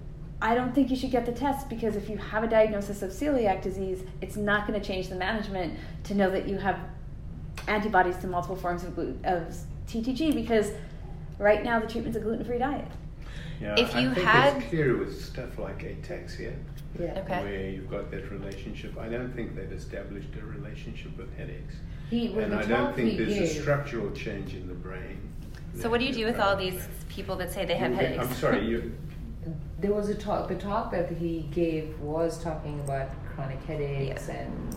I 0.43 0.57
don't 0.57 0.75
think 0.75 0.91
you 0.91 0.97
should 0.97 1.13
get 1.13 1.25
the 1.25 1.33
test 1.33 1.69
because 1.69 1.95
if 1.95 2.11
you 2.11 2.17
have 2.17 2.43
a 2.43 2.49
diagnosis 2.49 3.01
of 3.03 3.11
celiac 3.13 3.63
disease, 3.63 4.03
it's 4.21 4.37
not 4.37 4.67
going 4.67 4.79
to 4.79 4.85
change 4.85 5.09
the 5.09 5.15
management 5.15 5.79
to 6.05 6.15
know 6.15 6.31
that 6.31 6.49
you 6.49 6.59
have 6.59 6.81
antibodies 7.69 8.17
to 8.19 8.27
multiple 8.27 8.57
forms 8.57 8.83
of, 8.83 8.97
gluten, 8.97 9.21
of 9.25 9.55
TTG 9.87 10.35
because 10.35 10.73
right 11.39 11.63
now 11.63 11.79
the 11.79 11.87
treatment's 11.87 12.17
a 12.19 12.21
gluten 12.21 12.45
free 12.45 12.59
diet. 12.59 12.89
Yeah, 13.61 13.77
If 13.79 13.95
you 13.95 14.11
I 14.11 14.15
think 14.15 14.27
had- 14.27 14.57
it's 14.57 14.67
clearer 14.67 14.97
with 14.97 15.25
stuff 15.25 15.61
like 15.61 15.79
ataxia, 15.85 16.55
Yeah. 16.99 17.21
Okay. 17.25 17.43
where 17.45 17.71
you've 17.71 17.89
got 17.89 18.11
that 18.11 18.29
relationship. 18.33 18.99
I 18.99 19.09
don't 19.09 19.33
think 19.33 19.55
they've 19.55 19.71
established 19.71 20.31
a 20.43 20.45
relationship 20.45 21.17
with 21.17 21.33
headaches. 21.37 21.77
He, 22.11 22.33
and 22.35 22.53
I 22.53 22.65
don't 22.65 22.97
think 22.97 23.13
he 23.13 23.17
there's 23.17 23.39
a 23.39 23.61
structural 23.61 24.11
change 24.11 24.55
in 24.55 24.67
the 24.67 24.75
brain. 24.75 25.21
So, 25.77 25.89
what 25.89 26.01
do 26.01 26.07
you 26.07 26.13
do 26.13 26.27
with 26.27 26.41
all 26.41 26.57
these 26.57 26.87
people 27.09 27.37
that 27.37 27.53
say 27.53 27.65
they 27.65 27.77
have 27.77 27.95
headaches? 27.95 28.23
I'm 28.25 28.35
sorry, 28.35 28.67
you. 28.69 28.93
There 29.81 29.93
was 29.93 30.09
a 30.09 30.15
talk 30.15 30.49
the 30.49 30.55
talk 30.55 30.91
that 30.93 31.11
he 31.11 31.49
gave 31.51 31.99
was 32.01 32.43
talking 32.43 32.79
about 32.81 33.09
chronic 33.35 33.61
headaches 33.65 34.29
and 34.29 34.75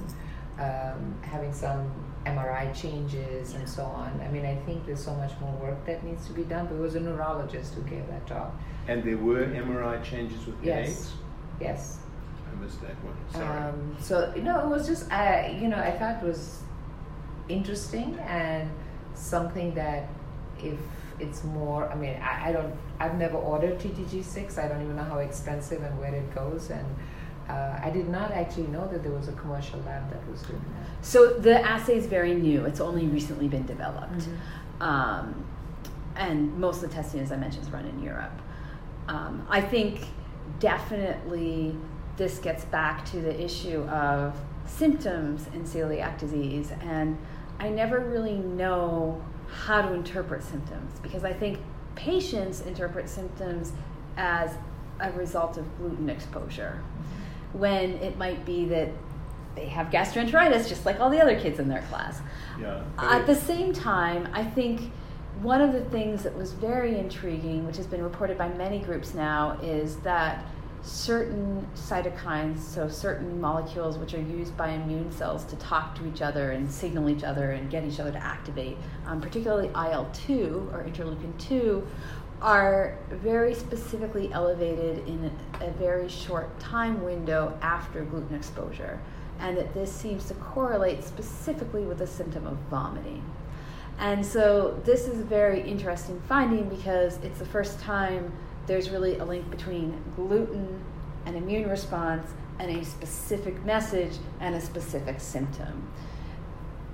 um, 0.60 1.16
having 1.22 1.54
some 1.54 1.92
mri 2.26 2.74
changes 2.74 3.54
and 3.54 3.68
so 3.70 3.84
on 3.84 4.20
i 4.26 4.28
mean 4.30 4.46
i 4.46 4.56
think 4.66 4.84
there's 4.86 5.04
so 5.04 5.14
much 5.16 5.32
more 5.40 5.54
work 5.58 5.86
that 5.86 6.04
needs 6.04 6.26
to 6.26 6.34
be 6.34 6.44
done 6.44 6.66
but 6.66 6.76
it 6.76 6.80
was 6.80 6.96
a 6.96 7.00
neurologist 7.00 7.74
who 7.76 7.82
gave 7.84 8.06
that 8.08 8.26
talk 8.26 8.52
And 8.88 9.04
there 9.04 9.18
were 9.18 9.44
MRI 9.46 10.04
changes 10.04 10.46
with 10.48 10.56
Yes. 10.64 10.76
headaches? 10.78 11.14
yes 11.62 12.00
I 12.52 12.64
missed 12.64 12.82
that 12.82 12.96
one. 13.04 13.16
Sorry. 13.34 13.60
um, 13.60 13.96
so 14.00 14.34
you 14.36 14.42
know 14.44 14.58
it 14.66 14.70
was 14.76 14.88
just 14.88 15.12
i 15.12 15.56
you 15.62 15.68
know 15.68 15.78
i 15.78 15.92
thought 15.92 16.24
it 16.24 16.26
was 16.26 16.62
interesting 17.50 18.18
and 18.28 18.70
something 19.14 19.74
that 19.76 20.08
if 20.64 20.80
it's 21.20 21.44
more 21.44 21.90
i 21.90 21.96
mean 21.96 22.16
i, 22.22 22.50
I 22.50 22.52
don't 22.52 22.74
i've 23.00 23.18
never 23.18 23.38
ordered 23.38 23.80
ttg6 23.80 24.58
i 24.58 24.68
don't 24.68 24.82
even 24.82 24.96
know 24.96 25.04
how 25.04 25.20
expensive 25.20 25.82
and 25.84 25.98
where 26.00 26.14
it 26.14 26.34
goes 26.36 26.70
and 26.70 26.86
uh, 27.50 27.80
i 27.82 27.90
did 27.90 28.08
not 28.10 28.32
actually 28.32 28.68
know 28.68 28.88
that 28.88 29.04
there 29.04 29.12
was 29.12 29.28
a 29.28 29.34
commercial 29.34 29.80
lab 29.86 30.10
that 30.12 30.30
was 30.30 30.42
doing 30.42 30.62
that 30.74 30.86
So 31.06 31.34
the 31.34 31.62
assay 31.62 31.98
is 31.98 32.08
very 32.08 32.34
new. 32.34 32.66
It's 32.66 32.80
only 32.80 33.06
recently 33.06 33.48
been 33.48 33.68
developed. 33.68 34.28
Um, 34.82 35.46
and 36.16 36.58
most 36.58 36.82
of 36.82 36.90
the 36.90 36.96
testing, 36.96 37.22
as 37.22 37.32
I 37.32 37.36
mentioned, 37.38 37.64
is 37.64 37.72
run 37.72 37.86
in 37.86 38.02
Europe. 38.02 38.42
Um, 39.08 39.46
I 39.48 39.62
think 39.62 40.08
definitely 40.60 41.76
this 42.18 42.40
gets 42.40 42.66
back 42.66 43.06
to 43.12 43.18
the 43.18 43.40
issue 43.40 43.84
of 43.84 44.36
symptoms 44.66 45.46
in 45.54 45.64
celiac 45.64 46.18
disease. 46.18 46.72
And 46.82 47.20
I 47.60 47.70
never 47.70 48.00
really 48.00 48.38
know 48.38 49.24
how 49.56 49.82
to 49.82 49.94
interpret 49.94 50.44
symptoms 50.44 51.00
because 51.02 51.24
I 51.24 51.34
think 51.34 51.60
patients 51.96 52.62
interpret 52.62 53.10
symptoms 53.10 53.72
as 54.18 54.52
a 55.00 55.12
result 55.14 55.58
of 55.58 55.78
gluten 55.78 56.10
exposure 56.10 56.82
mm-hmm. 56.82 57.60
when 57.60 57.92
it 57.96 58.18
might 58.18 58.46
be 58.46 58.66
that 58.66 58.90
they 59.56 59.68
have 59.68 59.88
gastroenteritis 59.88 60.68
just 60.68 60.86
like 60.86 61.00
all 61.00 61.10
the 61.10 61.22
other 61.22 61.40
kids 61.40 61.60
in 61.60 61.70
their 61.70 61.82
class. 61.84 62.20
yeah. 62.60 62.84
Uh, 62.98 63.10
at 63.12 63.26
the 63.26 63.36
same 63.36 63.72
time, 63.72 64.28
I 64.34 64.44
think 64.44 64.92
one 65.42 65.62
of 65.62 65.72
the 65.74 65.84
things 65.86 66.24
that 66.24 66.36
was 66.36 66.52
very 66.52 66.98
intriguing, 66.98 67.66
which 67.66 67.78
has 67.78 67.88
been 67.88 68.04
reported 68.04 68.38
by 68.38 68.50
many 68.50 68.80
groups 68.80 69.14
now, 69.14 69.58
is 69.62 69.98
that 69.98 70.46
certain 70.86 71.68
cytokines, 71.76 72.60
so 72.60 72.88
certain 72.88 73.42
molecules 73.42 73.98
which 73.98 74.14
are 74.14 74.22
used 74.22 74.56
by 74.56 74.70
immune 74.70 75.12
cells 75.12 75.44
to 75.46 75.56
talk 75.56 75.96
to 75.96 76.08
each 76.08 76.22
other 76.22 76.52
and 76.52 76.72
signal 76.72 77.10
each 77.10 77.24
other 77.24 77.52
and 77.52 77.72
get 77.72 77.84
each 77.84 78.00
other 78.00 78.12
to 78.12 78.24
activate, 78.24 78.78
um, 79.08 79.20
particularly 79.20 79.70
IL 79.70 80.08
2 80.14 80.70
or 80.72 80.84
interleukin 80.84 81.36
2, 81.40 81.86
are 82.42 82.98
very 83.10 83.54
specifically 83.54 84.32
elevated 84.32 85.08
in 85.08 85.32
a, 85.60 85.66
a 85.66 85.72
very 85.72 86.08
short 86.08 86.60
time 86.60 87.04
window 87.04 87.58
after 87.62 88.04
gluten 88.06 88.36
exposure. 88.36 89.00
And 89.40 89.58
that 89.58 89.74
this 89.74 89.92
seems 89.92 90.28
to 90.28 90.34
correlate 90.36 91.04
specifically 91.04 91.84
with 91.84 91.98
the 91.98 92.08
symptom 92.08 92.46
of 92.46 92.58
vomiting. 92.70 93.24
And 93.98 94.26
so 94.26 94.80
this 94.86 95.08
is 95.08 95.20
a 95.20 95.24
very 95.24 95.62
interesting 95.62 96.22
finding 96.28 96.70
because 96.70 97.18
it's 97.24 97.40
the 97.40 97.46
first 97.46 97.80
time 97.80 98.32
there's 98.68 98.90
really 98.90 99.18
a 99.18 99.26
link 99.26 99.50
between 99.50 100.02
gluten 100.16 100.84
and 101.26 101.36
immune 101.36 101.70
response 101.70 102.32
and 102.60 102.72
a 102.72 102.86
specific 102.86 103.64
message 103.66 104.14
and 104.40 104.56
a 104.56 104.62
specific 104.62 105.20
symptom. 105.20 105.92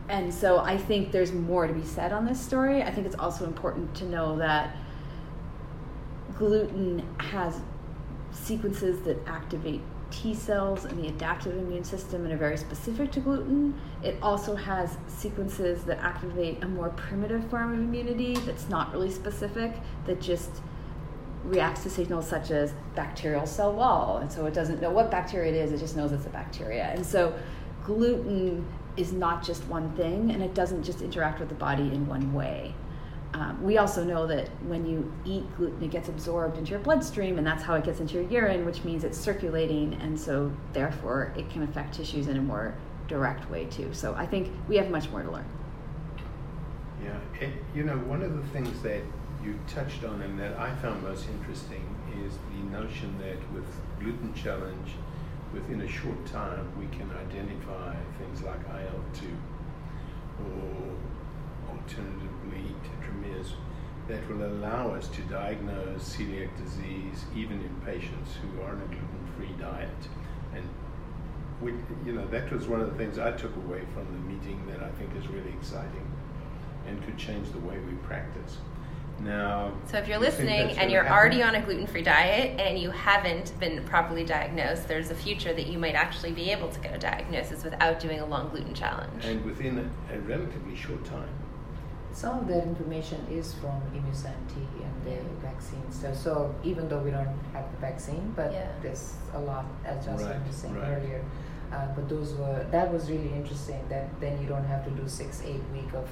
And 0.10 0.34
so 0.34 0.60
I 0.60 0.78
think 0.78 1.12
there's 1.12 1.32
more 1.32 1.68
to 1.68 1.74
be 1.74 1.86
said 1.86 2.12
on 2.12 2.26
this 2.26 2.40
story. 2.40 2.84
I 2.84 2.92
think 2.92 3.06
it's 3.06 3.16
also 3.16 3.46
important 3.46 3.96
to 3.96 4.06
know 4.06 4.38
that 4.38 4.76
gluten 6.38 7.06
has 7.18 7.62
sequences 8.32 9.02
that 9.02 9.18
activate 9.28 9.82
T 10.10 10.34
cells 10.34 10.84
and 10.84 11.02
the 11.02 11.08
adaptive 11.08 11.58
immune 11.58 11.86
system 11.86 12.26
and 12.26 12.34
are 12.34 12.38
very 12.38 12.58
specific 12.58 13.12
to 13.14 13.22
gluten. 13.22 13.80
It 14.04 14.18
also 14.22 14.56
has 14.56 14.98
sequences 15.08 15.84
that 15.86 16.00
activate 16.00 16.62
a 16.64 16.68
more 16.68 16.90
primitive 16.90 17.50
form 17.50 17.74
of 17.74 17.80
immunity 17.80 18.36
that's 18.36 18.68
not 18.68 18.92
really 18.92 19.12
specific, 19.12 19.74
that 20.08 20.20
just 20.20 20.52
reacts 21.46 21.84
to 21.84 21.90
signals 21.90 22.28
such 22.28 22.52
as 22.52 22.74
bacterial 22.96 23.46
cell 23.46 23.74
wall. 23.74 24.18
And 24.18 24.32
so 24.32 24.46
it 24.46 24.54
doesn't 24.54 24.82
know 24.82 24.92
what 24.92 25.10
bacteria 25.12 25.52
it 25.52 25.56
is, 25.56 25.72
it 25.72 25.80
just 25.80 25.96
knows 25.96 26.12
it's 26.12 26.26
a 26.26 26.30
bacteria. 26.30 26.86
And 26.86 27.06
so 27.06 27.34
gluten 27.84 28.66
is 28.98 29.14
not 29.14 29.44
just 29.44 29.64
one 29.66 29.92
thing 29.96 30.32
and 30.32 30.44
it 30.44 30.54
doesn't 30.54 30.84
just 30.84 31.02
interact 31.02 31.40
with 31.40 31.50
the 31.50 31.56
body 31.56 31.84
in 31.84 32.08
one 32.08 32.34
way. 32.34 32.76
Um, 33.34 33.64
we 33.64 33.78
also 33.78 34.04
know 34.04 34.28
that 34.28 34.50
when 34.66 34.86
you 34.86 35.12
eat 35.24 35.46
gluten, 35.56 35.82
it 35.82 35.90
gets 35.90 36.10
absorbed 36.10 36.58
into 36.58 36.72
your 36.72 36.82
bloodstream, 36.82 37.38
and 37.38 37.48
that's 37.48 37.64
how 37.64 37.76
it 37.76 37.86
gets 37.86 38.02
into 38.02 38.16
your 38.16 38.24
urine, 38.24 38.66
which 38.66 38.84
means 38.84 39.06
it's 39.06 39.18
circulating, 39.18 39.94
and 40.02 40.20
so 40.20 40.52
therefore 40.74 41.34
it 41.38 41.50
can 41.50 41.64
affect 41.64 41.94
tissues 41.94 42.28
in 42.28 42.36
a 42.36 42.42
more 42.42 42.76
direct 43.08 43.50
way 43.50 43.66
too. 43.66 43.94
So 43.94 44.14
I 44.16 44.26
think 44.26 44.52
we 44.68 44.76
have 44.76 44.90
much 44.90 45.10
more 45.10 45.24
to 45.24 45.32
learn. 45.32 45.46
Yeah, 47.02 47.18
it, 47.40 47.54
you 47.74 47.84
know, 47.84 47.98
one 48.00 48.22
of 48.22 48.36
the 48.36 48.44
things 48.50 48.82
that 48.82 49.02
you 49.44 49.60
touched 49.68 50.04
on 50.04 50.22
and 50.22 50.40
that 50.40 50.58
I 50.60 50.74
found 50.76 51.02
most 51.04 51.28
interesting 51.28 51.84
is 52.26 52.38
the 52.50 52.78
notion 52.78 53.18
that 53.20 53.38
with 53.54 53.66
gluten 54.00 54.34
challenge, 54.34 54.92
within 55.54 55.82
a 55.82 55.88
short 55.88 56.26
time, 56.26 56.72
we 56.80 56.86
can 56.96 57.10
identify 57.12 57.96
things 58.20 58.42
like 58.42 58.60
IL-2 58.70 59.36
or 60.46 61.76
alternatively 61.76 62.76
tetramers 62.84 63.54
that 64.08 64.28
will 64.30 64.46
allow 64.46 64.92
us 64.92 65.08
to 65.10 65.22
diagnose 65.24 66.16
celiac 66.16 66.50
disease 66.64 67.26
even 67.36 67.62
in 67.62 67.82
patients 67.86 68.36
who 68.42 68.62
are 68.62 68.72
on 68.72 68.82
a 68.82 68.88
gluten-free 68.88 69.56
diet. 69.60 69.90
And 70.54 70.68
we, 71.62 71.74
you 72.06 72.14
know, 72.14 72.28
that 72.28 72.52
was 72.52 72.68
one 72.68 72.82
of 72.82 72.92
the 72.92 72.98
things 72.98 73.20
I 73.20 73.32
took 73.32 73.56
away 73.56 73.84
from 73.94 74.06
the 74.06 74.34
meeting 74.34 74.66
that 74.68 74.84
I 74.84 74.90
think 74.92 75.10
is 75.18 75.28
really 75.28 75.52
exciting 75.52 76.10
and 76.88 77.04
could 77.06 77.18
change 77.18 77.52
the 77.52 77.60
way 77.60 77.78
we 77.80 77.94
practice. 78.08 78.58
Now, 79.24 79.72
so 79.88 79.98
if 79.98 80.08
you're 80.08 80.20
listening 80.20 80.78
and 80.78 80.92
you're 80.92 81.04
happen? 81.04 81.18
already 81.18 81.44
on 81.44 81.56
a 81.56 81.62
gluten-free 81.62 82.02
diet 82.02 82.60
and 82.60 82.80
you 82.80 82.90
haven't 82.90 83.58
been 83.60 83.84
properly 83.86 84.24
diagnosed, 84.24 84.88
there's 84.88 85.12
a 85.12 85.16
future 85.16 85.54
that 85.54 85.68
you 85.68 85.78
might 85.78 85.96
actually 85.96 86.32
be 86.32 86.52
able 86.52 86.70
to 86.70 86.80
get 86.80 86.96
a 86.96 86.98
diagnosis 86.98 87.64
without 87.64 88.00
doing 88.00 88.20
a 88.20 88.26
long 88.26 88.50
gluten 88.50 88.74
challenge. 88.74 89.24
And 89.24 89.44
within 89.46 89.78
a, 89.78 90.16
a 90.16 90.20
relatively 90.22 90.76
short 90.76 91.06
time. 91.06 91.30
Some 92.14 92.40
of 92.40 92.48
that 92.48 92.64
information 92.64 93.26
is 93.30 93.54
from 93.56 93.82
Immusan 93.94 94.36
and 95.06 95.06
the 95.06 95.48
vaccines. 95.48 96.00
So, 96.00 96.14
so 96.14 96.56
even 96.64 96.90
though 96.90 97.00
we 97.00 97.12
don't 97.12 97.28
have 97.54 97.72
the 97.72 97.78
vaccine, 97.80 98.34
but 98.36 98.52
yeah. 98.52 98.68
there's 98.82 99.14
a 99.34 99.40
lot, 99.40 99.66
as 99.86 100.06
Jocelyn 100.06 100.30
right, 100.30 100.48
was 100.48 100.56
saying 100.56 100.76
right. 100.76 100.90
earlier. 100.90 101.24
Uh, 101.72 101.88
but 101.96 102.10
those 102.10 102.34
were 102.34 102.66
that 102.72 102.92
was 102.92 103.10
really 103.10 103.32
interesting. 103.34 103.80
That 103.88 104.10
then 104.20 104.42
you 104.42 104.48
don't 104.48 104.66
have 104.66 104.84
to 104.84 104.92
do 104.92 105.08
six, 105.08 105.42
eight 105.46 105.62
week 105.74 105.94
of 105.94 106.10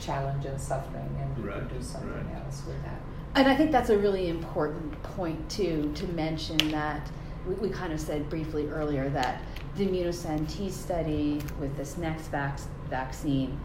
challenge 0.00 0.44
and 0.44 0.60
suffering, 0.60 1.08
and 1.20 1.38
you 1.38 1.50
right, 1.50 1.58
can 1.58 1.78
do 1.78 1.82
something 1.82 2.10
right. 2.10 2.44
else 2.44 2.62
with 2.66 2.82
that. 2.82 3.00
And 3.34 3.46
I 3.46 3.54
think 3.54 3.70
that's 3.70 3.90
a 3.90 3.98
really 3.98 4.28
important 4.28 5.00
point 5.02 5.48
too 5.48 5.92
to 5.94 6.06
mention 6.08 6.56
that 6.70 7.10
we, 7.46 7.54
we 7.54 7.68
kind 7.68 7.92
of 7.92 8.00
said 8.00 8.28
briefly 8.28 8.68
earlier 8.68 9.08
that 9.10 9.42
the 9.76 9.86
ImmusanT 9.86 10.70
study 10.70 11.40
with 11.60 11.76
this 11.76 11.94
Nexvax- 11.94 12.66
vaccine, 12.88 13.58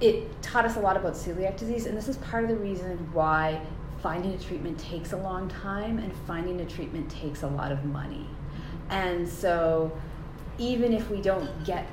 it 0.00 0.40
taught 0.42 0.64
us 0.64 0.76
a 0.76 0.80
lot 0.80 0.96
about 0.96 1.14
celiac 1.14 1.56
disease, 1.56 1.86
and 1.86 1.96
this 1.96 2.08
is 2.08 2.16
part 2.18 2.44
of 2.44 2.50
the 2.50 2.56
reason 2.56 2.96
why 3.12 3.60
finding 4.02 4.34
a 4.34 4.38
treatment 4.38 4.78
takes 4.78 5.12
a 5.12 5.16
long 5.16 5.48
time 5.48 5.98
and 5.98 6.12
finding 6.26 6.60
a 6.60 6.64
treatment 6.66 7.10
takes 7.10 7.42
a 7.42 7.46
lot 7.46 7.72
of 7.72 7.84
money. 7.86 8.28
And 8.90 9.26
so, 9.26 9.90
even 10.58 10.92
if 10.92 11.10
we 11.10 11.20
don't 11.20 11.64
get 11.64 11.88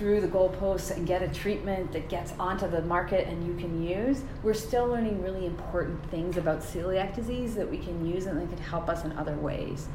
through 0.00 0.22
the 0.22 0.28
goalposts 0.28 0.96
and 0.96 1.06
get 1.06 1.22
a 1.22 1.28
treatment 1.28 1.92
that 1.92 2.08
gets 2.08 2.32
onto 2.40 2.66
the 2.66 2.80
market 2.80 3.28
and 3.28 3.46
you 3.46 3.54
can 3.62 3.86
use, 3.86 4.22
we're 4.42 4.54
still 4.54 4.86
learning 4.86 5.22
really 5.22 5.44
important 5.44 6.02
things 6.10 6.38
about 6.38 6.60
celiac 6.60 7.14
disease 7.14 7.54
that 7.54 7.70
we 7.70 7.76
can 7.76 8.06
use 8.06 8.24
and 8.24 8.40
that 8.40 8.48
can 8.48 8.64
help 8.64 8.88
us 8.88 9.04
in 9.04 9.12
other 9.18 9.34
ways. 9.34 9.88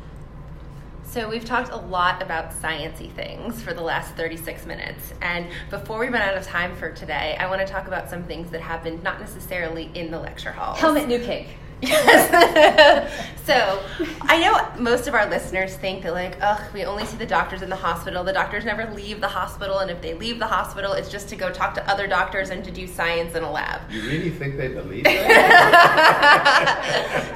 So 1.05 1.27
we've 1.27 1.43
talked 1.43 1.71
a 1.71 1.77
lot 1.77 2.21
about 2.21 2.51
sciency 2.51 3.11
things 3.13 3.59
for 3.63 3.73
the 3.73 3.81
last 3.81 4.13
36 4.13 4.67
minutes. 4.67 5.15
And 5.23 5.47
before 5.71 5.97
we 5.97 6.09
run 6.09 6.21
out 6.21 6.37
of 6.37 6.45
time 6.45 6.75
for 6.75 6.91
today, 6.91 7.35
I 7.39 7.49
want 7.49 7.65
to 7.65 7.73
talk 7.73 7.87
about 7.87 8.07
some 8.07 8.25
things 8.25 8.51
that 8.51 8.61
happened 8.61 9.01
not 9.01 9.19
necessarily 9.19 9.89
in 9.95 10.11
the 10.11 10.19
lecture 10.19 10.51
hall. 10.51 10.75
Helmut 10.75 11.07
Newcake. 11.07 11.47
Yes. 11.87 13.31
so 13.45 13.81
I 14.21 14.39
know 14.39 14.67
most 14.81 15.07
of 15.07 15.13
our 15.13 15.29
listeners 15.29 15.75
think 15.75 16.03
that 16.03 16.13
like, 16.13 16.37
ugh, 16.41 16.61
we 16.73 16.83
only 16.83 17.05
see 17.05 17.17
the 17.17 17.25
doctors 17.25 17.61
in 17.61 17.69
the 17.69 17.75
hospital. 17.75 18.23
The 18.23 18.33
doctors 18.33 18.65
never 18.65 18.91
leave 18.93 19.21
the 19.21 19.27
hospital, 19.27 19.79
and 19.79 19.91
if 19.91 20.01
they 20.01 20.13
leave 20.13 20.39
the 20.39 20.47
hospital, 20.47 20.93
it's 20.93 21.09
just 21.09 21.29
to 21.29 21.35
go 21.35 21.51
talk 21.51 21.73
to 21.75 21.89
other 21.89 22.07
doctors 22.07 22.49
and 22.49 22.63
to 22.65 22.71
do 22.71 22.87
science 22.87 23.35
in 23.35 23.43
a 23.43 23.51
lab. 23.51 23.81
You 23.91 24.01
really 24.03 24.31
think 24.31 24.57
they 24.57 24.69
believe 24.69 25.03
that? 25.05 25.21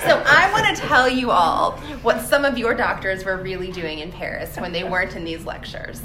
so 0.02 0.24
I 0.26 0.52
want 0.52 0.76
to 0.76 0.82
tell 0.82 1.08
you 1.08 1.32
all 1.32 1.74
what 2.02 2.22
some 2.22 2.44
of 2.46 2.58
your 2.58 2.74
doctors 2.74 3.24
were 3.24 3.38
really 3.38 3.72
doing 3.72 4.00
in 4.00 4.12
Paris 4.12 4.58
when 4.58 4.72
they 4.72 4.84
weren't 4.84 5.16
in 5.16 5.24
these 5.24 5.46
lectures. 5.46 6.02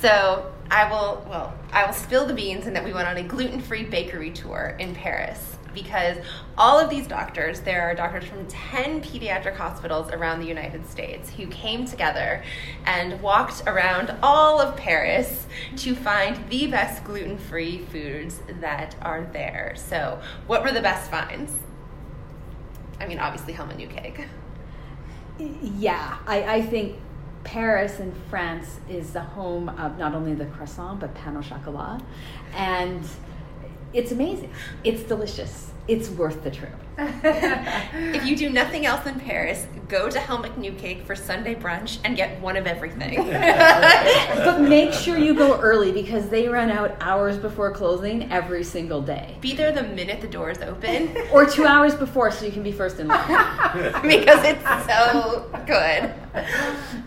So 0.00 0.52
I 0.70 0.88
will, 0.90 1.26
well, 1.28 1.54
I 1.72 1.84
will 1.84 1.92
spill 1.92 2.26
the 2.26 2.34
beans 2.34 2.66
in 2.66 2.72
that 2.74 2.84
we 2.84 2.92
went 2.92 3.08
on 3.08 3.16
a 3.16 3.22
gluten-free 3.22 3.84
bakery 3.84 4.30
tour 4.30 4.76
in 4.78 4.94
Paris 4.94 5.56
because 5.74 6.16
all 6.56 6.78
of 6.78 6.90
these 6.90 7.06
doctors, 7.06 7.60
there 7.60 7.82
are 7.82 7.94
doctors 7.94 8.24
from 8.24 8.46
10 8.46 9.02
pediatric 9.02 9.56
hospitals 9.56 10.10
around 10.10 10.40
the 10.40 10.46
United 10.46 10.86
States 10.86 11.30
who 11.30 11.46
came 11.48 11.86
together 11.86 12.42
and 12.84 13.20
walked 13.20 13.62
around 13.66 14.14
all 14.22 14.60
of 14.60 14.76
Paris 14.76 15.46
to 15.76 15.94
find 15.94 16.48
the 16.48 16.66
best 16.66 17.04
gluten 17.04 17.38
free 17.38 17.78
foods 17.92 18.40
that 18.60 18.94
are 19.02 19.28
there. 19.32 19.74
So, 19.76 20.20
what 20.46 20.62
were 20.62 20.72
the 20.72 20.82
best 20.82 21.10
finds? 21.10 21.52
I 23.00 23.06
mean, 23.06 23.18
obviously, 23.18 23.52
Helmut 23.54 23.78
Newcake. 23.78 24.26
Yeah, 25.38 26.18
I, 26.26 26.56
I 26.56 26.62
think 26.62 26.98
Paris 27.44 28.00
in 28.00 28.12
France 28.28 28.80
is 28.88 29.12
the 29.12 29.20
home 29.22 29.70
of 29.70 29.98
not 29.98 30.14
only 30.14 30.34
the 30.34 30.44
croissant 30.46 31.00
but 31.00 31.14
pain 31.14 31.36
au 31.36 31.40
chocolat, 31.40 32.02
and 32.54 33.02
it's 33.92 34.12
amazing. 34.12 34.52
It's 34.84 35.02
delicious. 35.02 35.70
It's 35.88 36.08
worth 36.10 36.44
the 36.44 36.50
trip. 36.50 36.74
if 37.22 38.26
you 38.26 38.36
do 38.36 38.50
nothing 38.50 38.84
else 38.84 39.06
in 39.06 39.18
Paris, 39.18 39.66
go 39.88 40.10
to 40.10 40.20
Helmut 40.20 40.60
Newcake 40.60 41.04
for 41.04 41.16
Sunday 41.16 41.54
brunch 41.54 41.98
and 42.04 42.16
get 42.16 42.40
one 42.40 42.56
of 42.56 42.66
everything. 42.66 43.16
but 43.26 44.60
make 44.60 44.92
sure 44.92 45.16
you 45.16 45.34
go 45.34 45.58
early 45.60 45.92
because 45.92 46.28
they 46.28 46.46
run 46.46 46.70
out 46.70 46.96
hours 47.00 47.38
before 47.38 47.72
closing 47.72 48.30
every 48.30 48.62
single 48.62 49.00
day. 49.00 49.36
Be 49.40 49.54
there 49.54 49.72
the 49.72 49.82
minute 49.82 50.20
the 50.20 50.28
doors 50.28 50.58
open. 50.58 51.16
or 51.32 51.46
two 51.46 51.64
hours 51.64 51.94
before 51.94 52.30
so 52.30 52.44
you 52.44 52.52
can 52.52 52.62
be 52.62 52.72
first 52.72 53.00
in 53.00 53.08
line. 53.08 53.26
because 54.02 54.44
it's 54.44 54.64
so 54.86 55.50
good. 55.66 56.14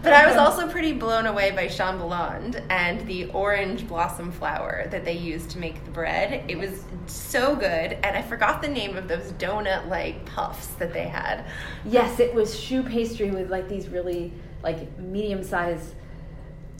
But 0.04 0.14
I 0.14 0.28
was 0.28 0.36
also 0.36 0.68
pretty 0.68 0.92
blown 0.92 1.28
away 1.28 1.52
by 1.52 1.68
Chambelland 1.68 2.62
and 2.70 3.06
the 3.08 3.30
orange 3.30 3.88
blossom 3.88 4.32
flower 4.32 4.88
that 4.92 5.06
they 5.06 5.14
used 5.14 5.50
to 5.52 5.60
make 5.60 5.84
the 5.86 5.92
bread. 5.92 6.44
It 6.50 6.58
was 6.58 6.84
so 7.08 7.56
good, 7.56 7.94
and 8.04 8.18
I 8.18 8.22
forgot 8.22 8.62
the 8.62 8.68
name 8.68 8.98
of 8.98 9.08
those 9.08 9.32
donut 9.34 9.83
like 9.88 10.26
puffs 10.26 10.68
that 10.76 10.94
they 10.94 11.08
had. 11.08 11.46
Yes, 11.86 12.20
it 12.20 12.34
was 12.34 12.60
choux 12.60 12.84
pastry 12.84 13.32
with 13.32 13.50
like 13.50 13.68
these 13.70 13.90
really 13.90 14.34
like 14.64 14.98
medium 15.00 15.44
sized 15.44 15.96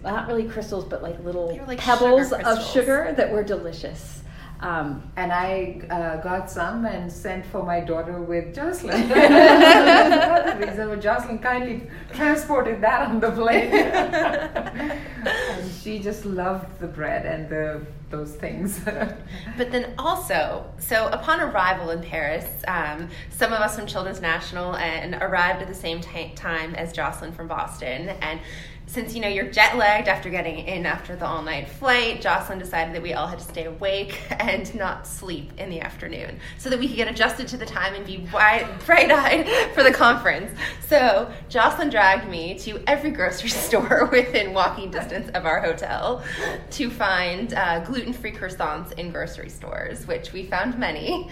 not 0.04 0.28
really 0.28 0.44
crystals, 0.44 0.86
but 0.86 1.02
like 1.02 1.20
little 1.24 1.58
like 1.68 1.80
pebbles 1.80 2.30
sugar 2.30 2.48
of 2.48 2.66
sugar 2.66 3.14
that 3.16 3.32
were 3.32 3.44
delicious. 3.44 4.22
Um, 4.60 5.12
and 5.18 5.34
I 5.34 5.82
uh, 5.90 6.18
got 6.22 6.50
some 6.50 6.86
and 6.86 7.12
sent 7.12 7.46
for 7.46 7.64
my 7.64 7.82
daughter 7.82 8.22
with 8.22 8.56
Jocelyn. 8.56 9.10
reason 10.60 11.02
Jocelyn 11.02 11.40
kindly 11.40 11.90
transported 12.14 12.80
that 12.80 13.10
on 13.10 13.20
the 13.20 13.32
plane. 13.32 13.74
and 13.74 15.72
she 15.82 16.00
just 16.00 16.24
loved 16.24 16.80
the 16.80 16.88
bread 16.88 17.26
and 17.26 17.50
the 17.50 17.86
those 18.14 18.36
things. 18.36 18.80
but 19.58 19.72
then 19.72 19.94
also, 19.98 20.72
so 20.78 21.08
upon 21.08 21.42
arrival 21.42 21.90
in 21.90 22.02
Paris, 22.02 22.46
um, 22.68 23.10
some 23.32 23.52
of 23.52 23.60
us 23.60 23.76
from 23.76 23.88
Children's 23.88 24.22
National 24.22 24.76
and 24.78 25.16
arrived 25.16 25.62
at 25.64 25.68
the 25.68 25.74
same 25.74 26.00
t- 26.00 26.32
time 26.36 26.76
as 26.76 26.94
Jocelyn 26.94 27.34
from 27.34 27.48
Boston, 27.48 28.10
and 28.22 28.40
since 28.86 29.16
you 29.16 29.22
know 29.22 29.28
you're 29.28 29.50
jet 29.50 29.78
lagged 29.78 30.08
after 30.08 30.30
getting 30.30 30.60
in 30.60 30.86
after 30.86 31.16
the 31.16 31.26
all 31.26 31.42
night 31.42 31.68
flight, 31.68 32.22
Jocelyn 32.22 32.60
decided 32.60 32.94
that 32.94 33.02
we 33.02 33.14
all 33.14 33.28
had 33.28 33.40
to 33.40 33.46
stay 33.46 33.66
awake 33.66 34.22
and 34.40 34.74
not 34.76 35.08
sleep 35.08 35.52
in 35.58 35.70
the 35.70 35.80
afternoon 35.82 36.40
so 36.58 36.70
that 36.70 36.80
we 36.80 36.88
could 36.88 36.98
get 36.98 37.08
adjusted 37.08 37.48
to 37.48 37.58
the 37.58 37.66
time 37.66 37.96
and 37.96 38.06
be 38.06 38.18
bright 38.32 39.12
eyed 39.12 39.48
for 39.74 39.84
the 39.84 39.92
conference. 39.92 40.52
So 40.88 41.32
Jocelyn 41.50 41.90
dragged 41.90 42.30
me 42.30 42.58
to 42.60 42.82
every 42.88 43.12
grocery 43.12 43.50
store 43.64 44.10
within 44.12 44.54
walking 44.54 44.92
distance 44.92 45.30
of 45.30 45.46
our 45.46 45.60
hotel 45.60 46.24
to 46.72 46.90
find 46.90 47.54
uh, 47.54 47.80
gluten 47.80 48.14
free 48.14 48.32
croissants 48.32 48.92
in 48.94 49.12
grocery 49.12 49.50
stores, 49.50 50.06
which 50.08 50.34
we 50.34 50.46
found 50.46 50.78
many. 50.78 51.30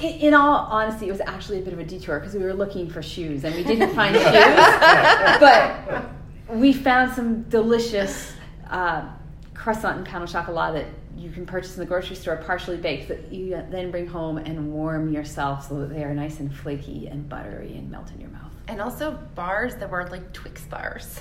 In, 0.00 0.08
in 0.08 0.34
all 0.34 0.66
honesty, 0.70 1.06
it 1.08 1.12
was 1.12 1.20
actually 1.20 1.60
a 1.60 1.62
bit 1.62 1.72
of 1.72 1.78
a 1.78 1.84
detour 1.84 2.18
because 2.18 2.34
we 2.34 2.42
were 2.42 2.52
looking 2.52 2.90
for 2.90 3.00
shoes 3.00 3.44
and 3.44 3.54
we 3.54 3.62
didn't 3.62 3.94
find 3.94 4.16
shoes. 4.16 5.38
But 5.38 6.17
we 6.48 6.72
found 6.72 7.12
some 7.12 7.42
delicious 7.44 8.32
uh, 8.70 9.08
croissant 9.54 9.98
and 9.98 10.06
pain 10.06 10.22
au 10.22 10.26
chocolat 10.26 10.72
that 10.72 10.86
you 11.16 11.30
can 11.30 11.44
purchase 11.44 11.74
in 11.74 11.80
the 11.80 11.86
grocery 11.86 12.16
store 12.16 12.36
partially 12.36 12.76
baked 12.76 13.08
that 13.08 13.32
you 13.32 13.50
then 13.70 13.90
bring 13.90 14.06
home 14.06 14.38
and 14.38 14.72
warm 14.72 15.12
yourself 15.12 15.68
so 15.68 15.80
that 15.80 15.90
they 15.90 16.04
are 16.04 16.14
nice 16.14 16.38
and 16.38 16.54
flaky 16.54 17.08
and 17.08 17.28
buttery 17.28 17.74
and 17.76 17.90
melt 17.90 18.10
in 18.12 18.20
your 18.20 18.30
mouth. 18.30 18.52
And 18.68 18.80
also 18.80 19.18
bars 19.34 19.74
that 19.76 19.90
were 19.90 20.06
like 20.08 20.32
Twix 20.32 20.62
bars. 20.62 21.20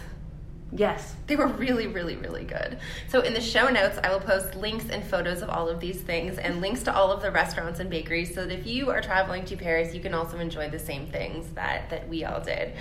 Yes. 0.71 1.15
They 1.27 1.37
were 1.37 1.47
really, 1.47 1.87
really, 1.87 2.17
really 2.17 2.43
good. 2.43 2.77
So, 3.07 3.21
in 3.21 3.33
the 3.33 3.41
show 3.41 3.69
notes, 3.69 3.97
I 4.03 4.09
will 4.09 4.19
post 4.19 4.55
links 4.55 4.89
and 4.89 5.03
photos 5.03 5.41
of 5.41 5.49
all 5.49 5.69
of 5.69 5.79
these 5.79 6.01
things 6.01 6.37
and 6.37 6.59
links 6.59 6.83
to 6.83 6.93
all 6.93 7.11
of 7.11 7.21
the 7.21 7.31
restaurants 7.31 7.79
and 7.79 7.89
bakeries 7.89 8.35
so 8.35 8.45
that 8.45 8.51
if 8.51 8.67
you 8.67 8.89
are 8.89 9.01
traveling 9.01 9.45
to 9.45 9.55
Paris, 9.55 9.95
you 9.95 10.01
can 10.01 10.13
also 10.13 10.39
enjoy 10.39 10.69
the 10.69 10.79
same 10.79 11.07
things 11.07 11.47
that, 11.53 11.89
that 11.89 12.07
we 12.09 12.25
all 12.25 12.41
did. 12.41 12.73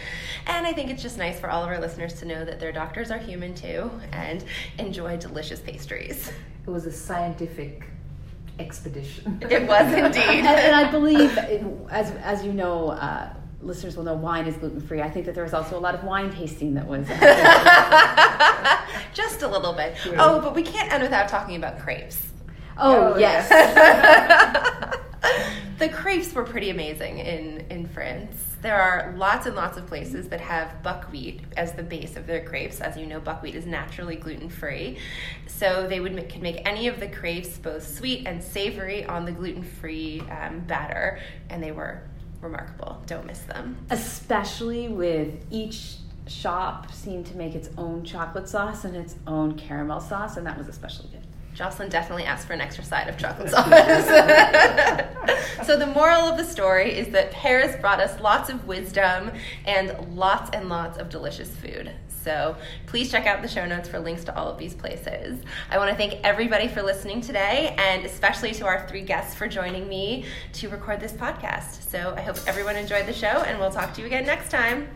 And 0.47 0.67
I 0.67 0.73
think 0.73 0.91
it's 0.91 1.03
just 1.03 1.17
nice 1.17 1.39
for 1.39 1.49
all 1.49 1.63
of 1.63 1.69
our 1.69 1.81
listeners 1.81 2.15
to 2.15 2.25
know 2.25 2.45
that 2.45 2.59
their 2.59 2.73
doctors 2.73 3.11
are 3.11 3.19
human 3.19 3.55
too 3.55 3.91
and 4.13 4.45
enjoy 4.79 5.17
delicious 5.17 5.61
pastries. 5.61 6.33
It 6.67 6.71
was 6.71 6.87
a 6.87 6.93
scientific 6.93 7.85
expedition. 8.59 9.39
It 9.49 9.69
was 9.69 9.93
indeed. 9.93 10.45
and, 10.45 10.47
and, 10.47 10.75
I 10.75 10.91
believe, 10.91 11.39
as, 11.91 12.11
as 12.11 12.45
you 12.45 12.53
know, 12.53 12.91
uh, 12.91 13.33
listeners 13.67 13.97
will 13.97 14.05
know 14.05 14.15
wine 14.15 14.47
is 14.47 14.57
gluten 14.57 14.81
free. 14.81 15.03
I 15.03 15.11
think 15.11 15.27
that 15.27 15.35
there 15.35 15.45
was 15.45 15.55
also 15.55 15.79
a 15.79 15.81
lot 15.81 15.95
of 15.95 16.05
wine 16.05 16.31
tasting 16.31 16.75
that 16.75 16.87
was 16.87 17.07
just 19.15 19.43
a 19.43 19.49
little 19.49 19.73
bit. 19.73 19.97
Yeah. 20.07 20.17
Oh, 20.19 20.41
but 20.41 20.55
we 20.55 20.63
can't 20.63 20.93
end 20.93 21.03
without 21.03 21.29
talking 21.29 21.57
about 21.57 21.79
crepes. 21.79 22.23
Oh, 22.79 23.15
oh 23.15 23.19
yes. 23.19 23.49
the 25.79 25.89
crepes 25.89 26.33
were 26.35 26.45
pretty 26.45 26.71
amazing 26.71 27.19
in 27.19 27.67
in 27.71 27.89
France. 27.89 28.43
There 28.63 28.81
are 28.81 29.15
lots 29.17 29.47
and 29.47 29.55
lots 29.55 29.77
of 29.77 29.87
places 29.87 30.29
that 30.29 30.41
have 30.41 30.83
buckwheat 30.83 31.41
as 31.57 31.75
the 31.75 31.83
base 31.83 32.17
of 32.17 32.27
their 32.27 32.45
crepes. 32.45 32.81
As 32.81 32.97
you 32.97 33.07
know, 33.07 33.21
buckwheat 33.21 33.55
is 33.55 33.67
naturally 33.67 34.17
gluten 34.17 34.49
free, 34.49 34.99
so 35.47 35.87
they 35.87 36.01
would 36.01 36.15
make, 36.15 36.31
could 36.31 36.43
make 36.43 36.67
any 36.67 36.89
of 36.89 36.99
the 36.99 37.09
crepes 37.09 37.59
both 37.59 37.87
sweet 37.87 38.27
and 38.27 38.43
savory 38.43 39.05
on 39.05 39.25
the 39.25 39.33
gluten 39.33 39.63
free 39.63 40.21
um, 40.23 40.61
batter, 40.61 41.21
and 41.51 41.63
they 41.63 41.73
were 41.73 42.03
remarkable. 42.47 43.03
Don't 43.07 43.27
miss 43.27 43.41
them. 43.41 43.77
Especially 43.91 44.89
with 44.89 45.35
each 45.51 45.97
shop 46.27 46.93
seemed 46.93 47.27
to 47.27 47.37
make 47.37 47.55
its 47.55 47.69
own 47.79 48.05
chocolate 48.05 48.49
sauce 48.49 48.85
and 48.85 48.97
its 48.97 49.17
own 49.27 49.57
caramel 49.57 50.01
sauce, 50.01 50.37
and 50.37 50.47
that 50.47 50.59
was 50.59 50.69
especially 50.69 51.09
good. 51.11 51.23
Jocelyn 51.55 51.89
definitely 51.89 52.25
asked 52.25 52.47
for 52.47 52.53
an 52.53 52.61
extra 52.61 52.85
side 52.85 53.09
of 53.09 53.17
chocolate 53.17 53.49
sauce. 53.49 53.67
so 55.67 55.79
the 55.79 55.87
moral 55.87 56.23
of 56.23 56.37
the 56.37 56.45
story 56.45 56.99
is 56.99 57.09
that 57.09 57.31
Paris 57.31 57.75
brought 57.81 57.99
us 57.99 58.21
lots 58.21 58.51
of 58.51 58.67
wisdom 58.67 59.31
and 59.65 60.15
lots 60.15 60.51
and 60.53 60.69
lots 60.69 60.99
of 60.99 61.09
delicious 61.09 61.57
food. 61.57 61.93
So 62.27 62.57
please 62.87 63.09
check 63.09 63.27
out 63.27 63.41
the 63.41 63.47
show 63.47 63.65
notes 63.65 63.89
for 63.89 64.01
links 64.01 64.25
to 64.25 64.37
all 64.37 64.51
of 64.51 64.59
these 64.59 64.75
places. 64.75 65.41
I 65.71 65.79
want 65.79 65.91
to 65.91 65.97
thank 65.97 66.15
everybody 66.25 66.67
for 66.67 66.83
listening 66.83 67.21
today, 67.21 67.77
and 67.79 68.05
especially 68.05 68.53
to 68.55 68.67
our 68.67 68.87
three 68.89 69.03
guests 69.03 69.37
for 69.37 69.47
joining 69.47 69.89
me 69.89 70.25
to 70.55 70.69
record 70.69 70.99
this 70.99 71.13
podcast. 71.13 71.89
So 71.89 72.15
I 72.17 72.23
hope 72.23 72.37
everyone 72.49 72.75
enjoyed 72.75 73.07
the 73.07 73.13
show, 73.13 73.29
and 73.29 73.61
we'll 73.61 73.71
talk 73.71 73.95
to 73.95 74.01
you 74.01 74.09
again 74.09 74.27
next 74.27 74.51
time. 74.51 74.89